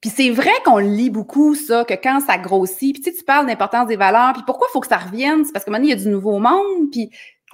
Puis 0.00 0.10
c'est 0.10 0.30
vrai 0.30 0.52
qu'on 0.64 0.78
lit 0.78 1.10
beaucoup, 1.10 1.54
ça, 1.54 1.84
que 1.84 1.94
quand 1.94 2.20
ça 2.20 2.38
grossit, 2.38 2.94
puis 2.94 3.02
tu, 3.02 3.10
sais, 3.10 3.16
tu 3.16 3.24
parles 3.24 3.46
d'importance 3.46 3.86
des 3.86 3.96
valeurs, 3.96 4.32
puis 4.32 4.42
pourquoi 4.46 4.66
il 4.70 4.72
faut 4.72 4.80
que 4.80 4.86
ça 4.86 4.98
revienne? 4.98 5.44
C'est 5.44 5.52
parce 5.52 5.64
que 5.64 5.70
maintenant, 5.70 5.86
il 5.86 5.90
y 5.90 5.94
a 5.94 6.02
du 6.02 6.08
nouveau 6.08 6.38
monde, 6.38 6.90
puis 6.90 7.10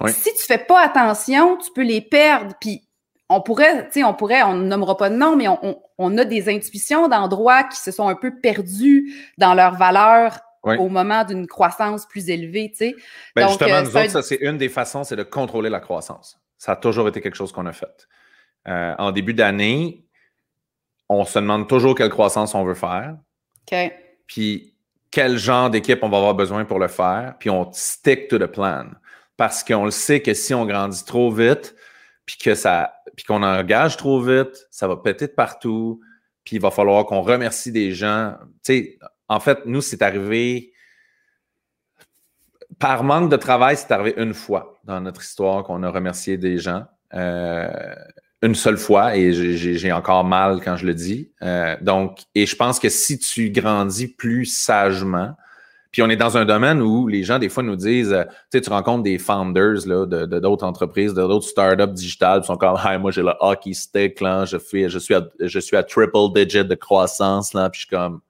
si 0.07 0.33
tu 0.33 0.43
fais 0.43 0.57
pas 0.57 0.81
attention, 0.81 1.57
tu 1.57 1.71
peux 1.73 1.83
les 1.83 2.01
perdre, 2.01 2.53
puis 2.59 2.87
on 3.29 3.41
pourrait, 3.41 3.85
tu 3.85 3.93
sais, 3.93 4.03
on 4.03 4.13
pourrait, 4.13 4.43
on 4.43 4.55
ne 4.55 4.65
nommera 4.65 4.97
pas 4.97 5.09
de 5.09 5.15
nom, 5.15 5.35
mais 5.35 5.47
on, 5.47 6.17
a 6.17 6.25
des 6.25 6.49
intuitions 6.49 7.07
d'endroits 7.07 7.63
qui 7.63 7.77
se 7.77 7.91
sont 7.91 8.07
un 8.07 8.15
peu 8.15 8.39
perdus 8.39 9.13
dans 9.37 9.53
leur 9.53 9.75
valeur 9.75 10.39
au 10.63 10.89
moment 10.89 11.23
d'une 11.23 11.47
croissance 11.47 12.05
plus 12.05 12.29
élevée, 12.29 12.69
tu 12.71 12.77
sais. 12.77 12.95
Ben 13.35 13.47
justement, 13.47 13.75
euh, 13.75 13.81
nous 13.81 13.97
autres, 13.97 14.09
ça, 14.09 14.21
c'est 14.21 14.35
une 14.35 14.57
des 14.57 14.69
façons, 14.69 15.03
c'est 15.03 15.15
de 15.15 15.23
contrôler 15.23 15.69
la 15.69 15.79
croissance. 15.79 16.39
Ça 16.57 16.73
a 16.73 16.75
toujours 16.75 17.07
été 17.07 17.21
quelque 17.21 17.35
chose 17.35 17.51
qu'on 17.51 17.65
a 17.65 17.71
fait. 17.71 18.07
Euh, 18.67 18.93
en 18.99 19.11
début 19.11 19.33
d'année, 19.33 20.05
on 21.09 21.25
se 21.25 21.39
demande 21.39 21.67
toujours 21.67 21.95
quelle 21.95 22.09
croissance 22.09 22.53
on 22.53 22.63
veut 22.63 22.75
faire. 22.75 23.15
OK. 23.71 23.91
Puis 24.27 24.75
quel 25.09 25.37
genre 25.37 25.69
d'équipe 25.69 25.99
on 26.03 26.09
va 26.09 26.17
avoir 26.17 26.35
besoin 26.35 26.63
pour 26.65 26.79
le 26.79 26.87
faire, 26.87 27.35
puis 27.39 27.49
on 27.49 27.71
stick 27.73 28.27
to 28.29 28.37
the 28.37 28.45
plan. 28.45 28.85
Parce 29.41 29.63
qu'on 29.63 29.85
le 29.85 29.89
sait 29.89 30.21
que 30.21 30.35
si 30.35 30.53
on 30.53 30.67
grandit 30.67 31.03
trop 31.03 31.31
vite, 31.31 31.73
puis 32.27 32.37
que 32.37 32.53
ça, 32.53 32.93
puis 33.15 33.25
qu'on 33.25 33.41
engage 33.41 33.97
trop 33.97 34.21
vite, 34.21 34.67
ça 34.69 34.87
va 34.87 34.97
péter 34.97 35.25
de 35.25 35.31
partout, 35.31 35.99
puis 36.43 36.57
il 36.57 36.61
va 36.61 36.69
falloir 36.69 37.07
qu'on 37.07 37.21
remercie 37.21 37.71
des 37.71 37.91
gens. 37.91 38.35
Tu 38.39 38.49
sais, 38.61 38.99
en 39.27 39.39
fait, 39.39 39.65
nous, 39.65 39.81
c'est 39.81 40.03
arrivé 40.03 40.73
par 42.77 43.03
manque 43.03 43.31
de 43.31 43.35
travail, 43.35 43.77
c'est 43.77 43.91
arrivé 43.91 44.13
une 44.17 44.35
fois 44.35 44.79
dans 44.83 45.01
notre 45.01 45.23
histoire 45.23 45.63
qu'on 45.63 45.81
a 45.81 45.89
remercié 45.89 46.37
des 46.37 46.59
gens. 46.59 46.85
Euh, 47.15 47.95
une 48.43 48.53
seule 48.53 48.77
fois, 48.77 49.17
et 49.17 49.33
j'ai 49.57 49.91
encore 49.91 50.23
mal 50.23 50.61
quand 50.63 50.77
je 50.77 50.85
le 50.85 50.93
dis. 50.93 51.31
Euh, 51.41 51.75
donc, 51.81 52.19
et 52.35 52.45
je 52.45 52.55
pense 52.55 52.79
que 52.79 52.89
si 52.89 53.17
tu 53.17 53.49
grandis 53.49 54.07
plus 54.07 54.45
sagement, 54.45 55.35
puis 55.91 56.01
on 56.01 56.09
est 56.09 56.15
dans 56.15 56.37
un 56.37 56.45
domaine 56.45 56.81
où 56.81 57.07
les 57.07 57.23
gens, 57.23 57.37
des 57.37 57.49
fois, 57.49 57.63
nous 57.63 57.75
disent, 57.75 58.13
euh, 58.13 58.23
tu 58.23 58.57
sais, 58.57 58.61
tu 58.61 58.69
rencontres 58.69 59.03
des 59.03 59.17
founders 59.17 59.85
là, 59.85 60.05
de, 60.05 60.39
d'autres 60.39 60.65
entreprises, 60.65 61.13
de 61.13 61.21
d'autres 61.21 61.47
startups 61.47 61.93
digitales, 61.93 62.41
ils 62.43 62.47
sont 62.47 62.55
comme, 62.55 62.77
hey, 62.85 62.97
moi, 62.97 63.11
j'ai 63.11 63.21
le 63.21 63.33
hockey 63.39 63.73
stick, 63.73 64.21
là, 64.21 64.45
je, 64.45 64.57
fais, 64.57 64.87
je, 64.87 64.99
suis 64.99 65.13
à, 65.13 65.27
je 65.39 65.59
suis 65.59 65.75
à 65.75 65.83
triple 65.83 66.17
digit 66.33 66.63
de 66.63 66.75
croissance, 66.75 67.53
là, 67.53 67.69
puis 67.69 67.81
je 67.81 67.85
suis 67.87 67.95
comme, 67.95 68.21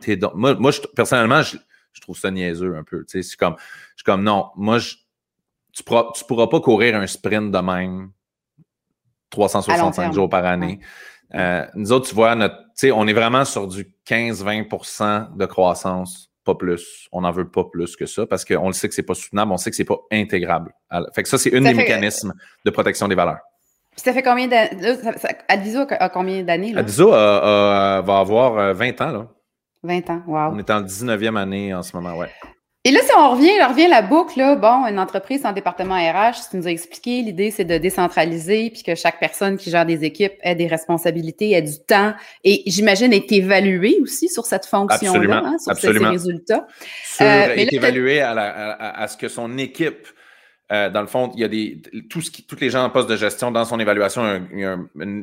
t'es 0.00 0.16
donc... 0.16 0.34
moi, 0.34 0.54
moi 0.54 0.70
je, 0.70 0.82
personnellement, 0.94 1.40
je, 1.40 1.56
je, 1.92 2.00
trouve 2.02 2.18
ça 2.18 2.30
niaiseux 2.30 2.76
un 2.76 2.84
peu, 2.84 3.04
tu 3.06 3.22
sais, 3.22 3.22
c'est 3.22 3.36
comme, 3.36 3.56
je 3.58 4.02
suis 4.02 4.04
comme, 4.04 4.22
non, 4.22 4.50
moi, 4.56 4.78
je, 4.78 4.96
tu 5.72 5.82
pourras, 5.82 6.12
tu 6.14 6.24
pourras 6.24 6.48
pas 6.48 6.60
courir 6.60 6.94
un 6.94 7.06
sprint 7.06 7.50
de 7.50 7.58
même 7.58 8.10
365 9.30 10.12
jours 10.12 10.28
par 10.28 10.44
année. 10.44 10.80
Euh, 11.34 11.66
nous 11.74 11.92
autres, 11.92 12.08
tu 12.08 12.14
vois, 12.14 12.34
notre, 12.34 12.56
on 12.92 13.06
est 13.06 13.12
vraiment 13.12 13.44
sur 13.44 13.66
du 13.66 13.92
15-20% 14.06 15.36
de 15.36 15.46
croissance 15.46 16.27
pas 16.48 16.54
plus. 16.54 17.08
On 17.12 17.20
n'en 17.20 17.30
veut 17.30 17.48
pas 17.48 17.64
plus 17.64 17.94
que 17.94 18.06
ça 18.06 18.26
parce 18.26 18.44
qu'on 18.44 18.68
le 18.68 18.72
sait 18.72 18.88
que 18.88 18.94
c'est 18.94 19.02
pas 19.02 19.14
soutenable, 19.14 19.52
on 19.52 19.58
sait 19.58 19.70
que 19.70 19.76
c'est 19.76 19.84
pas 19.84 19.98
intégrable. 20.10 20.72
Fait 21.14 21.22
que 21.22 21.28
ça, 21.28 21.36
c'est 21.36 21.54
un 21.54 21.60
des 21.60 21.74
mécanismes 21.74 22.32
de 22.64 22.70
protection 22.70 23.06
des 23.06 23.14
valeurs. 23.14 23.40
Puis 23.90 24.02
ça 24.02 24.12
fait 24.14 24.22
combien 24.22 24.48
d'années? 24.48 24.98
Adviso 25.48 25.84
a 25.90 26.08
combien 26.08 26.42
d'années? 26.42 26.74
Adviso 26.76 27.10
va 27.10 27.98
avoir 27.98 28.74
20 28.74 29.00
euh, 29.00 29.04
ans. 29.04 29.12
Là. 29.12 29.28
20 29.82 30.10
ans, 30.10 30.22
wow. 30.26 30.54
On 30.54 30.58
est 30.58 30.70
en 30.70 30.80
19e 30.82 31.36
année 31.36 31.74
en 31.74 31.82
ce 31.82 31.94
moment, 31.94 32.16
ouais. 32.16 32.30
Et 32.84 32.90
là, 32.92 33.00
si 33.02 33.10
on 33.16 33.30
revient, 33.32 33.50
on 33.60 33.68
revient 33.68 33.86
à 33.86 33.88
la 33.88 34.02
boucle, 34.02 34.38
là, 34.38 34.54
bon, 34.54 34.86
une 34.86 35.00
entreprise 35.00 35.42
sans 35.42 35.52
département 35.52 35.96
RH, 35.96 36.50
tu 36.50 36.56
nous 36.56 36.66
as 36.68 36.70
expliqué, 36.70 37.22
l'idée, 37.22 37.50
c'est 37.50 37.64
de 37.64 37.76
décentraliser, 37.76 38.70
puis 38.70 38.82
que 38.82 38.94
chaque 38.94 39.18
personne 39.18 39.56
qui 39.56 39.70
gère 39.70 39.84
des 39.84 40.04
équipes 40.04 40.34
ait 40.42 40.54
des 40.54 40.68
responsabilités, 40.68 41.52
ait 41.52 41.62
du 41.62 41.80
temps, 41.86 42.14
et 42.44 42.62
j'imagine 42.66 43.12
être 43.12 43.32
évaluée 43.32 43.98
aussi 44.00 44.28
sur 44.28 44.46
cette 44.46 44.64
fonction-là, 44.64 45.42
hein, 45.44 45.58
sur 45.58 45.76
ces 45.76 45.90
résultats. 45.90 46.66
Sur, 47.04 47.26
euh, 47.26 47.56
être 47.56 47.72
évalué 47.72 48.20
à, 48.20 48.30
à, 48.32 49.08
ce 49.08 49.16
que 49.16 49.28
son 49.28 49.58
équipe 49.58 50.06
euh, 50.70 50.90
dans 50.90 51.00
le 51.00 51.06
fond, 51.06 51.32
il 51.34 51.40
y 51.40 51.44
a 51.44 51.48
des 51.48 51.80
tout 52.10 52.20
ce 52.20 52.30
qui, 52.30 52.42
tous 52.44 52.60
les 52.60 52.68
gens 52.68 52.84
en 52.84 52.90
poste 52.90 53.08
de 53.08 53.16
gestion 53.16 53.50
dans 53.50 53.64
son 53.64 53.80
évaluation, 53.80 54.46
il 54.52 54.60
y 54.60 54.64
a, 54.64 54.76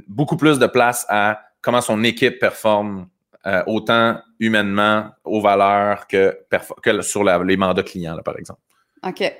beaucoup 0.07 0.37
plus 0.37 0.57
de 0.57 0.65
place 0.65 1.05
à 1.07 1.41
comment 1.61 1.81
son 1.81 2.03
équipe 2.03 2.39
performe 2.39 3.07
euh, 3.47 3.63
autant 3.67 4.19
humainement 4.39 5.11
aux 5.23 5.41
valeurs 5.41 6.07
que, 6.07 6.37
que 6.81 7.01
sur 7.01 7.23
les 7.23 7.57
mandats 7.57 7.83
clients, 7.83 8.17
par 8.23 8.37
exemple. 8.37 8.59
OK. 9.03 9.33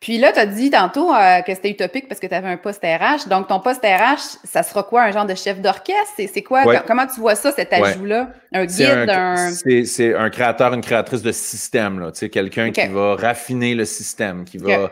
Puis 0.00 0.18
là, 0.18 0.32
tu 0.32 0.40
as 0.40 0.46
dit 0.46 0.68
tantôt 0.68 1.14
euh, 1.14 1.42
que 1.42 1.54
c'était 1.54 1.70
utopique 1.70 2.08
parce 2.08 2.20
que 2.20 2.26
tu 2.26 2.34
avais 2.34 2.48
un 2.48 2.56
poste 2.56 2.82
RH. 2.82 3.28
Donc, 3.28 3.46
ton 3.46 3.60
poste 3.60 3.84
RH, 3.84 4.38
ça 4.42 4.64
sera 4.64 4.82
quoi? 4.82 5.02
Un 5.02 5.12
genre 5.12 5.26
de 5.26 5.36
chef 5.36 5.60
d'orchestre? 5.60 6.14
C'est 6.16 6.42
quoi? 6.42 6.64
Comment 6.80 7.06
tu 7.06 7.20
vois 7.20 7.36
ça, 7.36 7.52
cet 7.52 7.72
ajout-là? 7.72 8.30
Un 8.52 8.64
guide? 8.64 9.08
Un... 9.08 9.52
C'est 9.84 10.14
un 10.16 10.28
créateur, 10.28 10.74
une 10.74 10.80
créatrice 10.80 11.22
de 11.22 11.30
système. 11.30 12.10
Quelqu'un 12.32 12.72
qui 12.72 12.88
va 12.88 13.14
raffiner 13.14 13.76
le 13.76 13.84
système, 13.84 14.44
qui 14.44 14.58
va 14.58 14.90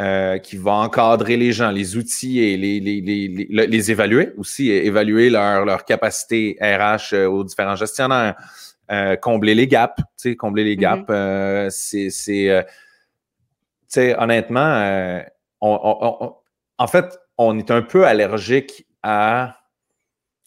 euh, 0.00 0.38
qui 0.38 0.56
va 0.56 0.72
encadrer 0.72 1.36
les 1.36 1.52
gens, 1.52 1.70
les 1.70 1.96
outils 1.98 2.40
et 2.40 2.56
les, 2.56 2.80
les, 2.80 3.02
les, 3.02 3.66
les 3.66 3.90
évaluer 3.90 4.32
aussi, 4.38 4.70
évaluer 4.70 5.28
leur, 5.28 5.66
leur 5.66 5.84
capacité 5.84 6.56
RH 6.58 7.12
euh, 7.12 7.26
aux 7.26 7.44
différents 7.44 7.76
gestionnaires, 7.76 8.34
euh, 8.90 9.16
combler 9.16 9.54
les 9.54 9.66
gaps, 9.66 9.96
tu 9.96 10.04
sais, 10.16 10.36
combler 10.36 10.64
les 10.64 10.76
gaps. 10.76 11.06
C'est, 11.68 12.08
c'est 12.08 12.66
tu 12.66 13.86
sais, 13.88 14.16
honnêtement, 14.18 15.22
on, 15.60 16.34
en 16.78 16.86
fait, 16.86 17.18
on 17.36 17.58
est 17.58 17.70
un 17.70 17.82
peu 17.82 18.06
allergique 18.06 18.86
à. 19.02 19.58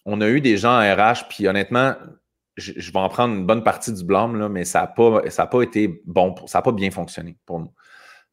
On 0.06 0.20
a 0.22 0.30
eu 0.30 0.42
des 0.42 0.58
gens 0.58 0.82
en 0.82 0.96
RH, 0.96 1.28
puis 1.30 1.48
honnêtement, 1.48 1.94
je, 2.58 2.92
vais 2.92 3.00
en 3.00 3.08
prendre 3.08 3.36
une 3.36 3.46
bonne 3.46 3.64
partie 3.64 3.94
du 3.94 4.04
blâme, 4.04 4.38
là, 4.38 4.50
mais 4.50 4.66
ça 4.66 4.82
n'a 4.82 4.88
pas, 4.88 5.30
ça 5.30 5.44
a 5.44 5.48
pas 5.48 5.62
été 5.62 6.02
bon, 6.06 6.34
pour, 6.34 6.50
ça 6.50 6.58
n'a 6.58 6.62
pas 6.64 6.72
bien 6.72 6.90
fonctionné 6.90 7.38
pour 7.46 7.60
nous. 7.60 7.72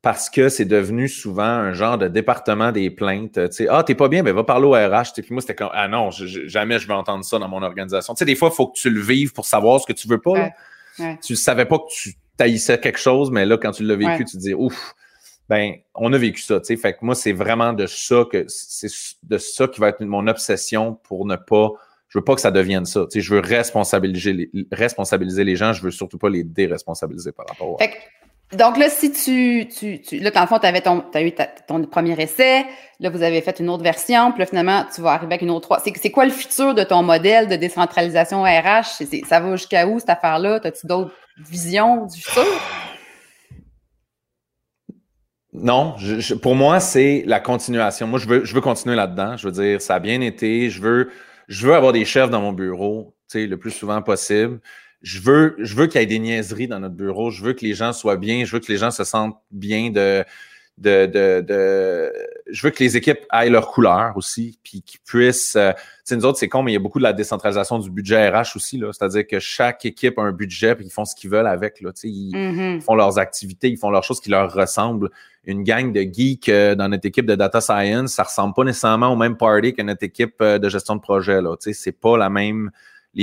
Parce 0.02 0.30
que 0.30 0.48
c'est 0.48 0.64
devenu 0.64 1.08
souvent 1.08 1.42
un 1.42 1.72
genre 1.72 1.98
de 1.98 2.08
département 2.08 2.72
des 2.72 2.90
plaintes. 2.90 3.34
Tu 3.34 3.52
sais, 3.52 3.66
ah, 3.68 3.82
t'es 3.84 3.94
pas 3.94 4.08
bien, 4.08 4.22
ben 4.22 4.34
va 4.34 4.44
parler 4.44 4.66
au 4.66 4.72
RH. 4.72 5.12
Puis 5.14 5.26
moi, 5.30 5.42
c'était 5.42 5.54
comme, 5.54 5.70
ah 5.72 5.88
non, 5.88 6.10
jamais 6.10 6.78
je 6.78 6.88
vais 6.88 6.94
entendre 6.94 7.24
ça 7.24 7.38
dans 7.38 7.48
mon 7.48 7.62
organisation. 7.62 8.14
Tu 8.14 8.20
sais, 8.20 8.24
des 8.24 8.34
fois, 8.34 8.48
il 8.50 8.56
faut 8.56 8.68
que 8.68 8.78
tu 8.78 8.88
le 8.88 9.00
vives 9.00 9.32
pour 9.32 9.44
savoir 9.44 9.80
ce 9.80 9.86
que 9.86 9.92
tu 9.92 10.08
veux 10.08 10.20
pas. 10.20 10.50
Tu 11.22 11.36
savais 11.36 11.66
pas 11.66 11.78
que 11.78 11.92
tu 11.92 12.14
taillissais 12.36 12.78
quelque 12.78 12.98
chose, 12.98 13.30
mais 13.30 13.44
là, 13.44 13.58
quand 13.58 13.72
tu 13.72 13.84
l'as 13.84 13.96
vécu, 13.96 14.24
tu 14.24 14.36
te 14.36 14.42
dis, 14.42 14.54
ouf, 14.54 14.94
ben, 15.50 15.74
on 15.94 16.12
a 16.12 16.18
vécu 16.18 16.40
ça. 16.40 16.60
Tu 16.60 16.66
sais, 16.66 16.76
fait 16.76 16.94
que 16.94 16.98
moi, 17.02 17.14
c'est 17.14 17.32
vraiment 17.32 17.74
de 17.74 17.86
ça 17.86 18.24
que 18.30 18.46
c'est 18.48 18.88
de 19.22 19.36
ça 19.36 19.68
qui 19.68 19.80
va 19.80 19.88
être 19.88 20.00
mon 20.00 20.26
obsession 20.28 20.94
pour 20.94 21.26
ne 21.26 21.36
pas 21.36 21.70
je 22.08 22.18
veux 22.18 22.24
pas 22.24 22.34
que 22.34 22.40
ça 22.40 22.50
deviene 22.50 22.86
ça. 22.86 23.02
Tu 23.02 23.12
sais, 23.12 23.20
je 23.20 23.32
veux 23.32 23.40
responsabiliser 23.40 24.32
les, 24.32 24.50
responsabiliser 24.72 25.44
les 25.44 25.54
gens, 25.54 25.72
je 25.72 25.80
veux 25.80 25.92
surtout 25.92 26.18
pas 26.18 26.28
les 26.28 26.42
déresponsabiliser 26.42 27.30
par 27.30 27.46
rapport 27.46 27.76
à. 27.80 27.84
Donc 28.52 28.78
là, 28.78 28.88
si 28.88 29.12
tu, 29.12 29.68
tu, 29.68 30.18
là, 30.18 30.32
dans 30.32 30.40
le 30.40 30.46
fond, 30.48 30.58
tu 30.58 30.66
avais 30.66 30.80
ton, 30.80 31.04
as 31.14 31.22
eu 31.22 31.32
ton 31.68 31.84
premier 31.84 32.20
essai, 32.20 32.64
là, 32.98 33.08
vous 33.08 33.22
avez 33.22 33.40
fait 33.42 33.60
une 33.60 33.68
autre 33.68 33.84
version, 33.84 34.32
puis 34.32 34.40
là, 34.40 34.46
finalement, 34.46 34.84
tu 34.92 35.00
vas 35.02 35.12
arriver 35.12 35.34
avec 35.34 35.42
une 35.42 35.50
autre 35.50 35.68
trois. 35.68 35.80
C'est 35.80 36.10
quoi 36.10 36.24
le 36.24 36.32
futur 36.32 36.74
de 36.74 36.82
ton 36.82 37.04
modèle 37.04 37.46
de 37.46 37.54
décentralisation 37.54 38.42
RH? 38.42 39.04
ça 39.28 39.38
va 39.38 39.54
jusqu'à 39.54 39.86
où, 39.86 40.00
cette 40.00 40.10
affaire-là? 40.10 40.58
As-tu 40.64 40.86
d'autres 40.88 41.12
visions 41.38 42.06
du 42.06 42.20
futur? 42.20 42.44
Non, 45.52 45.94
pour 46.42 46.56
moi, 46.56 46.80
c'est 46.80 47.22
la 47.26 47.38
continuation. 47.38 48.08
Moi, 48.08 48.18
je 48.18 48.26
veux, 48.26 48.44
je 48.44 48.54
veux 48.54 48.60
continuer 48.60 48.96
là-dedans. 48.96 49.36
Je 49.36 49.46
veux 49.46 49.52
dire, 49.52 49.80
ça 49.80 49.96
a 49.96 49.98
bien 50.00 50.20
été. 50.22 50.70
Je 50.70 50.80
veux, 50.80 51.10
je 51.46 51.66
veux 51.66 51.74
avoir 51.74 51.92
des 51.92 52.04
chefs 52.04 52.30
dans 52.30 52.40
mon 52.40 52.52
bureau, 52.52 53.14
tu 53.30 53.40
sais, 53.40 53.46
le 53.46 53.58
plus 53.58 53.70
souvent 53.70 54.02
possible 54.02 54.60
je 55.02 55.20
veux, 55.20 55.56
je 55.58 55.74
veux 55.74 55.86
qu'il 55.86 56.00
y 56.00 56.04
ait 56.04 56.06
des 56.06 56.18
niaiseries 56.18 56.68
dans 56.68 56.80
notre 56.80 56.94
bureau. 56.94 57.30
Je 57.30 57.42
veux 57.42 57.52
que 57.52 57.64
les 57.64 57.74
gens 57.74 57.92
soient 57.92 58.16
bien. 58.16 58.44
Je 58.44 58.52
veux 58.52 58.60
que 58.60 58.70
les 58.70 58.78
gens 58.78 58.90
se 58.90 59.04
sentent 59.04 59.38
bien 59.50 59.90
de, 59.90 60.24
de, 60.80 61.06
de, 61.06 61.40
de 61.46 62.12
je 62.50 62.62
veux 62.62 62.70
que 62.70 62.82
les 62.82 62.96
équipes 62.96 63.20
aient 63.32 63.50
leur 63.50 63.70
couleur 63.70 64.16
aussi, 64.16 64.58
puis 64.62 64.82
qu'ils 64.82 65.00
puissent. 65.00 65.56
Euh, 65.56 65.72
tu 65.72 65.82
sais, 66.04 66.16
nous 66.16 66.24
autres, 66.24 66.38
c'est 66.38 66.48
con, 66.48 66.62
mais 66.62 66.72
il 66.72 66.74
y 66.74 66.76
a 66.76 66.80
beaucoup 66.80 66.98
de 66.98 67.04
la 67.04 67.12
décentralisation 67.12 67.78
du 67.78 67.90
budget 67.90 68.28
RH 68.30 68.56
aussi, 68.56 68.78
là. 68.78 68.90
C'est-à-dire 68.92 69.26
que 69.26 69.38
chaque 69.38 69.84
équipe 69.84 70.18
a 70.18 70.22
un 70.22 70.32
budget, 70.32 70.74
puis 70.74 70.86
ils 70.86 70.90
font 70.90 71.04
ce 71.04 71.14
qu'ils 71.14 71.30
veulent 71.30 71.46
avec, 71.46 71.80
là. 71.80 71.92
Tu 71.92 72.00
sais, 72.00 72.08
ils, 72.08 72.34
mm-hmm. 72.34 72.80
font 72.80 72.94
leurs 72.94 73.18
activités, 73.18 73.68
ils 73.68 73.76
font 73.76 73.90
leurs 73.90 74.04
choses 74.04 74.20
qui 74.20 74.30
leur 74.30 74.52
ressemblent. 74.52 75.10
Une 75.44 75.62
gang 75.62 75.92
de 75.92 76.02
geeks 76.02 76.48
euh, 76.48 76.74
dans 76.74 76.88
notre 76.88 77.06
équipe 77.06 77.26
de 77.26 77.34
data 77.34 77.60
science, 77.60 78.12
ça 78.12 78.24
ressemble 78.24 78.54
pas 78.54 78.64
nécessairement 78.64 79.12
au 79.12 79.16
même 79.16 79.36
party 79.36 79.72
que 79.72 79.82
notre 79.82 80.04
équipe 80.04 80.34
euh, 80.40 80.58
de 80.58 80.68
gestion 80.68 80.96
de 80.96 81.00
projet, 81.00 81.40
là. 81.40 81.56
Tu 81.56 81.72
sais, 81.72 81.80
c'est 81.80 81.98
pas 81.98 82.16
la 82.16 82.30
même 82.30 82.70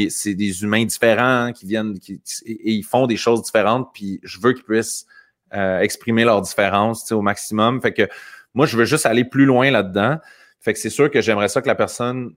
c'est 0.09 0.33
des 0.33 0.63
humains 0.63 0.85
différents 0.85 1.51
qui 1.53 1.65
viennent 1.65 1.97
qui, 1.99 2.21
et, 2.45 2.73
ils 2.73 2.83
font 2.83 3.07
des 3.07 3.17
choses 3.17 3.41
différentes, 3.43 3.89
puis 3.93 4.19
je 4.23 4.39
veux 4.39 4.53
qu'ils 4.53 4.63
puissent 4.63 5.05
euh, 5.53 5.79
exprimer 5.79 6.25
leurs 6.25 6.41
différences 6.41 7.11
au 7.11 7.21
maximum. 7.21 7.81
Fait 7.81 7.93
que 7.93 8.07
moi, 8.53 8.65
je 8.65 8.75
veux 8.75 8.85
juste 8.85 9.05
aller 9.05 9.23
plus 9.23 9.45
loin 9.45 9.71
là-dedans. 9.71 10.17
Fait 10.59 10.73
que 10.73 10.79
c'est 10.79 10.89
sûr 10.89 11.09
que 11.09 11.21
j'aimerais 11.21 11.47
ça 11.47 11.61
que 11.61 11.67
la 11.67 11.75
personne 11.75 12.33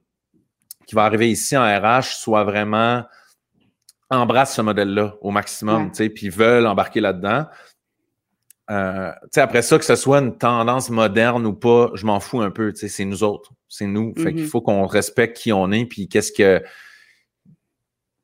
qui 0.87 0.95
va 0.95 1.03
arriver 1.03 1.29
ici 1.29 1.57
en 1.57 1.63
RH 1.63 2.15
soit 2.15 2.43
vraiment 2.43 3.03
embrasse 4.09 4.55
ce 4.55 4.61
modèle-là 4.61 5.15
au 5.21 5.31
maximum, 5.31 5.93
sais, 5.93 6.09
puis 6.09 6.29
veulent 6.29 6.67
embarquer 6.67 6.99
là-dedans. 6.99 7.45
Euh, 8.69 9.11
après 9.35 9.61
ça, 9.61 9.77
que 9.77 9.85
ce 9.85 9.95
soit 9.95 10.19
une 10.19 10.37
tendance 10.37 10.89
moderne 10.89 11.45
ou 11.45 11.53
pas, 11.53 11.91
je 11.93 12.05
m'en 12.05 12.19
fous 12.19 12.41
un 12.41 12.51
peu. 12.51 12.71
C'est 12.75 13.05
nous 13.05 13.23
autres, 13.23 13.51
c'est 13.67 13.87
nous. 13.87 14.13
Fait 14.15 14.33
qu'il 14.33 14.43
mm-hmm. 14.43 14.47
faut 14.47 14.61
qu'on 14.61 14.85
respecte 14.85 15.37
qui 15.37 15.51
on 15.51 15.71
est, 15.71 15.85
puis 15.85 16.07
qu'est-ce 16.07 16.31
que 16.31 16.63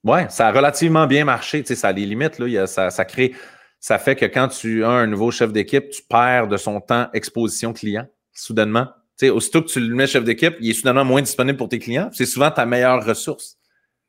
oui, 0.08 0.22
ça 0.30 0.48
a 0.48 0.52
relativement 0.52 1.06
bien 1.06 1.26
marché. 1.26 1.62
Tu 1.62 1.68
sais, 1.70 1.76
ça 1.76 1.90
a 1.90 1.94
des 1.94 2.06
limites. 2.06 2.40
Là. 2.40 2.68
ça, 2.68 2.90
ça, 2.90 3.06
crée, 3.06 3.34
ça 3.80 4.00
fait 4.00 4.16
que 4.16 4.26
quand 4.26 4.48
tu 4.48 4.84
as 4.84 4.90
un 4.90 5.08
nouveau 5.08 5.32
chef 5.32 5.52
d'équipe, 5.52 5.90
tu 5.90 6.02
perds 6.04 6.48
de 6.48 6.58
son 6.58 6.80
temps 6.80 7.08
exposition 7.14 7.74
client, 7.74 8.08
soudainement. 8.34 8.88
Tu 9.20 9.26
sais, 9.26 9.30
aussitôt 9.30 9.62
que 9.62 9.68
tu 9.68 9.80
le 9.80 9.94
mets 9.94 10.08
chef 10.08 10.24
d'équipe, 10.24 10.56
il 10.60 10.70
est 10.70 10.74
soudainement 10.74 11.06
moins 11.06 11.22
disponible 11.22 11.58
pour 11.58 11.70
tes 11.70 11.80
clients. 11.80 12.10
C'est 12.14 12.26
souvent 12.26 12.52
ta 12.52 12.66
meilleure 12.66 13.04
ressource. 13.04 13.58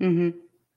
Mm-hmm. 0.01 0.35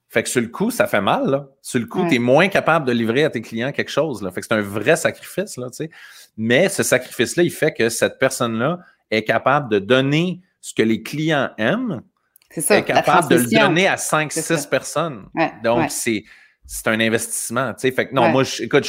Fait 0.09 0.23
que 0.23 0.29
sur 0.29 0.41
le 0.41 0.47
coup, 0.47 0.71
ça 0.71 0.87
fait 0.87 1.01
mal. 1.01 1.29
Là. 1.29 1.47
Sur 1.61 1.79
le 1.79 1.85
coup, 1.85 2.05
tu 2.09 2.15
es 2.15 2.19
moins 2.19 2.49
capable 2.49 2.85
de 2.85 2.91
livrer 2.91 3.23
à 3.23 3.29
tes 3.29 3.41
clients 3.41 3.71
quelque 3.71 3.91
chose. 3.91 4.21
Là. 4.21 4.31
Fait 4.31 4.41
que 4.41 4.47
c'est 4.47 4.53
un 4.53 4.61
vrai 4.61 4.97
sacrifice. 4.97 5.55
Là, 5.55 5.69
tu 5.69 5.77
sais. 5.77 5.89
Mais 6.35 6.67
ce 6.67 6.83
sacrifice-là, 6.83 7.43
il 7.43 7.51
fait 7.51 7.73
que 7.73 7.87
cette 7.87 8.19
personne-là 8.19 8.79
est 9.09 9.23
capable 9.23 9.69
de 9.69 9.79
donner 9.79 10.41
ce 10.59 10.73
que 10.73 10.83
les 10.83 11.01
clients 11.01 11.51
aiment 11.57 12.01
ça. 12.59 12.77
Est 12.77 12.83
capable 12.83 13.29
de 13.29 13.35
le 13.35 13.45
donner 13.45 13.87
à 13.87 13.95
5-6 13.95 14.67
personnes. 14.67 15.27
Donc, 15.63 15.89
c'est 15.91 16.23
un 16.85 16.99
investissement. 16.99 17.73
Fait 17.77 17.93
que 17.93 18.13
non, 18.13 18.29
moi, 18.29 18.43
je, 18.43 18.63
écoute, 18.63 18.85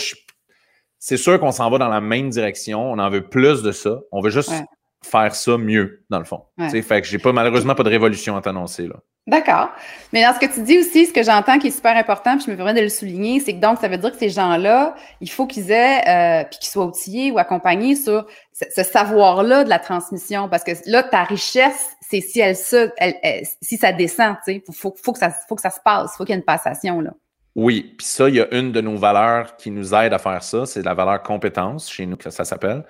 c'est 0.99 1.17
sûr 1.17 1.39
qu'on 1.39 1.53
s'en 1.53 1.71
va 1.71 1.79
dans 1.79 1.89
la 1.89 2.01
même 2.01 2.31
direction. 2.31 2.93
On 2.93 2.99
en 2.99 3.11
veut 3.11 3.29
plus 3.29 3.63
de 3.63 3.73
ça. 3.73 4.01
On 4.11 4.21
veut 4.21 4.31
juste 4.31 4.53
faire 5.05 5.35
ça 5.35 5.59
mieux, 5.59 6.05
dans 6.11 6.19
le 6.19 6.25
fond. 6.25 6.45
Fait 6.59 7.01
que 7.01 7.07
j'ai 7.07 7.19
pas 7.19 7.33
malheureusement 7.33 7.75
pas 7.75 7.83
de 7.83 7.91
révolution 7.91 8.37
à 8.37 8.41
t'annoncer. 8.41 8.89
D'accord. 9.29 9.71
Mais 10.13 10.25
dans 10.25 10.35
ce 10.35 10.41
que 10.41 10.53
tu 10.53 10.63
dis 10.63 10.79
aussi, 10.79 11.07
ce 11.07 11.13
que 11.13 11.23
j'entends 11.23 11.61
qui 11.61 11.69
est 11.69 11.73
super 11.73 11.97
important, 11.97 12.37
puis 12.37 12.47
je 12.47 12.51
me 12.51 12.57
permets 12.57 12.75
de 12.75 12.81
le 12.81 12.89
souligner, 12.89 13.39
c'est 13.39 13.55
que 13.55 13.61
donc, 13.61 13.79
ça 13.79 13.87
veut 13.87 13.97
dire 13.97 14.11
que 14.11 14.19
ces 14.19 14.31
gens-là, 14.31 14.97
il 15.21 15.31
faut 15.31 15.47
qu'ils 15.47 15.71
aient, 15.71 16.01
euh, 16.09 16.45
puis 16.51 16.59
qu'ils 16.59 16.71
soient 16.71 16.87
outillés 16.87 17.31
ou 17.31 17.39
accompagnés 17.39 17.95
sur 17.95 18.27
ce, 18.53 18.83
savoir-là 18.83 19.63
de 19.63 19.69
la 19.69 19.79
transmission. 19.79 20.49
Parce 20.49 20.65
que 20.65 20.73
là, 20.87 21.05
ta 21.05 21.23
richesse, 21.23 21.91
c'est 22.01 22.21
si 22.21 22.41
elle, 22.41 22.57
se, 22.57 22.91
si 23.61 23.77
ça 23.77 23.93
descend, 23.93 24.37
tu 24.45 24.55
sais, 24.55 24.63
faut, 24.73 24.93
faut, 25.01 25.13
que 25.13 25.21
ça, 25.21 25.31
faut 25.49 25.55
que 25.55 25.63
ça 25.63 25.71
se 25.71 25.81
passe, 25.85 26.17
faut 26.17 26.25
qu'il 26.25 26.35
y 26.35 26.37
ait 26.37 26.41
une 26.41 26.45
passation, 26.45 27.01
là. 27.01 27.13
Oui, 27.55 27.95
puis 27.99 28.07
ça, 28.07 28.29
il 28.29 28.37
y 28.37 28.41
a 28.41 28.53
une 28.55 28.73
de 28.73 28.81
nos 28.81 28.97
valeurs 28.97 29.57
qui 29.57 29.71
nous 29.71 29.95
aide 29.95 30.15
à 30.15 30.19
faire 30.19 30.43
ça, 30.43 30.65
c'est 30.65 30.83
la 30.83 30.95
valeur 30.95 31.23
compétence, 31.23 31.91
chez 31.91 32.07
nous, 32.07 32.17
que 32.17 32.31
ça 32.31 32.45
s'appelle. 32.45 32.83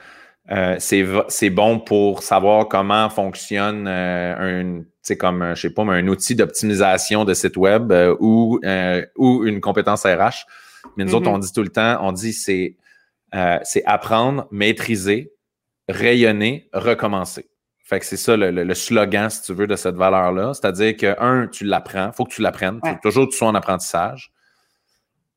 Euh, 0.51 0.77
c'est 0.79 1.51
bon 1.51 1.81
pour 1.81 2.23
savoir 2.23 2.69
comment 2.69 3.09
fonctionne 3.11 3.87
euh, 3.89 4.63
un, 4.63 4.83
c'est 5.03 5.17
comme, 5.17 5.55
je 5.55 5.61
sais 5.61 5.71
pas, 5.71 5.83
un 5.83 6.07
outil 6.09 6.35
d'optimisation 6.37 7.25
de 7.25 7.35
site 7.35 7.57
web 7.57 7.91
euh, 7.91 8.17
ou, 8.21 8.61
euh, 8.65 9.05
ou 9.17 9.45
une 9.45 9.61
compétence 9.61 10.05
RH. 10.05 10.47
Mais 10.97 11.05
nous 11.05 11.15
autres, 11.15 11.29
mm-hmm. 11.29 11.35
on 11.35 11.39
dit 11.39 11.53
tout 11.53 11.63
le 11.63 11.69
temps, 11.69 11.99
on 12.01 12.13
dit 12.13 12.33
c'est 12.33 12.77
c'est 13.65 13.83
apprendre, 13.87 14.47
maîtriser, 14.51 15.33
rayonner, 15.89 16.69
recommencer. 16.75 17.49
Fait 17.83 17.99
que 17.99 18.05
c'est 18.05 18.19
ça 18.19 18.37
le, 18.37 18.75
slogan, 18.75 19.31
si 19.31 19.41
tu 19.41 19.55
veux, 19.55 19.67
de 19.67 19.75
cette 19.75 19.95
valeur-là. 19.95 20.53
C'est-à-dire 20.53 20.95
que, 20.99 21.19
un, 21.19 21.47
tu 21.47 21.65
l'apprends, 21.65 22.09
il 22.09 22.13
faut 22.13 22.25
que 22.25 22.35
tu 22.35 22.43
l'apprennes. 22.43 22.79
Il 22.85 22.91
faut 22.91 22.99
toujours 23.03 23.25
que 23.25 23.31
tu 23.31 23.39
sois 23.39 23.49
en 23.49 23.55
apprentissage. 23.55 24.33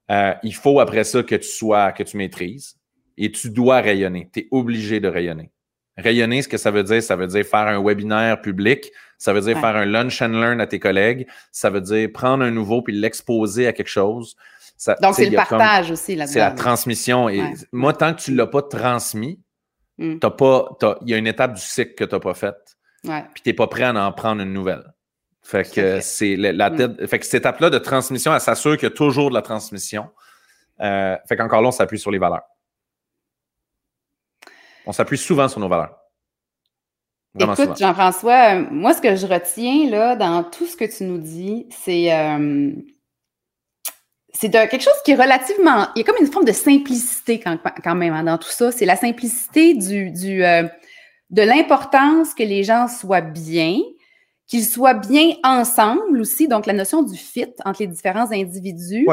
il 0.09 0.55
faut 0.55 0.81
après 0.81 1.05
ça 1.05 1.23
que 1.23 1.35
tu 1.35 1.47
sois, 1.47 1.93
que 1.93 2.03
tu 2.03 2.17
maîtrises 2.17 2.75
et 3.17 3.31
tu 3.31 3.49
dois 3.49 3.79
rayonner. 3.79 4.29
Tu 4.33 4.41
es 4.41 4.47
obligé 4.51 4.99
de 4.99 5.07
rayonner. 5.07 5.51
Rayonner, 5.97 6.41
ce 6.41 6.47
que 6.47 6.57
ça 6.57 6.71
veut 6.71 6.83
dire, 6.83 7.01
ça 7.01 7.15
veut 7.15 7.27
dire 7.27 7.45
faire 7.45 7.67
un 7.67 7.81
webinaire 7.81 8.41
public, 8.41 8.91
ça 9.17 9.33
veut 9.33 9.41
dire 9.41 9.59
faire 9.59 9.75
un 9.75 9.85
lunch 9.85 10.21
and 10.21 10.29
learn 10.29 10.61
à 10.61 10.67
tes 10.67 10.79
collègues, 10.79 11.27
ça 11.51 11.69
veut 11.69 11.81
dire 11.81 12.09
prendre 12.13 12.43
un 12.43 12.51
nouveau 12.51 12.81
puis 12.81 12.93
l'exposer 12.93 13.67
à 13.67 13.73
quelque 13.73 13.89
chose. 13.89 14.35
Donc, 15.01 15.15
c'est 15.15 15.29
le 15.29 15.35
partage 15.35 15.91
aussi 15.91 16.15
là-dedans. 16.15 16.33
C'est 16.33 16.39
la 16.39 16.51
transmission. 16.51 17.29
Et 17.29 17.41
moi, 17.71 17.93
tant 17.93 18.13
que 18.13 18.21
tu 18.21 18.31
ne 18.31 18.37
l'as 18.37 18.47
pas 18.47 18.61
transmis, 18.61 19.39
pas, 19.97 20.69
il 21.01 21.09
y 21.09 21.13
a 21.13 21.17
une 21.17 21.27
étape 21.27 21.53
du 21.53 21.61
cycle 21.61 21.95
que 21.95 22.03
tu 22.03 22.13
n'as 22.13 22.19
pas 22.19 22.33
faite. 22.33 22.77
Puis 23.03 23.43
tu 23.43 23.49
n'es 23.49 23.53
pas 23.53 23.67
prêt 23.67 23.83
à 23.83 23.93
en 23.93 24.11
prendre 24.11 24.41
une 24.41 24.53
nouvelle. 24.53 24.83
Fait 25.41 25.69
que 25.69 25.99
c'est 26.01 26.35
la, 26.35 26.71
hmm. 26.71 27.05
fait 27.07 27.19
que 27.19 27.25
cette 27.25 27.41
étape-là 27.41 27.69
de 27.69 27.77
transmission, 27.77 28.33
elle 28.33 28.41
s'assure 28.41 28.77
qu'il 28.77 28.89
y 28.89 28.91
a 28.91 28.95
toujours 28.95 29.29
de 29.29 29.35
la 29.35 29.43
transmission. 29.43 30.09
Euh, 30.81 31.15
fait 31.27 31.37
qu'encore 31.37 31.61
là, 31.61 31.67
on 31.67 31.71
s'appuie 31.71 31.99
sur 31.99 32.09
les 32.09 32.17
valeurs. 32.17 32.41
On 34.87 34.91
s'appuie 34.91 35.19
souvent 35.19 35.47
sur 35.47 35.59
nos 35.59 35.69
valeurs. 35.69 35.95
Écoute, 37.37 37.77
Jean-François, 37.77 38.55
euh, 38.55 38.65
moi, 38.71 38.93
ce 38.93 39.01
que 39.01 39.15
je 39.15 39.27
retiens 39.27 39.89
là, 39.89 40.15
dans 40.15 40.43
tout 40.43 40.65
ce 40.65 40.77
que 40.77 40.85
tu 40.85 41.03
nous 41.03 41.17
dis, 41.17 41.67
c'est 41.69 42.13
euh, 42.13 42.71
c'est 44.33 44.49
quelque 44.49 44.81
chose 44.81 44.93
qui 45.03 45.11
est 45.11 45.15
relativement. 45.15 45.87
Il 45.95 45.99
y 45.99 46.01
a 46.01 46.03
comme 46.05 46.21
une 46.21 46.31
forme 46.31 46.45
de 46.45 46.51
simplicité 46.51 47.39
quand, 47.39 47.57
quand 47.83 47.95
même 47.95 48.13
hein, 48.13 48.23
dans 48.23 48.37
tout 48.37 48.49
ça. 48.49 48.71
C'est 48.71 48.85
la 48.85 48.95
simplicité 48.95 49.73
du, 49.73 50.11
du 50.11 50.43
euh, 50.43 50.63
de 51.29 51.41
l'importance 51.41 52.33
que 52.33 52.43
les 52.43 52.63
gens 52.63 52.87
soient 52.87 53.21
bien, 53.21 53.79
qu'ils 54.47 54.65
soient 54.65 54.93
bien 54.93 55.31
ensemble 55.43 56.19
aussi, 56.21 56.47
donc 56.47 56.65
la 56.65 56.73
notion 56.73 57.01
du 57.01 57.17
fit 57.17 57.53
entre 57.65 57.81
les 57.81 57.87
différents 57.87 58.31
individus. 58.31 59.07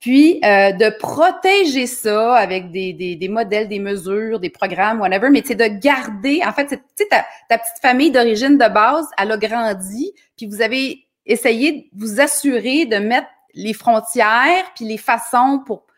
Puis 0.00 0.40
euh, 0.44 0.72
de 0.72 0.96
protéger 0.98 1.86
ça 1.86 2.36
avec 2.36 2.70
des, 2.70 2.92
des, 2.92 3.16
des, 3.16 3.28
modèles, 3.28 3.68
des 3.68 3.80
mesures, 3.80 4.38
des 4.38 4.50
programmes, 4.50 5.00
whatever, 5.00 5.28
mais 5.30 5.42
c'est 5.44 5.56
de 5.56 5.66
garder, 5.66 6.40
en 6.46 6.52
fait, 6.52 6.66
tu 6.66 6.78
sais, 6.94 7.06
ta, 7.08 7.24
ta, 7.48 7.58
petite 7.58 7.82
famille 7.82 8.12
d'origine 8.12 8.56
de 8.56 8.72
base, 8.72 9.06
elle 9.18 9.32
a 9.32 9.36
grandi, 9.36 10.12
puis 10.36 10.46
vous 10.46 10.62
avez 10.62 11.04
essayé 11.26 11.72
de 11.72 12.00
vous 12.00 12.20
assurer 12.20 12.86
de 12.86 12.96
mettre 12.96 13.26
les 13.54 13.72
frontières, 13.72 14.64
puis 14.76 14.84
les 14.84 14.98
façons 14.98 15.62
pour 15.66 15.88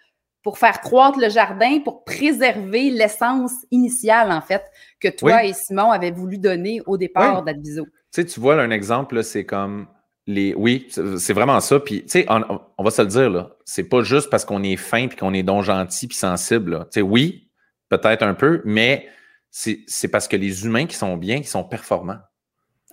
pour 0.43 0.59
faire 0.59 0.81
croître 0.81 1.19
le 1.19 1.29
jardin, 1.29 1.81
pour 1.81 2.05
préserver 2.05 2.91
l'essence 2.91 3.53
initiale, 3.71 4.33
en 4.33 4.41
fait, 4.41 4.63
que 4.99 5.09
toi 5.09 5.45
et 5.45 5.53
Simon 5.53 5.91
avaient 5.91 6.11
voulu 6.11 6.39
donner 6.39 6.81
au 6.87 6.97
départ 6.97 7.43
d'Adviso. 7.43 7.85
Tu 7.85 7.91
sais, 8.11 8.25
tu 8.25 8.41
vois, 8.41 8.57
là, 8.57 8.63
un 8.63 8.71
exemple, 8.71 9.23
c'est 9.23 9.45
comme 9.45 9.87
les. 10.27 10.55
Oui, 10.55 10.89
c'est 10.91 11.33
vraiment 11.33 11.61
ça. 11.61 11.81
Puis, 11.81 12.03
tu 12.03 12.11
sais, 12.11 12.27
on, 12.29 12.83
va 12.83 12.91
se 12.91 13.03
le 13.03 13.09
dire, 13.09 13.31
là. 13.31 13.51
C'est 13.65 13.85
pas 13.85 14.03
juste 14.03 14.31
parce 14.31 14.45
qu'on 14.45 14.63
est 14.63 14.77
fin 14.77 15.09
puis 15.09 15.17
qu'on 15.17 15.35
est 15.35 15.43
donc 15.43 15.65
gentil 15.65 16.07
puis 16.07 16.17
sensible. 16.17 16.87
Tu 16.93 17.01
sais, 17.01 17.03
oui, 17.03 17.49
peut-être 17.89 18.23
un 18.23 18.35
peu, 18.35 18.63
mais 18.65 19.09
c'est 19.51 20.09
parce 20.11 20.29
que 20.29 20.37
les 20.37 20.65
humains 20.65 20.87
qui 20.87 20.97
sont 20.97 21.17
bien, 21.17 21.41
qui 21.41 21.49
sont 21.49 21.65
performants. 21.65 22.19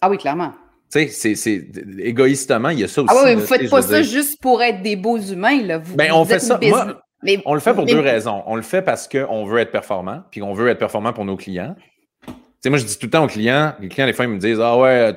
Ah 0.02 0.10
oui, 0.10 0.18
clairement. 0.18 0.54
Tu 0.92 1.10
sais, 1.10 1.36
c'est 1.36 1.68
égoïstement, 2.00 2.70
il 2.70 2.80
y 2.80 2.84
a 2.84 2.88
ça 2.88 3.02
ah 3.08 3.14
aussi. 3.14 3.24
Ah 3.24 3.28
oui, 3.28 3.36
vous 3.36 3.42
ne 3.42 3.46
faites 3.46 3.70
pas 3.70 3.82
ça 3.82 4.02
juste 4.02 4.42
pour 4.42 4.62
être 4.62 4.82
des 4.82 4.96
beaux 4.96 5.18
humains. 5.18 5.62
Là. 5.62 5.80
Vous, 5.80 5.96
ben, 5.96 6.12
on 6.14 6.24
fait 6.24 6.40
ça. 6.40 6.60
mais, 7.24 7.42
on 7.46 7.54
le 7.54 7.60
fait 7.60 7.74
pour 7.74 7.86
deux 7.86 8.00
raisons. 8.00 8.44
On 8.46 8.56
le 8.56 8.62
fait 8.62 8.82
parce 8.82 9.08
qu'on 9.08 9.46
veut 9.46 9.60
être 9.60 9.72
performant, 9.72 10.24
puis 10.32 10.42
on 10.42 10.54
veut 10.54 10.70
être 10.70 10.80
performant 10.80 11.14
pour 11.14 11.26
nos 11.26 11.36
clients. 11.36 11.76
Tu 12.26 12.34
sais, 12.62 12.70
moi, 12.70 12.80
je 12.80 12.86
dis 12.86 12.98
tout 12.98 13.08
le 13.08 13.12
temps 13.12 13.26
aux 13.26 13.28
clients, 13.28 13.74
les 13.80 13.90
clients, 13.90 14.08
des 14.08 14.14
fois, 14.14 14.26
ils 14.26 14.32
me 14.32 14.40
disent 14.40 14.60
Ah 14.62 14.78
ouais, 14.78 15.14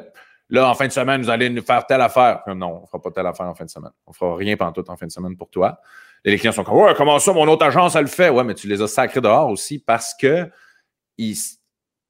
là, 0.50 0.68
en 0.68 0.74
fin 0.74 0.86
de 0.86 0.92
semaine, 0.92 1.22
vous 1.22 1.30
allez 1.30 1.48
nous 1.48 1.62
faire 1.62 1.86
telle 1.86 2.00
affaire. 2.00 2.42
Non, 2.46 2.78
on 2.78 2.80
ne 2.82 2.86
fera 2.86 3.00
pas 3.00 3.10
telle 3.10 3.26
affaire 3.26 3.46
en 3.46 3.54
fin 3.54 3.64
de 3.64 3.70
semaine. 3.70 3.92
On 4.06 4.10
ne 4.10 4.14
fera 4.14 4.36
rien 4.36 4.56
pendant 4.56 4.72
tout 4.72 4.88
en 4.90 4.96
fin 4.96 5.06
de 5.06 5.12
semaine 5.12 5.36
pour 5.36 5.50
toi. 5.50 5.80
Et 6.24 6.30
les 6.30 6.38
clients 6.38 6.52
sont 6.52 6.64
comme 6.64 6.76
Ouais, 6.76 6.94
comment 6.96 7.18
ça, 7.18 7.32
mon 7.32 7.48
autre 7.48 7.64
agence, 7.64 7.94
elle 7.94 8.02
le 8.02 8.08
fait? 8.08 8.28
Ouais, 8.28 8.44
mais 8.44 8.54
tu 8.54 8.68
les 8.68 8.82
as 8.82 8.88
sacrés 8.88 9.20
dehors 9.20 9.48
aussi 9.48 9.78
parce 9.78 10.14
que 10.14 10.48
ils, 11.16 11.36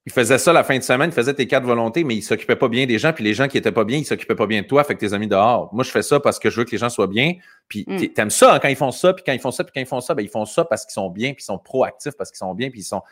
ils 0.07 0.13
faisaient 0.13 0.39
ça 0.39 0.53
la 0.53 0.65
fin 0.65 0.77
de 0.77 0.83
semaine, 0.83 1.11
ils 1.11 1.15
faisaient 1.15 1.35
tes 1.35 1.47
quatre 1.47 1.65
volontés, 1.65 2.05
mais 2.05 2.17
ils 2.17 2.23
s'occupaient 2.23 2.57
pas 2.57 2.69
bien 2.69 2.87
des 2.87 2.99
gens, 2.99 3.13
puis 3.13 3.23
les 3.23 3.35
gens 3.35 3.49
qui 3.49 3.59
étaient 3.59 3.73
pas 3.73 3.85
bien, 3.85 3.99
ils 3.99 4.05
s'occupaient 4.05 4.35
pas 4.35 4.47
bien 4.47 4.63
de 4.63 4.67
toi, 4.67 4.83
fait 4.83 4.95
que 4.95 5.01
tes 5.01 5.13
amis 5.13 5.29
dehors. 5.29 5.73
Moi, 5.75 5.85
je 5.85 5.91
fais 5.91 6.03
ça 6.03 6.19
parce 6.21 6.39
que 6.39 6.49
je 6.49 6.57
veux 6.57 6.65
que 6.65 6.71
les 6.71 6.79
gens 6.79 6.89
soient 6.89 7.07
bien, 7.07 7.35
puis 7.69 7.85
mm. 7.87 8.09
t'aimes 8.09 8.31
ça 8.31 8.55
hein, 8.55 8.59
quand 8.61 8.69
ils 8.69 8.77
font 8.77 8.93
ça, 8.93 9.13
puis 9.13 9.23
quand 9.25 9.33
ils 9.33 9.41
font 9.41 9.51
ça, 9.51 9.63
puis 9.63 9.73
quand 9.75 9.81
ils 9.81 9.87
font 9.87 10.01
ça, 10.01 10.15
ben, 10.15 10.23
ils 10.23 10.29
font 10.29 10.47
ça 10.47 10.65
parce 10.65 10.87
qu'ils 10.87 10.95
sont 10.95 11.11
bien, 11.11 11.35
puis 11.35 11.43
ils 11.43 11.45
sont 11.45 11.59
proactifs 11.59 12.17
parce 12.17 12.31
qu'ils 12.31 12.39
sont 12.39 12.55
bien, 12.55 12.71
puis 12.71 12.81
ils 12.81 12.85
sont. 12.85 13.03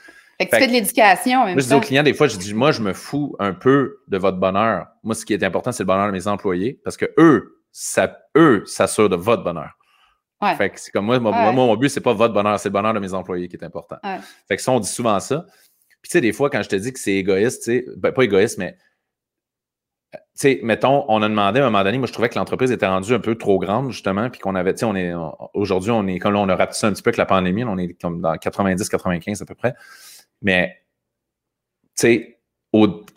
Fait 0.41 0.47
que 0.47 0.55
tu 0.55 0.61
fais 0.63 0.69
de 0.69 0.73
l'éducation. 0.73 1.41
Moi, 1.41 1.55
je 1.57 1.67
dis 1.67 1.75
aux 1.75 1.81
clients, 1.81 2.05
des 2.05 2.15
fois, 2.15 2.29
je 2.29 2.37
dis, 2.37 2.55
moi, 2.55 2.71
je 2.71 2.81
me 2.81 2.93
fous 2.93 3.35
un 3.41 3.53
peu 3.53 3.99
de 4.07 4.19
votre 4.19 4.39
bonheur. 4.39 4.87
Moi, 5.03 5.17
ce 5.17 5.25
qui 5.25 5.35
est 5.35 5.43
important, 5.43 5.73
c'est 5.73 5.83
le 5.83 5.89
bonheur 5.89 6.07
de 6.07 6.13
mes 6.13 6.29
employés, 6.29 6.81
parce 6.85 6.97
que 6.97 7.07
eux, 7.19 7.61
ça, 7.73 8.19
eux 8.37 8.63
s'assurent 8.65 9.09
de 9.09 9.17
votre 9.17 9.43
bonheur. 9.43 9.77
Ouais. 10.41 10.55
Fait 10.55 10.71
que 10.71 10.79
c'est 10.79 10.93
comme 10.93 11.07
moi, 11.07 11.19
moi, 11.19 11.51
mon 11.51 11.77
but, 11.77 11.89
c'est 11.89 12.01
pas 12.01 12.13
votre 12.13 12.33
bonheur, 12.33 12.61
c'est 12.61 12.69
le 12.69 12.73
bonheur 12.73 12.95
de 12.95 13.01
mes 13.01 13.13
employés 13.15 13.49
qui 13.49 13.57
est 13.57 13.65
important. 13.65 13.97
Fait 14.47 14.57
que 14.57 14.63
ça, 14.63 14.71
on 14.71 14.79
dit 14.79 14.89
souvent 14.89 15.19
ça. 15.19 15.45
Puis, 16.01 16.11
tu 16.11 16.13
sais, 16.13 16.21
des 16.21 16.33
fois, 16.33 16.49
quand 16.49 16.63
je 16.63 16.69
te 16.69 16.77
dis 16.77 16.93
que 16.93 17.01
c'est 17.01 17.15
égoïste, 17.15 17.65
tu 17.65 17.73
sais, 17.73 17.85
ben, 17.97 18.13
pas 18.13 18.23
égoïste, 18.23 18.59
mais, 18.59 18.77
tu 20.13 20.21
sais, 20.35 20.61
mettons, 20.63 21.05
on 21.09 21.21
a 21.23 21.29
demandé 21.29 21.59
à 21.59 21.67
un 21.67 21.71
moment 21.71 21.83
donné, 21.83 21.99
moi, 21.99 22.07
je 22.07 22.13
trouvais 22.13 22.29
que 22.29 22.39
l'entreprise 22.39 22.71
était 22.71 22.87
rendue 22.87 23.13
un 23.13 23.19
peu 23.19 23.35
trop 23.35 23.59
grande, 23.59 23.91
justement, 23.91 24.31
puis 24.31 24.41
qu'on 24.41 24.55
avait, 24.55 24.75
tu 24.75 24.81
sais, 24.81 24.85
on 24.85 24.95
est, 24.95 25.13
aujourd'hui, 25.55 25.91
on 25.91 26.07
est, 26.07 26.21
comme 26.21 26.35
là, 26.35 26.39
on 26.39 26.49
a 26.49 26.55
rapetissé 26.55 26.87
un 26.87 26.93
petit 26.93 27.03
peu 27.03 27.09
avec 27.09 27.17
la 27.17 27.27
pandémie, 27.27 27.65
on 27.65 27.77
est 27.77 28.01
comme 28.01 28.21
dans 28.21 28.35
90-95 28.35 29.43
à 29.43 29.45
peu 29.45 29.57
près. 29.57 29.75
Mais, 30.43 30.83
tu 31.97 32.03
sais, 32.03 32.39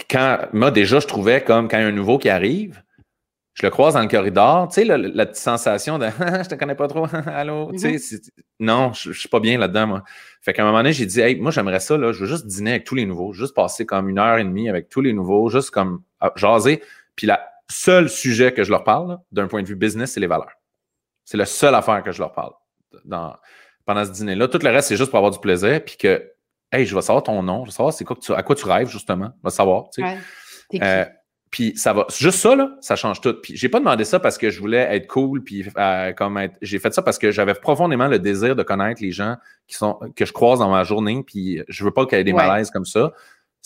quand, 0.09 0.39
moi, 0.53 0.71
déjà, 0.71 0.99
je 0.99 1.07
trouvais 1.07 1.43
comme 1.43 1.67
quand 1.67 1.77
il 1.77 1.81
y 1.81 1.83
a 1.83 1.87
un 1.87 1.91
nouveau 1.91 2.17
qui 2.17 2.29
arrive, 2.29 2.81
je 3.53 3.65
le 3.65 3.69
croise 3.69 3.95
dans 3.95 4.01
le 4.01 4.07
corridor, 4.07 4.69
tu 4.69 4.75
sais, 4.75 4.85
la, 4.85 5.25
petite 5.25 5.35
sensation 5.35 5.99
de 5.99 6.05
je 6.19 6.47
te 6.47 6.55
connais 6.55 6.75
pas 6.75 6.87
trop, 6.87 7.05
allô, 7.27 7.71
tu 7.73 7.79
sais, 7.79 7.95
mm-hmm. 7.95 8.29
non, 8.61 8.93
je, 8.93 9.11
je, 9.11 9.19
suis 9.19 9.29
pas 9.29 9.39
bien 9.39 9.57
là-dedans, 9.57 9.87
moi. 9.87 10.03
Fait 10.41 10.53
qu'à 10.53 10.63
un 10.63 10.65
moment 10.65 10.79
donné, 10.79 10.93
j'ai 10.93 11.05
dit, 11.05 11.19
hey, 11.19 11.35
moi, 11.35 11.51
j'aimerais 11.51 11.81
ça, 11.81 11.97
là, 11.97 12.11
je 12.11 12.21
veux 12.21 12.27
juste 12.27 12.47
dîner 12.47 12.71
avec 12.71 12.85
tous 12.85 12.95
les 12.95 13.05
nouveaux, 13.05 13.33
juste 13.33 13.53
passer 13.53 13.85
comme 13.85 14.09
une 14.09 14.19
heure 14.19 14.37
et 14.37 14.43
demie 14.43 14.69
avec 14.69 14.89
tous 14.89 15.01
les 15.01 15.13
nouveaux, 15.13 15.49
juste 15.49 15.71
comme 15.71 16.01
jaser. 16.35 16.81
Puis 17.15 17.27
le 17.27 17.35
seul 17.69 18.09
sujet 18.09 18.53
que 18.53 18.63
je 18.63 18.71
leur 18.71 18.83
parle, 18.83 19.19
d'un 19.31 19.47
point 19.47 19.61
de 19.61 19.67
vue 19.67 19.75
business, 19.75 20.13
c'est 20.13 20.19
les 20.19 20.27
valeurs. 20.27 20.53
C'est 21.25 21.37
la 21.37 21.45
seule 21.45 21.75
affaire 21.75 22.03
que 22.03 22.11
je 22.11 22.19
leur 22.19 22.31
parle 22.31 22.53
dans, 23.05 23.35
pendant 23.85 24.05
ce 24.05 24.11
dîner-là. 24.11 24.47
Tout 24.47 24.59
le 24.61 24.69
reste, 24.69 24.89
c'est 24.89 24.97
juste 24.97 25.09
pour 25.09 25.17
avoir 25.17 25.31
du 25.31 25.39
plaisir, 25.39 25.83
puis 25.83 25.97
que, 25.97 26.30
hey, 26.71 26.85
je 26.85 26.95
vais 26.95 27.01
savoir 27.01 27.23
ton 27.23 27.41
nom, 27.43 27.65
je 27.65 27.71
vais 27.71 27.75
savoir 27.75 27.93
c'est 27.93 28.05
quoi 28.05 28.15
tu, 28.21 28.33
à 28.33 28.43
quoi 28.43 28.55
tu 28.55 28.65
rêves, 28.65 28.89
justement, 28.89 29.31
je 29.39 29.43
vais 29.43 29.53
savoir, 29.53 29.89
tu 29.89 30.01
sais. 30.01 30.79
Ouais. 30.79 31.07
Puis 31.51 31.73
ça 31.75 31.91
va. 31.91 32.05
Juste 32.17 32.39
ça, 32.39 32.55
là, 32.55 32.77
ça 32.79 32.95
change 32.95 33.19
tout. 33.19 33.33
Puis 33.33 33.57
j'ai 33.57 33.67
pas 33.67 33.79
demandé 33.79 34.05
ça 34.05 34.21
parce 34.21 34.37
que 34.37 34.49
je 34.49 34.57
voulais 34.61 34.95
être 34.95 35.05
cool, 35.07 35.43
puis 35.43 35.67
euh, 35.77 36.13
comme 36.13 36.37
être. 36.37 36.55
J'ai 36.61 36.79
fait 36.79 36.93
ça 36.93 37.01
parce 37.01 37.17
que 37.17 37.29
j'avais 37.29 37.53
profondément 37.53 38.07
le 38.07 38.19
désir 38.19 38.55
de 38.55 38.63
connaître 38.63 39.01
les 39.01 39.11
gens 39.11 39.35
qui 39.67 39.75
sont 39.75 39.99
que 40.15 40.25
je 40.25 40.31
croise 40.31 40.59
dans 40.59 40.71
ma 40.71 40.85
journée, 40.85 41.21
puis 41.27 41.61
je 41.67 41.83
veux 41.83 41.91
pas 41.91 42.05
qu'il 42.05 42.17
y 42.17 42.21
ait 42.21 42.23
des 42.23 42.31
malaises 42.31 42.71
comme 42.71 42.85
ça 42.85 43.11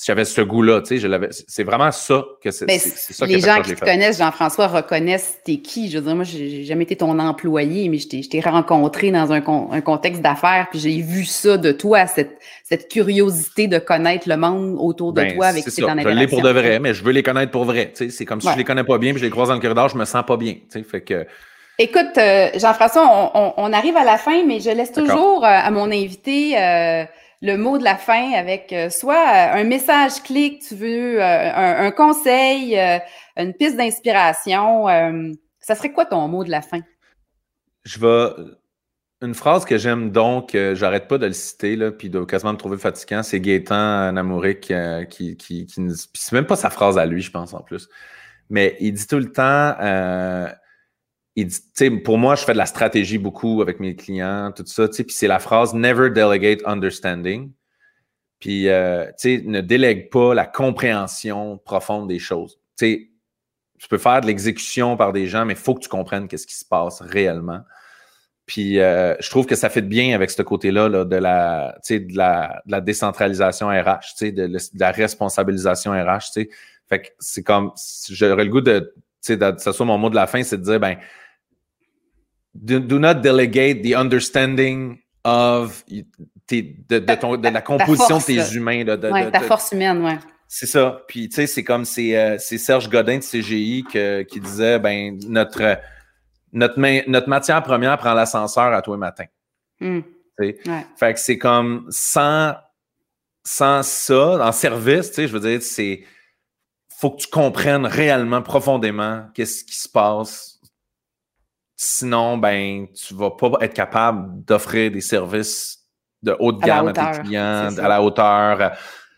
j'avais 0.04 0.26
ce 0.26 0.42
goût-là, 0.42 0.82
tu 0.82 0.88
sais, 0.88 0.98
je 0.98 1.08
l'avais. 1.08 1.30
C'est 1.32 1.64
vraiment 1.64 1.92
ça 1.92 2.26
que 2.44 2.52
c'est. 2.52 2.66
Ben, 2.66 2.78
ça 2.80 3.26
les 3.26 3.40
gens 3.40 3.62
qui 3.62 3.74
te 3.74 3.80
connaissent, 3.80 4.18
Jean-François, 4.18 4.68
reconnaissent 4.68 5.40
t'es 5.46 5.58
qui. 5.58 5.90
Je 5.90 5.98
veux 5.98 6.04
dire, 6.04 6.16
moi, 6.16 6.26
j'ai 6.26 6.66
jamais 6.66 6.84
été 6.84 6.98
ton 6.98 7.18
employé, 7.18 7.88
mais 7.88 7.98
je 7.98 8.28
t'ai 8.28 8.42
rencontré 8.42 9.12
dans 9.12 9.32
un, 9.32 9.42
un 9.72 9.82
contexte 9.82 10.22
d'affaires, 10.22 10.68
puis 10.70 10.80
j'ai 10.80 11.00
vu 11.02 11.24
ça 11.24 11.58
de 11.58 11.72
toi, 11.72 12.08
cette, 12.08 12.40
cette 12.64 12.92
curiosité 12.92 13.68
de 13.68 13.80
connaître 13.80 14.28
le 14.28 14.36
monde 14.36 14.76
autour 14.80 15.14
de 15.14 15.22
ben, 15.22 15.34
toi 15.34 15.48
avec 15.48 15.64
qui 15.64 15.84
en 15.84 15.98
Je 15.98 16.10
l'ai 16.10 16.28
pour 16.28 16.42
de 16.42 16.50
vrai, 16.50 16.80
mais 16.80 16.94
je 16.94 17.04
veux 17.04 17.14
les 17.14 17.24
connaître 17.24 17.52
pour 17.52 17.64
vrai. 17.64 17.92
Tu 17.96 18.06
sais, 18.06 18.10
c'est 18.10 18.26
comme 18.26 18.42
si 18.42 18.50
je 18.52 18.58
les 18.58 18.66
connais 18.66 18.84
pas 18.84 18.98
bien, 18.98 19.12
puis 19.12 19.22
je 19.22 19.26
les 19.26 19.32
croise 19.32 19.48
dans 19.48 19.56
le 19.56 19.62
corridor, 19.62 19.88
je 19.88 19.98
me 19.98 20.06
sens 20.06 20.26
pas 20.26 20.36
bien. 20.36 20.54
Tu 20.54 20.80
sais, 20.80 20.84
fait 20.84 21.02
que. 21.02 21.26
Écoute, 21.78 22.18
euh, 22.18 22.50
Jean-François, 22.56 23.32
on, 23.34 23.54
on, 23.58 23.74
arrive 23.74 23.98
à 23.98 24.06
la 24.06 24.18
fin, 24.18 24.46
mais 24.46 24.62
je 24.62 24.70
laisse 24.70 24.94
toujours 24.94 25.44
euh, 25.44 25.48
à 25.48 25.72
mon 25.72 25.92
invité. 25.92 26.58
Euh, 26.58 27.04
le 27.46 27.58
mot 27.58 27.78
de 27.78 27.84
la 27.84 27.96
fin 27.96 28.34
avec 28.34 28.74
euh, 28.74 28.90
soit 28.90 29.14
euh, 29.16 29.62
un 29.62 29.64
message 29.64 30.24
clé 30.24 30.58
que 30.58 30.68
tu 30.68 30.76
veux, 30.76 31.22
euh, 31.22 31.52
un, 31.56 31.92
conseil, 31.92 32.78
une 33.38 33.54
piste 33.54 33.78
d'inspiration. 33.78 34.88
ça 35.60 35.76
serait 35.76 35.92
quoi 35.92 36.06
ton 36.06 36.28
mot 36.28 36.44
de 36.44 36.52
la 36.52 36.62
fin? 36.62 36.82
Je 37.84 38.00
vais. 38.00 38.44
Une 39.22 39.34
phrase 39.34 39.64
que 39.64 39.78
j'aime 39.78 40.12
donc, 40.12 40.56
j'arrête 40.74 41.08
pas 41.08 41.18
de 41.18 41.26
le 41.26 41.34
citer, 41.34 41.78
là, 41.78 41.90
puis 41.90 42.10
de 42.10 42.24
quasiment 42.26 42.52
me 42.52 42.58
trouver 42.58 42.78
fatigant, 42.78 43.24
c'est 43.24 43.40
Gaétan 43.40 44.12
Namouric 44.12 44.74
qui, 45.10 45.38
qui, 45.38 45.66
qui, 45.66 45.88
c'est 46.14 46.34
même 46.34 46.46
pas 46.46 46.58
sa 46.58 46.70
phrase 46.70 46.98
à 46.98 47.06
lui, 47.06 47.22
je 47.22 47.32
pense, 47.32 47.54
en 47.54 47.62
plus. 47.62 47.88
Mais 48.50 48.76
il 48.82 48.92
dit 48.94 49.08
tout 49.08 49.18
le 49.18 49.32
temps 49.32 49.76
il 51.36 51.48
dit, 51.48 51.90
pour 52.04 52.18
moi, 52.18 52.36
je 52.36 52.44
fais 52.46 52.54
de 52.54 52.58
la 52.58 52.66
stratégie 52.66 53.18
beaucoup 53.18 53.62
avec 53.62 53.80
mes 53.80 53.96
clients, 53.96 54.52
tout 54.56 54.66
ça, 54.66 54.88
puis 54.88 55.06
c'est 55.10 55.28
la 55.28 55.40
phrase 55.40 55.74
Never 55.74 56.10
delegate 56.10 56.62
understanding. 56.66 57.52
Puis, 58.40 58.70
euh, 58.70 59.06
ne 59.26 59.62
délègue 59.62 60.10
pas 60.10 60.34
la 60.34 60.46
compréhension 60.46 61.58
profonde 61.58 62.08
des 62.08 62.20
choses. 62.20 62.60
Tu 62.78 63.10
peux 63.90 63.98
faire 63.98 64.22
de 64.22 64.28
l'exécution 64.28 64.96
par 64.96 65.12
des 65.12 65.28
gens, 65.28 65.46
mais 65.46 65.54
il 65.54 65.60
faut 65.60 65.74
que 65.74 65.82
tu 65.82 65.90
comprennes 65.90 66.28
qu'est-ce 66.28 66.48
qui 66.48 66.56
se 66.56 66.66
passe 66.66 67.02
réellement. 67.02 67.62
Puis, 68.46 68.80
euh, 68.80 69.16
je 69.20 69.30
trouve 69.30 69.46
que 69.46 69.56
ça 69.56 69.70
fait 69.70 69.82
bien 69.82 70.14
avec 70.16 70.30
ce 70.30 70.42
côté-là 70.42 70.90
de, 71.06 71.16
la, 71.16 72.82
décentralisation 72.82 73.68
RH, 73.68 74.22
de, 74.22 74.58
la 74.80 74.92
responsabilisation 74.92 75.92
RH. 75.92 76.46
Fait 76.88 77.02
que 77.02 77.08
c'est 77.20 77.44
comme, 77.44 77.72
j'aurais 78.10 78.46
le 78.46 78.52
goût 78.52 78.62
de, 78.62 78.94
tu 79.26 79.36
sais, 79.36 79.40
ça 79.58 79.74
soit 79.74 79.86
mon 79.86 79.98
mot 79.98 80.12
de 80.12 80.16
la 80.16 80.28
fin, 80.28 80.44
c'est 80.44 80.58
de 80.58 80.64
dire, 80.64 80.80
ben, 80.80 80.98
do, 82.56 83.00
not 83.00 83.16
delegate 83.16 83.84
the 83.84 83.96
understanding 83.96 85.00
of 85.24 85.84
de, 86.48 87.50
la 87.50 87.62
composition 87.62 88.18
de 88.18 88.24
tes 88.24 88.56
humains. 88.56 88.84
De, 88.84 88.96
ta 88.96 89.42
force 89.42 89.72
humaine, 89.72 90.04
ouais. 90.04 90.18
C'est 90.48 90.68
ça. 90.68 91.02
Puis, 91.08 91.28
tu 91.28 91.36
sais, 91.36 91.48
c'est 91.48 91.64
comme 91.64 91.86
c'est 91.86 92.16
euh, 92.16 92.38
Serge 92.38 92.90
Godin 92.90 93.18
de 93.18 93.24
CGI 93.24 93.84
qui 94.28 94.40
disait 94.40 94.80
ben 94.80 95.18
notre, 95.28 95.80
notre, 96.54 97.10
notre 97.10 97.30
matière 97.30 97.62
première 97.64 97.98
prend 97.98 98.14
l'ascenseur 98.14 98.72
à 98.74 98.82
tous 98.82 98.94
les 98.94 99.00
matins. 99.00 99.26
Hmm. 99.80 100.02
Fait 100.38 101.14
que 101.14 101.20
c'est 101.20 101.38
comme 101.38 101.88
sans, 101.90 102.54
sans 103.44 103.84
ça, 103.84 104.48
en 104.48 104.52
service, 104.52 105.10
tu 105.10 105.16
sais, 105.16 105.28
je 105.28 105.34
veux 105.34 105.40
dire, 105.40 105.62
c'est 105.62 106.04
faut 106.98 107.12
que 107.12 107.22
tu 107.22 107.28
comprennes 107.28 107.86
réellement, 107.86 108.42
profondément, 108.42 109.26
qu'est-ce 109.34 109.64
qui 109.64 109.76
se 109.76 109.90
passe 109.90 110.55
Sinon, 111.78 112.38
ben, 112.38 112.88
tu 112.94 113.14
vas 113.14 113.32
pas 113.32 113.52
être 113.62 113.74
capable 113.74 114.44
d'offrir 114.46 114.92
des 114.92 115.02
services 115.02 115.80
de 116.24 116.36
haute 116.40 116.62
gamme 116.62 116.88
à, 116.88 116.94
tes 116.94 117.22
clients, 117.22 117.78
à 117.78 117.88
la 117.88 118.02
hauteur. 118.02 118.72
Tu 118.72 118.78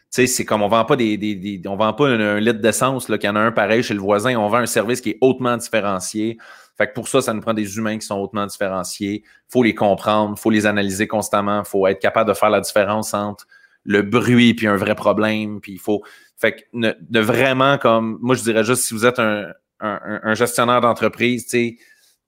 sais, 0.09 0.27
c'est 0.27 0.45
comme 0.45 0.63
on 0.63 0.67
vend 0.67 0.83
pas 0.83 0.95
des, 0.95 1.17
des, 1.17 1.61
on 1.67 1.75
vend 1.75 1.93
pas 1.93 2.07
un, 2.07 2.39
litre 2.39 2.59
d'essence, 2.59 3.05
qu'il 3.05 3.23
y 3.23 3.29
en 3.29 3.35
a 3.35 3.39
un 3.39 3.51
pareil 3.51 3.83
chez 3.83 3.93
le 3.93 3.99
voisin. 3.99 4.35
On 4.37 4.47
vend 4.47 4.57
un 4.57 4.65
service 4.65 5.01
qui 5.01 5.11
est 5.11 5.17
hautement 5.21 5.55
différencié. 5.55 6.37
Fait 6.77 6.87
que 6.87 6.93
pour 6.93 7.07
ça, 7.07 7.21
ça 7.21 7.33
nous 7.33 7.41
prend 7.41 7.53
des 7.53 7.77
humains 7.77 7.97
qui 7.97 8.05
sont 8.05 8.19
hautement 8.19 8.45
différenciés. 8.45 9.23
faut 9.49 9.63
les 9.63 9.75
comprendre, 9.75 10.37
faut 10.37 10.49
les 10.49 10.65
analyser 10.65 11.07
constamment, 11.07 11.63
faut 11.63 11.87
être 11.87 11.99
capable 11.99 12.29
de 12.29 12.35
faire 12.35 12.49
la 12.49 12.61
différence 12.61 13.13
entre 13.13 13.47
le 13.83 14.01
bruit 14.01 14.53
puis 14.53 14.67
un 14.67 14.77
vrai 14.77 14.95
problème. 14.95 15.61
Puis 15.61 15.73
il 15.73 15.79
faut. 15.79 16.03
Fait 16.37 16.55
que 16.55 16.61
de 16.73 17.19
vraiment 17.19 17.77
comme. 17.77 18.17
Moi, 18.21 18.35
je 18.35 18.41
dirais 18.41 18.63
juste 18.63 18.83
si 18.83 18.95
vous 18.95 19.05
êtes 19.05 19.19
un, 19.19 19.45
un, 19.79 20.19
un 20.23 20.33
gestionnaire 20.33 20.81
d'entreprise, 20.81 21.45
tu 21.45 21.49
sais 21.49 21.77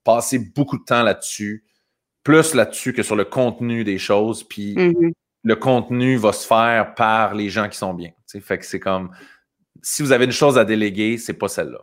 passer 0.04 0.38
beaucoup 0.38 0.78
de 0.78 0.84
temps 0.84 1.02
là-dessus, 1.02 1.64
plus 2.22 2.54
là-dessus 2.54 2.92
que 2.92 3.02
sur 3.02 3.16
le 3.16 3.24
contenu 3.24 3.84
des 3.84 3.98
choses. 3.98 4.44
Puis 4.44 4.74
mm-hmm. 4.74 5.12
le 5.42 5.56
contenu 5.56 6.16
va 6.16 6.32
se 6.32 6.46
faire 6.46 6.94
par 6.94 7.34
les 7.34 7.48
gens 7.48 7.68
qui 7.68 7.78
sont 7.78 7.94
bien. 7.94 8.10
Fait 8.40 8.58
que 8.58 8.64
c'est 8.64 8.80
comme 8.80 9.10
si 9.82 10.02
vous 10.02 10.12
avez 10.12 10.24
une 10.24 10.32
chose 10.32 10.58
à 10.58 10.64
déléguer, 10.64 11.18
c'est 11.18 11.34
pas 11.34 11.48
celle-là. 11.48 11.80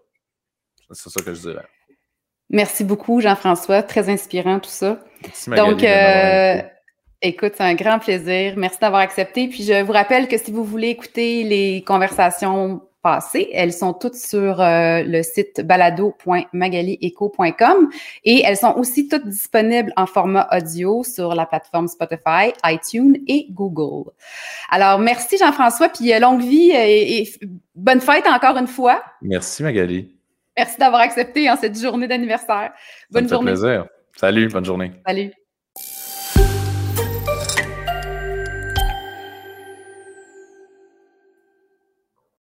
C'est 0.92 1.10
ça 1.10 1.22
que 1.22 1.34
je 1.34 1.42
dirais. 1.42 1.66
Merci 2.50 2.84
beaucoup, 2.84 3.20
Jean-François. 3.20 3.84
Très 3.84 4.10
inspirant 4.10 4.60
tout 4.60 4.70
ça. 4.70 5.00
Merci, 5.24 5.50
Donc, 5.50 5.84
euh, 5.84 6.62
écoute, 7.22 7.54
c'est 7.58 7.64
un 7.64 7.76
grand 7.76 8.00
plaisir. 8.00 8.54
Merci 8.56 8.78
d'avoir 8.80 9.02
accepté. 9.02 9.50
Puis 9.50 9.64
je 9.64 9.84
vous 9.84 9.92
rappelle 9.92 10.28
que 10.28 10.38
si 10.38 10.52
vous 10.52 10.64
voulez 10.64 10.90
écouter 10.90 11.44
les 11.44 11.84
conversations 11.84 12.87
passées. 13.08 13.50
Elles 13.54 13.72
sont 13.72 13.94
toutes 13.94 14.16
sur 14.16 14.60
euh, 14.60 15.02
le 15.04 15.24
site 15.24 15.62
balado.magalieco.com 15.62 17.90
et 18.26 18.42
elles 18.44 18.58
sont 18.58 18.74
aussi 18.76 19.08
toutes 19.08 19.28
disponibles 19.28 19.94
en 19.96 20.06
format 20.06 20.48
audio 20.52 21.04
sur 21.04 21.34
la 21.34 21.46
plateforme 21.46 21.88
Spotify, 21.88 22.52
iTunes 22.66 23.18
et 23.28 23.48
Google. 23.52 24.12
Alors, 24.70 25.00
merci 25.00 25.38
Jean-François, 25.38 25.88
puis 25.90 26.14
euh, 26.14 26.20
longue 26.20 26.42
vie 26.42 26.72
et, 26.72 27.22
et 27.22 27.30
bonne 27.76 28.02
fête 28.02 28.28
encore 28.28 28.58
une 28.58 28.68
fois. 28.68 29.02
Merci 29.22 29.64
Magali. 29.64 30.14
Merci 30.58 30.78
d'avoir 30.78 31.02
accepté 31.02 31.50
en 31.50 31.56
cette 31.56 31.80
journée 31.80 32.08
d'anniversaire. 32.08 32.74
Bonne 33.10 33.22
Ça 33.22 33.22
me 33.22 33.28
fait 33.28 33.36
journée. 33.36 33.52
plaisir. 33.54 33.86
Salut, 34.16 34.48
bonne 34.50 34.66
journée. 34.66 34.92
Salut. 35.06 35.32